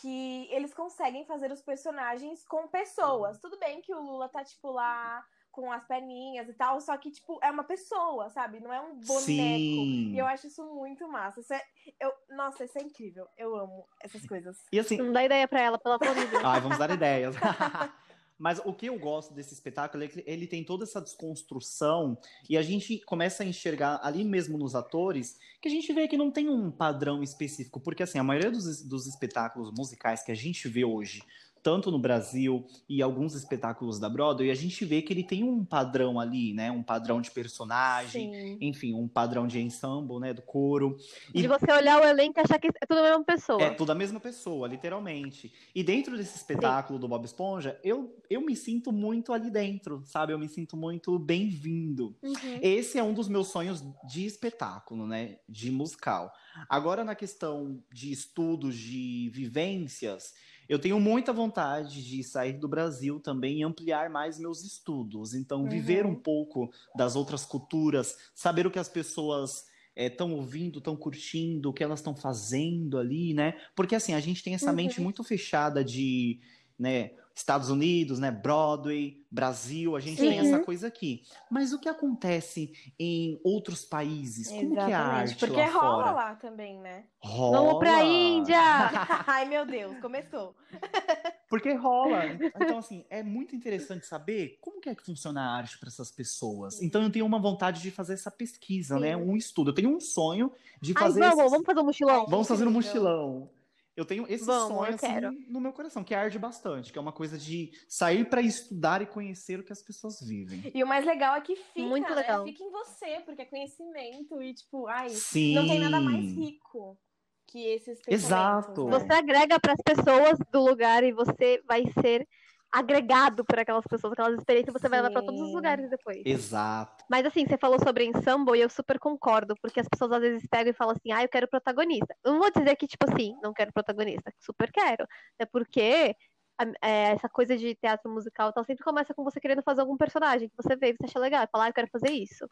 Que 0.00 0.46
eles 0.52 0.74
conseguem 0.74 1.24
fazer 1.24 1.50
os 1.50 1.62
personagens 1.62 2.44
com 2.44 2.68
pessoas. 2.68 3.38
Tudo 3.40 3.58
bem 3.58 3.80
que 3.80 3.94
o 3.94 4.00
Lula 4.00 4.28
tá, 4.28 4.44
tipo, 4.44 4.70
lá 4.70 5.24
com 5.58 5.72
as 5.72 5.84
perninhas 5.88 6.48
e 6.48 6.52
tal, 6.52 6.80
só 6.80 6.96
que, 6.96 7.10
tipo, 7.10 7.40
é 7.42 7.50
uma 7.50 7.64
pessoa, 7.64 8.30
sabe? 8.30 8.60
Não 8.60 8.72
é 8.72 8.80
um 8.80 8.94
boneco. 9.00 9.22
sim. 9.22 10.12
E 10.14 10.18
eu 10.18 10.24
acho 10.24 10.46
isso 10.46 10.62
muito 10.72 11.08
massa. 11.08 11.40
Isso 11.40 11.52
é- 11.52 11.62
eu, 11.98 12.12
nossa, 12.30 12.64
isso 12.64 12.78
é 12.78 12.82
incrível. 12.82 13.26
Eu 13.36 13.56
amo 13.56 13.84
essas 14.00 14.24
coisas. 14.24 14.56
E 14.72 14.78
assim, 14.78 14.96
Não 14.98 15.12
dá 15.12 15.24
ideia 15.24 15.48
pra 15.48 15.60
ela, 15.60 15.80
amor 15.84 15.98
de 16.14 16.26
Deus. 16.26 16.44
Ai, 16.44 16.60
vamos 16.60 16.78
dar 16.78 16.90
ideias. 16.90 17.34
Mas 18.38 18.60
o 18.64 18.72
que 18.72 18.86
eu 18.86 18.96
gosto 19.00 19.34
desse 19.34 19.52
espetáculo 19.52 20.04
é 20.04 20.06
que 20.06 20.22
ele 20.24 20.46
tem 20.46 20.62
toda 20.64 20.84
essa 20.84 21.00
desconstrução 21.00 22.16
e 22.48 22.56
a 22.56 22.62
gente 22.62 23.00
começa 23.00 23.42
a 23.42 23.46
enxergar 23.46 23.98
ali 24.00 24.22
mesmo 24.22 24.56
nos 24.56 24.76
atores 24.76 25.40
que 25.60 25.66
a 25.66 25.70
gente 25.72 25.92
vê 25.92 26.06
que 26.06 26.16
não 26.16 26.30
tem 26.30 26.48
um 26.48 26.70
padrão 26.70 27.20
específico, 27.20 27.80
porque 27.80 28.04
assim, 28.04 28.16
a 28.16 28.22
maioria 28.22 28.52
dos, 28.52 28.80
dos 28.84 29.08
espetáculos 29.08 29.72
musicais 29.76 30.22
que 30.22 30.30
a 30.30 30.36
gente 30.36 30.68
vê 30.68 30.84
hoje 30.84 31.20
tanto 31.62 31.90
no 31.90 31.98
Brasil 31.98 32.66
e 32.88 33.02
alguns 33.02 33.34
espetáculos 33.34 33.98
da 33.98 34.08
Broadway, 34.08 34.50
a 34.50 34.54
gente 34.54 34.84
vê 34.84 35.02
que 35.02 35.12
ele 35.12 35.24
tem 35.24 35.42
um 35.44 35.64
padrão 35.64 36.18
ali, 36.18 36.52
né? 36.52 36.70
Um 36.70 36.82
padrão 36.82 37.20
de 37.20 37.30
personagem, 37.30 38.32
Sim. 38.32 38.58
enfim, 38.60 38.94
um 38.94 39.08
padrão 39.08 39.46
de 39.46 39.60
ensemble, 39.60 40.18
né? 40.18 40.32
Do 40.32 40.42
coro. 40.42 40.96
E 41.34 41.42
De 41.42 41.48
você 41.48 41.70
olhar 41.72 42.00
o 42.00 42.04
elenco 42.06 42.38
e 42.38 42.42
achar 42.42 42.58
que 42.58 42.68
é 42.68 42.86
tudo 42.86 43.00
a 43.00 43.02
mesma 43.02 43.24
pessoa. 43.24 43.62
é 43.62 43.70
tudo 43.70 43.92
a 43.92 43.94
mesma 43.94 44.20
pessoa, 44.20 44.68
literalmente. 44.68 45.52
E 45.74 45.82
dentro 45.82 46.16
desse 46.16 46.36
espetáculo 46.36 46.98
do 46.98 47.08
Bob 47.08 47.24
Esponja, 47.24 47.78
eu, 47.82 48.16
eu 48.30 48.40
me 48.40 48.56
sinto 48.56 48.92
muito 48.92 49.32
ali 49.32 49.50
dentro, 49.50 50.02
sabe? 50.04 50.32
Eu 50.32 50.38
me 50.38 50.48
sinto 50.48 50.76
muito 50.76 51.18
bem-vindo. 51.18 52.16
Uhum. 52.22 52.58
Esse 52.62 52.98
é 52.98 53.02
um 53.02 53.12
dos 53.12 53.28
meus 53.28 53.48
sonhos 53.48 53.84
de 54.06 54.24
espetáculo, 54.24 55.06
né? 55.06 55.38
De 55.48 55.70
musical. 55.70 56.32
Agora, 56.68 57.04
na 57.04 57.14
questão 57.14 57.82
de 57.92 58.10
estudos, 58.10 58.76
de 58.76 59.30
vivências, 59.32 60.34
eu 60.68 60.78
tenho 60.78 61.00
muita 61.00 61.32
vontade 61.32 62.04
de 62.04 62.22
sair 62.22 62.54
do 62.54 62.68
Brasil 62.68 63.18
também 63.20 63.60
e 63.60 63.62
ampliar 63.64 64.10
mais 64.10 64.38
meus 64.38 64.62
estudos. 64.64 65.34
Então, 65.34 65.68
viver 65.68 66.04
Uhum. 66.04 66.12
um 66.12 66.14
pouco 66.14 66.70
das 66.94 67.16
outras 67.16 67.44
culturas, 67.44 68.16
saber 68.34 68.66
o 68.66 68.70
que 68.70 68.78
as 68.78 68.88
pessoas 68.88 69.64
estão 69.96 70.32
ouvindo, 70.34 70.78
estão 70.78 70.96
curtindo, 70.96 71.70
o 71.70 71.72
que 71.72 71.82
elas 71.82 72.00
estão 72.00 72.14
fazendo 72.14 72.98
ali, 72.98 73.34
né? 73.34 73.54
Porque 73.74 73.94
assim, 73.94 74.14
a 74.14 74.20
gente 74.20 74.42
tem 74.44 74.54
essa 74.54 74.70
Uhum. 74.70 74.76
mente 74.76 75.00
muito 75.00 75.24
fechada 75.24 75.82
de, 75.84 76.40
né, 76.78 77.12
Estados 77.38 77.70
Unidos, 77.70 78.18
né, 78.18 78.30
Broadway, 78.32 79.24
Brasil, 79.30 79.94
a 79.94 80.00
gente 80.00 80.18
tem 80.18 80.38
essa 80.40 80.58
coisa 80.58 80.88
aqui. 80.88 81.22
Mas 81.50 81.72
o 81.72 81.78
que 81.78 81.88
acontece 81.88 82.72
em 82.98 83.40
outros 83.44 83.84
países? 83.84 84.48
Como 84.48 84.74
que 84.74 84.78
é 84.80 84.94
a 84.94 85.00
arte 85.06 85.36
Porque 85.36 85.56
lá 85.56 85.66
rola 85.70 86.02
fora? 86.04 86.10
lá 86.12 86.34
também, 86.34 86.78
né? 86.80 87.04
Rola. 87.20 87.58
Vamos 87.58 87.78
pra 87.78 88.02
Índia! 88.04 88.58
Ai, 89.26 89.44
meu 89.44 89.64
Deus, 89.64 89.96
começou. 90.00 90.54
Porque 91.48 91.72
rola. 91.72 92.26
Então, 92.60 92.78
assim, 92.78 93.04
é 93.08 93.22
muito 93.22 93.54
interessante 93.56 94.04
saber 94.06 94.58
como 94.60 94.80
que 94.80 94.88
é 94.90 94.94
que 94.94 95.04
funciona 95.04 95.40
a 95.40 95.56
arte 95.56 95.78
para 95.78 95.88
essas 95.88 96.10
pessoas. 96.10 96.82
Então, 96.82 97.02
eu 97.02 97.10
tenho 97.10 97.24
uma 97.24 97.38
vontade 97.38 97.80
de 97.80 97.90
fazer 97.90 98.14
essa 98.14 98.30
pesquisa, 98.30 98.96
Sim. 98.96 99.00
né? 99.00 99.16
Um 99.16 99.36
estudo. 99.36 99.70
Eu 99.70 99.74
tenho 99.74 99.94
um 99.96 100.00
sonho 100.00 100.52
de 100.80 100.92
Ai, 100.96 101.02
fazer. 101.04 101.20
vamos, 101.20 101.38
esse- 101.38 101.50
vamos 101.50 101.64
fazer 101.66 101.80
um 101.80 101.84
mochilão. 101.84 102.26
Vamos 102.26 102.48
fazer 102.48 102.66
um 102.66 102.70
mochilão. 102.70 103.50
Eu 103.98 104.04
tenho 104.04 104.24
esse 104.28 104.44
Vamos, 104.44 104.68
sonho 104.68 104.94
assim, 104.94 105.44
no 105.48 105.60
meu 105.60 105.72
coração, 105.72 106.04
que 106.04 106.14
arde 106.14 106.38
bastante, 106.38 106.92
que 106.92 106.98
é 107.00 107.02
uma 107.02 107.10
coisa 107.10 107.36
de 107.36 107.72
sair 107.88 108.30
para 108.30 108.40
estudar 108.40 109.02
e 109.02 109.06
conhecer 109.06 109.58
o 109.58 109.64
que 109.64 109.72
as 109.72 109.82
pessoas 109.82 110.20
vivem. 110.20 110.70
E 110.72 110.84
o 110.84 110.86
mais 110.86 111.04
legal 111.04 111.34
é 111.34 111.40
que 111.40 111.56
fica, 111.56 111.80
Muito 111.84 112.08
né? 112.08 112.14
legal. 112.14 112.44
Fica 112.44 112.62
em 112.62 112.70
você, 112.70 113.20
porque 113.24 113.42
é 113.42 113.44
conhecimento 113.44 114.40
e, 114.40 114.54
tipo, 114.54 114.86
ai, 114.86 115.08
Sim. 115.08 115.52
não 115.52 115.66
tem 115.66 115.80
nada 115.80 116.00
mais 116.00 116.24
rico 116.32 116.96
que 117.44 117.66
esses 117.66 118.00
pensamentos. 118.00 118.24
Exato. 118.24 118.84
né? 118.84 118.98
Você 119.00 119.12
agrega 119.12 119.58
para 119.58 119.72
as 119.72 119.82
pessoas 119.82 120.38
do 120.52 120.60
lugar 120.60 121.02
e 121.02 121.10
você 121.10 121.60
vai 121.66 121.82
ser 122.00 122.24
agregado 122.70 123.44
por 123.44 123.58
aquelas 123.58 123.84
pessoas, 123.86 124.12
aquelas 124.12 124.38
experiências, 124.38 124.72
você 124.72 124.88
vai 124.88 125.00
levar 125.00 125.12
para 125.12 125.22
todos 125.22 125.40
os 125.40 125.48
Sim. 125.48 125.54
lugares 125.56 125.90
depois. 125.90 126.22
Exato. 126.24 127.04
Mas 127.10 127.24
assim, 127.26 127.46
você 127.46 127.56
falou 127.56 127.78
sobre 127.82 128.04
ensemble 128.04 128.58
e 128.58 128.62
eu 128.62 128.68
super 128.68 128.98
concordo, 128.98 129.54
porque 129.62 129.80
as 129.80 129.88
pessoas 129.88 130.12
às 130.12 130.20
vezes 130.20 130.46
pegam 130.50 130.70
e 130.70 130.76
falam 130.76 130.94
assim, 130.94 131.10
ah, 131.12 131.22
eu 131.22 131.28
quero 131.28 131.48
protagonista. 131.48 132.14
Eu 132.22 132.32
não 132.32 132.40
vou 132.40 132.50
dizer 132.50 132.76
que, 132.76 132.86
tipo 132.86 133.10
assim, 133.10 133.34
não 133.42 133.52
quero 133.54 133.72
protagonista, 133.72 134.32
super 134.38 134.70
quero. 134.70 135.06
É 135.38 135.46
porque 135.46 136.14
a- 136.58 136.86
é, 136.86 137.12
essa 137.12 137.28
coisa 137.28 137.56
de 137.56 137.74
teatro 137.76 138.10
musical 138.12 138.50
e 138.50 138.52
tal 138.52 138.64
sempre 138.64 138.84
começa 138.84 139.14
com 139.14 139.24
você 139.24 139.40
querendo 139.40 139.62
fazer 139.62 139.80
algum 139.80 139.96
personagem 139.96 140.48
que 140.48 140.56
você 140.56 140.76
vê 140.76 140.90
e 140.90 140.92
você 140.92 141.06
acha 141.06 141.18
legal, 141.18 141.44
e 141.44 141.48
fala, 141.50 141.64
ah, 141.64 141.68
eu 141.68 141.74
quero 141.74 141.88
fazer 141.90 142.10
isso. 142.10 142.46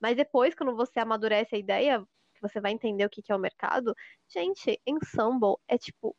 Mas 0.00 0.16
depois, 0.16 0.54
quando 0.54 0.74
você 0.74 0.98
amadurece 1.00 1.54
a 1.54 1.58
ideia, 1.58 2.02
que 2.34 2.40
você 2.40 2.60
vai 2.60 2.72
entender 2.72 3.04
o 3.04 3.10
que 3.10 3.20
que 3.20 3.30
é 3.32 3.36
o 3.36 3.38
mercado, 3.38 3.94
gente, 4.32 4.80
ensemble 4.86 5.56
é 5.68 5.76
tipo 5.76 6.16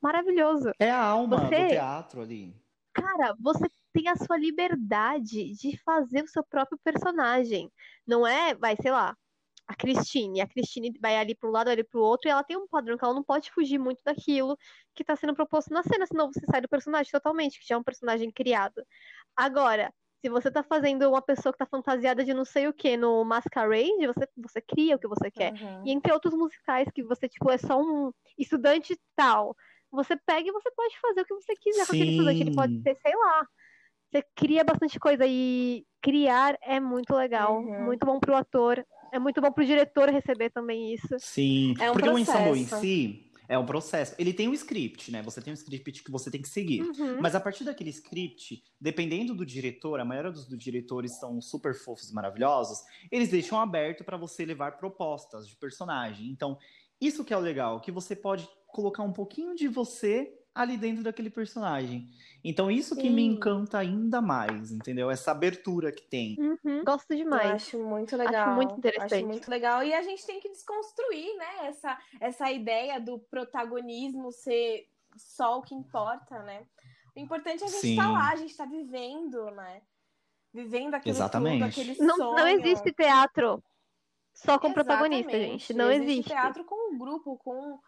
maravilhoso. 0.00 0.72
É 0.78 0.90
a 0.90 1.02
alma 1.02 1.38
Você- 1.38 1.64
do 1.64 1.68
teatro 1.68 2.22
ali. 2.22 2.54
Cara, 2.92 3.34
você 3.38 3.68
tem 3.92 4.08
a 4.08 4.16
sua 4.16 4.36
liberdade 4.36 5.52
de 5.54 5.76
fazer 5.78 6.24
o 6.24 6.28
seu 6.28 6.44
próprio 6.44 6.78
personagem. 6.82 7.70
Não 8.06 8.26
é, 8.26 8.54
vai, 8.54 8.76
sei 8.80 8.90
lá, 8.90 9.16
a 9.66 9.74
Christine. 9.76 10.40
A 10.40 10.48
Christine 10.48 10.92
vai 11.00 11.16
ali 11.16 11.34
para 11.34 11.48
um 11.48 11.52
lado, 11.52 11.70
ali 11.70 11.84
para 11.84 12.00
o 12.00 12.02
outro, 12.02 12.28
e 12.28 12.32
ela 12.32 12.42
tem 12.42 12.56
um 12.56 12.66
padrão 12.66 12.98
que 12.98 13.04
ela 13.04 13.14
não 13.14 13.22
pode 13.22 13.52
fugir 13.52 13.78
muito 13.78 14.00
daquilo 14.04 14.56
que 14.94 15.02
está 15.02 15.14
sendo 15.14 15.34
proposto 15.34 15.72
na 15.72 15.82
cena, 15.84 16.04
senão 16.06 16.32
você 16.32 16.44
sai 16.50 16.60
do 16.60 16.68
personagem 16.68 17.10
totalmente, 17.12 17.60
que 17.60 17.66
já 17.66 17.76
é 17.76 17.78
um 17.78 17.82
personagem 17.82 18.30
criado. 18.32 18.82
Agora, 19.36 19.92
se 20.20 20.28
você 20.28 20.50
tá 20.50 20.62
fazendo 20.62 21.08
uma 21.08 21.22
pessoa 21.22 21.52
que 21.52 21.58
tá 21.58 21.66
fantasiada 21.66 22.24
de 22.24 22.34
não 22.34 22.44
sei 22.44 22.66
o 22.66 22.72
que 22.74 22.96
no 22.96 23.24
Masquerade, 23.24 24.06
você, 24.06 24.28
você 24.36 24.60
cria 24.60 24.96
o 24.96 24.98
que 24.98 25.08
você 25.08 25.30
quer. 25.30 25.52
Uhum. 25.52 25.86
E 25.86 25.92
entre 25.92 26.12
outros 26.12 26.34
musicais 26.34 26.88
que 26.92 27.02
você, 27.02 27.28
tipo, 27.28 27.50
é 27.50 27.56
só 27.56 27.80
um 27.80 28.12
estudante 28.36 28.98
tal. 29.14 29.56
Você 29.92 30.16
pega 30.16 30.48
e 30.48 30.52
você 30.52 30.70
pode 30.70 30.98
fazer 31.00 31.20
o 31.22 31.24
que 31.24 31.34
você 31.34 31.54
quiser 31.56 31.86
com 31.86 31.92
aquele 31.92 32.04
Sim. 32.04 32.10
estudante. 32.12 32.40
Ele 32.40 32.54
pode 32.54 32.82
ser, 32.82 32.96
sei 32.96 33.16
lá. 33.16 33.46
Você 34.10 34.24
cria 34.34 34.64
bastante 34.64 34.98
coisa 34.98 35.24
e 35.26 35.84
criar 36.02 36.58
é 36.62 36.80
muito 36.80 37.14
legal. 37.14 37.58
Uhum. 37.58 37.84
Muito 37.84 38.04
bom 38.04 38.18
pro 38.18 38.34
ator. 38.34 38.84
É 39.12 39.18
muito 39.18 39.40
bom 39.40 39.50
pro 39.52 39.64
diretor 39.64 40.08
receber 40.08 40.50
também 40.50 40.94
isso. 40.94 41.16
Sim. 41.18 41.74
É 41.80 41.90
um 41.90 41.94
Porque 41.94 42.08
o 42.08 42.18
ensemble 42.18 42.60
em 42.60 42.64
processo. 42.64 42.80
si 42.80 43.30
é 43.50 43.58
um 43.58 43.66
processo. 43.66 44.14
Ele 44.16 44.32
tem 44.32 44.48
um 44.48 44.54
script, 44.54 45.10
né? 45.10 45.22
Você 45.22 45.42
tem 45.42 45.52
um 45.52 45.54
script 45.54 46.04
que 46.04 46.10
você 46.12 46.30
tem 46.30 46.40
que 46.40 46.48
seguir. 46.48 46.82
Uhum. 46.82 47.20
Mas 47.20 47.34
a 47.34 47.40
partir 47.40 47.64
daquele 47.64 47.90
script, 47.90 48.62
dependendo 48.80 49.34
do 49.34 49.44
diretor, 49.44 49.98
a 49.98 50.04
maioria 50.04 50.30
dos, 50.30 50.46
dos 50.46 50.56
diretores 50.56 51.18
são 51.18 51.40
super 51.40 51.74
fofos 51.74 52.10
e 52.10 52.14
maravilhosos, 52.14 52.78
eles 53.10 53.28
deixam 53.28 53.58
aberto 53.60 54.04
para 54.04 54.16
você 54.16 54.44
levar 54.44 54.78
propostas 54.78 55.48
de 55.48 55.56
personagem. 55.56 56.30
Então, 56.30 56.56
isso 57.00 57.24
que 57.24 57.34
é 57.34 57.36
o 57.36 57.40
legal, 57.40 57.80
que 57.80 57.90
você 57.90 58.14
pode 58.14 58.48
colocar 58.72 59.02
um 59.02 59.12
pouquinho 59.12 59.54
de 59.54 59.68
você 59.68 60.36
ali 60.54 60.76
dentro 60.76 61.02
daquele 61.02 61.30
personagem. 61.30 62.08
Então, 62.42 62.70
isso 62.70 62.96
que 62.96 63.08
me 63.08 63.22
Sim. 63.22 63.28
encanta 63.36 63.78
ainda 63.78 64.20
mais, 64.20 64.72
entendeu? 64.72 65.10
Essa 65.10 65.30
abertura 65.30 65.92
que 65.92 66.02
tem. 66.02 66.36
Uhum. 66.38 66.84
Gosto 66.84 67.12
Eu 67.12 67.18
demais. 67.18 67.50
acho 67.52 67.78
muito 67.78 68.16
legal. 68.16 68.54
muito 68.54 68.76
interessante. 68.76 69.14
Acho 69.14 69.26
muito 69.26 69.50
legal. 69.50 69.82
E 69.82 69.92
a 69.94 70.02
gente 70.02 70.26
tem 70.26 70.40
que 70.40 70.48
desconstruir, 70.48 71.36
né? 71.36 71.66
Essa, 71.68 71.98
essa 72.20 72.50
ideia 72.50 73.00
do 73.00 73.18
protagonismo 73.18 74.32
ser 74.32 74.88
só 75.16 75.58
o 75.58 75.62
que 75.62 75.74
importa, 75.74 76.42
né? 76.42 76.64
O 77.14 77.20
importante 77.20 77.62
é 77.62 77.66
a 77.66 77.70
gente 77.70 77.80
Sim. 77.80 77.90
estar 77.90 78.10
lá, 78.10 78.30
a 78.30 78.36
gente 78.36 78.50
estar 78.50 78.66
vivendo, 78.66 79.50
né? 79.50 79.82
Vivendo 80.52 80.94
aquilo 80.94 81.14
Exatamente. 81.14 81.58
tudo, 81.58 81.68
aquele 81.68 82.02
Não, 82.02 82.16
sonho. 82.16 82.36
não 82.36 82.48
existe 82.48 82.92
teatro 82.92 83.62
só 84.32 84.58
com 84.58 84.72
protagonista, 84.72 85.30
Exatamente. 85.30 85.60
gente. 85.60 85.74
Não 85.74 85.90
existe. 85.90 86.10
existe. 86.12 86.28
teatro 86.30 86.64
com 86.64 86.94
um 86.94 86.98
grupo, 86.98 87.36
com. 87.36 87.78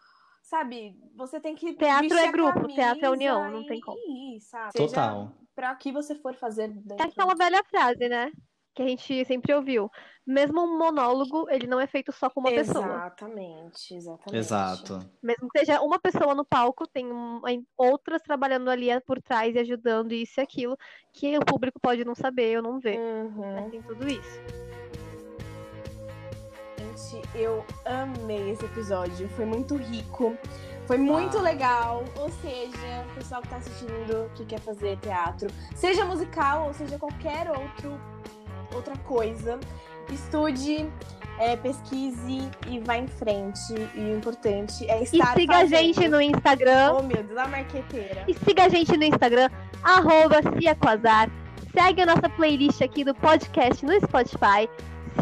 Sabe, 0.43 0.93
você 1.15 1.39
tem 1.39 1.55
que. 1.55 1.73
Teatro 1.73 2.17
é 2.17 2.31
grupo, 2.31 2.67
teatro 2.67 3.05
é 3.05 3.09
união, 3.09 3.49
não 3.49 3.65
tem 3.65 3.79
como. 3.79 3.97
sabe? 4.41 4.73
Total. 4.73 5.27
Seja 5.27 5.33
pra 5.55 5.75
que 5.75 5.91
você 5.91 6.15
for 6.15 6.35
fazer 6.35 6.63
É 6.63 6.67
dentro 6.67 7.07
aquela 7.07 7.33
velha 7.33 7.63
frase, 7.63 8.09
né? 8.09 8.29
Que 8.75 8.83
a 8.83 8.87
gente 8.87 9.23
sempre 9.25 9.53
ouviu. 9.53 9.89
Mesmo 10.25 10.61
um 10.61 10.77
monólogo, 10.77 11.47
ele 11.49 11.65
não 11.67 11.79
é 11.79 11.87
feito 11.87 12.11
só 12.11 12.29
com 12.29 12.39
uma 12.41 12.49
pessoa. 12.49 12.85
Exatamente, 12.85 13.95
exatamente. 13.95 14.35
Exato. 14.35 14.99
Mesmo 15.21 15.47
que 15.49 15.59
seja 15.59 15.79
uma 15.81 15.99
pessoa 15.99 16.33
no 16.35 16.43
palco, 16.43 16.87
tem 16.87 17.05
um- 17.05 17.39
outras 17.77 18.21
trabalhando 18.21 18.69
ali 18.69 18.87
por 19.01 19.21
trás 19.21 19.55
e 19.55 19.59
ajudando 19.59 20.11
isso 20.11 20.39
e 20.39 20.43
aquilo, 20.43 20.75
que 21.13 21.37
o 21.37 21.45
público 21.45 21.79
pode 21.79 22.03
não 22.03 22.15
saber 22.15 22.57
ou 22.57 22.63
não 22.63 22.79
ver. 22.79 22.99
Uhum. 22.99 23.53
Mas 23.53 23.71
tem 23.71 23.81
tudo 23.81 24.07
isso. 24.07 24.39
Gente, 26.95 27.21
eu 27.35 27.65
amei 27.85 28.51
esse 28.51 28.65
episódio. 28.65 29.27
Foi 29.29 29.45
muito 29.45 29.75
rico. 29.75 30.37
Foi 30.85 30.97
muito 30.97 31.37
Ah. 31.37 31.41
legal. 31.41 32.03
Ou 32.17 32.29
seja, 32.29 33.05
o 33.11 33.15
pessoal 33.15 33.41
que 33.41 33.47
tá 33.47 33.55
assistindo 33.57 34.29
que 34.35 34.45
quer 34.45 34.59
fazer 34.59 34.97
teatro, 34.97 35.47
seja 35.75 36.05
musical 36.05 36.67
ou 36.67 36.73
seja 36.73 36.97
qualquer 36.99 37.49
outro, 37.49 37.99
outra 38.73 38.95
coisa, 38.97 39.59
estude, 40.11 40.89
é, 41.39 41.55
pesquise 41.55 42.49
e 42.67 42.79
vá 42.79 42.97
em 42.97 43.07
frente. 43.07 43.73
E 43.95 43.99
o 43.99 44.17
importante 44.17 44.87
é 44.89 44.99
E 44.99 45.03
estar 45.03 45.33
siga 45.35 45.53
a 45.55 45.59
fazendo. 45.61 45.77
gente 45.79 46.07
no 46.09 46.21
Instagram. 46.21 46.95
Oh, 46.99 47.03
meu 47.03 47.23
Deus, 47.23 47.37
a 47.37 47.47
marqueteira. 47.47 48.23
E 48.27 48.33
siga 48.33 48.65
a 48.65 48.69
gente 48.69 48.95
no 48.97 49.03
Instagram, 49.03 49.49
arroba 49.83 50.41
Ciaquazar. 50.59 51.29
Segue 51.73 52.01
a 52.03 52.05
nossa 52.05 52.29
playlist 52.29 52.81
aqui 52.83 53.03
do 53.03 53.15
podcast 53.15 53.83
no 53.83 53.93
Spotify. 54.01 54.69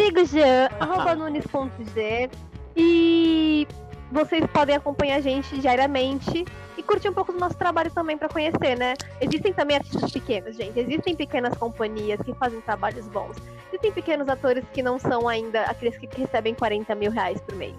Siga 0.01 0.21
o 0.21 0.25
Jean, 0.25 0.67
arroba 0.81 1.13
nunes.g. 1.13 2.29
E 2.75 3.67
vocês 4.11 4.43
podem 4.47 4.75
acompanhar 4.75 5.17
a 5.17 5.21
gente 5.21 5.55
diariamente 5.59 6.43
e 6.75 6.81
curtir 6.81 7.09
um 7.09 7.13
pouco 7.13 7.31
do 7.31 7.37
nosso 7.37 7.55
trabalho 7.55 7.91
também 7.91 8.17
para 8.17 8.27
conhecer, 8.27 8.75
né? 8.75 8.95
Existem 9.21 9.53
também 9.53 9.77
artistas 9.77 10.09
pequenos, 10.09 10.55
gente. 10.55 10.79
Existem 10.79 11.15
pequenas 11.15 11.55
companhias 11.55 12.19
que 12.19 12.33
fazem 12.33 12.59
trabalhos 12.61 13.07
bons. 13.09 13.37
Existem 13.67 13.91
pequenos 13.91 14.27
atores 14.27 14.65
que 14.73 14.81
não 14.81 14.97
são 14.97 15.27
ainda 15.27 15.65
aqueles 15.65 15.95
que 15.99 16.09
recebem 16.19 16.55
40 16.55 16.95
mil 16.95 17.11
reais 17.11 17.39
por 17.39 17.53
mês. 17.55 17.75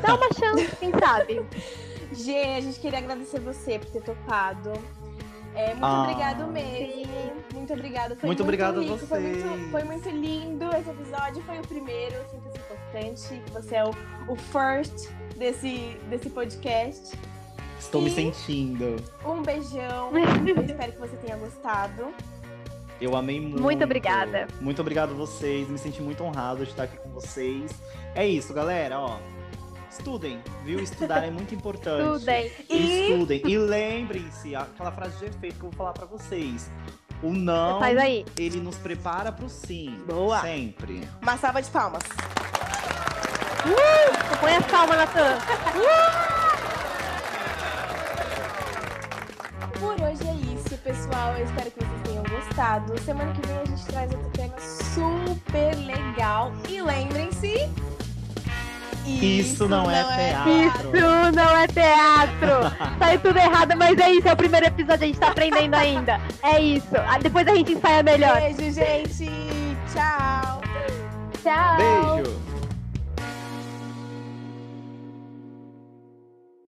Dá 0.00 0.14
uma 0.14 0.28
chance, 0.38 0.76
quem 0.76 0.92
sabe? 0.92 1.44
Gê, 2.12 2.54
a 2.56 2.60
gente 2.60 2.78
queria 2.78 3.00
agradecer 3.00 3.40
você 3.40 3.80
por 3.80 3.90
ter 3.90 4.02
topado. 4.02 4.72
É, 5.54 5.68
muito 5.68 5.84
Ah. 5.84 6.02
obrigado 6.02 6.46
mesmo. 6.48 7.34
Muito 7.54 7.72
obrigado. 7.72 8.16
Foi 8.16 8.26
Muito 8.26 8.42
obrigado 8.42 8.80
a 8.80 8.82
rico, 8.82 8.98
Foi 9.06 9.20
muito, 9.20 9.38
vocês. 9.48 9.70
foi 9.70 9.84
muito 9.84 10.08
lindo 10.10 10.64
esse 10.76 10.90
episódio. 10.90 11.42
Foi 11.44 11.58
o 11.58 11.62
primeiro, 11.62 12.16
sinta-se 12.30 12.58
importante. 12.58 13.42
Você 13.52 13.76
é 13.76 13.84
o, 13.84 13.90
o 14.28 14.36
first 14.36 15.08
desse, 15.36 15.96
desse 16.10 16.28
podcast. 16.30 17.16
Estou 17.78 18.02
me 18.02 18.08
E- 18.08 18.14
sentindo. 18.14 18.96
Um 19.24 19.42
beijão. 19.42 20.10
Eu 20.46 20.62
espero 20.64 20.92
que 20.92 20.98
você 20.98 21.16
tenha 21.18 21.36
gostado. 21.36 22.08
Eu 23.00 23.16
amei 23.16 23.40
muito. 23.40 23.60
Muito 23.60 23.84
obrigada. 23.84 24.46
Muito 24.60 24.80
obrigado 24.80 25.10
a 25.10 25.14
vocês. 25.14 25.68
Me 25.68 25.78
senti 25.78 26.00
muito 26.02 26.22
honrado 26.24 26.64
de 26.64 26.70
estar 26.70 26.84
aqui 26.84 26.96
com 26.96 27.10
vocês. 27.10 27.70
É 28.14 28.26
isso, 28.26 28.52
galera, 28.54 28.98
ó. 29.00 29.18
Estudem, 29.98 30.40
viu? 30.64 30.80
Estudar 30.80 31.22
é 31.24 31.30
muito 31.30 31.54
importante. 31.54 32.02
Estudem. 32.16 32.52
E- 32.68 33.10
Estudem. 33.12 33.42
E 33.46 33.56
lembrem-se, 33.58 34.54
aquela 34.56 34.90
frase 34.90 35.16
de 35.18 35.26
efeito 35.26 35.54
que 35.58 35.64
eu 35.64 35.70
vou 35.70 35.72
falar 35.72 35.92
pra 35.92 36.06
vocês. 36.06 36.68
O 37.22 37.30
não, 37.32 37.78
Faz 37.78 37.96
aí. 37.96 38.24
ele 38.38 38.60
nos 38.60 38.76
prepara 38.76 39.30
pro 39.32 39.48
sim. 39.48 39.96
Boa. 40.06 40.40
Sempre. 40.40 41.08
Uma 41.22 41.38
salva 41.38 41.62
de 41.62 41.70
palmas. 41.70 42.02
Põe 44.40 44.56
as 44.56 44.66
palmas, 44.66 44.96
Natan. 44.96 45.38
Por 49.78 49.92
hoje 50.02 50.28
é 50.28 50.34
isso, 50.54 50.76
pessoal. 50.78 51.32
Eu 51.38 51.44
espero 51.44 51.70
que 51.70 51.78
vocês 51.84 52.02
tenham 52.04 52.24
gostado. 52.24 53.00
Semana 53.00 53.32
que 53.32 53.46
vem 53.46 53.56
a 53.58 53.64
gente 53.64 53.84
traz 53.86 54.12
outro 54.12 54.30
tema 54.30 54.54
super 54.60 55.74
legal. 55.76 56.52
E 56.68 56.82
lembrem-se. 56.82 57.54
Isso 59.06 59.68
não 59.68 59.90
é 59.90 60.02
teatro. 60.04 60.96
Isso 60.96 61.32
não 61.34 61.56
é 61.56 61.66
teatro. 61.66 62.76
Saiu 62.98 63.20
tudo 63.20 63.38
errado, 63.38 63.74
mas 63.76 63.98
é 63.98 64.10
isso. 64.12 64.28
É 64.28 64.32
o 64.32 64.36
primeiro 64.36 64.66
episódio, 64.66 65.04
a 65.04 65.06
gente 65.06 65.18
tá 65.18 65.28
aprendendo 65.28 65.74
ainda. 65.74 66.20
É 66.42 66.60
isso. 66.60 66.88
Ah, 66.96 67.18
Depois 67.18 67.46
a 67.46 67.54
gente 67.54 67.72
ensaia 67.72 68.02
melhor. 68.02 68.40
Beijo, 68.40 68.72
gente. 68.72 69.30
Tchau. 69.92 70.60
Tchau. 71.42 71.76
Beijo. 72.16 72.43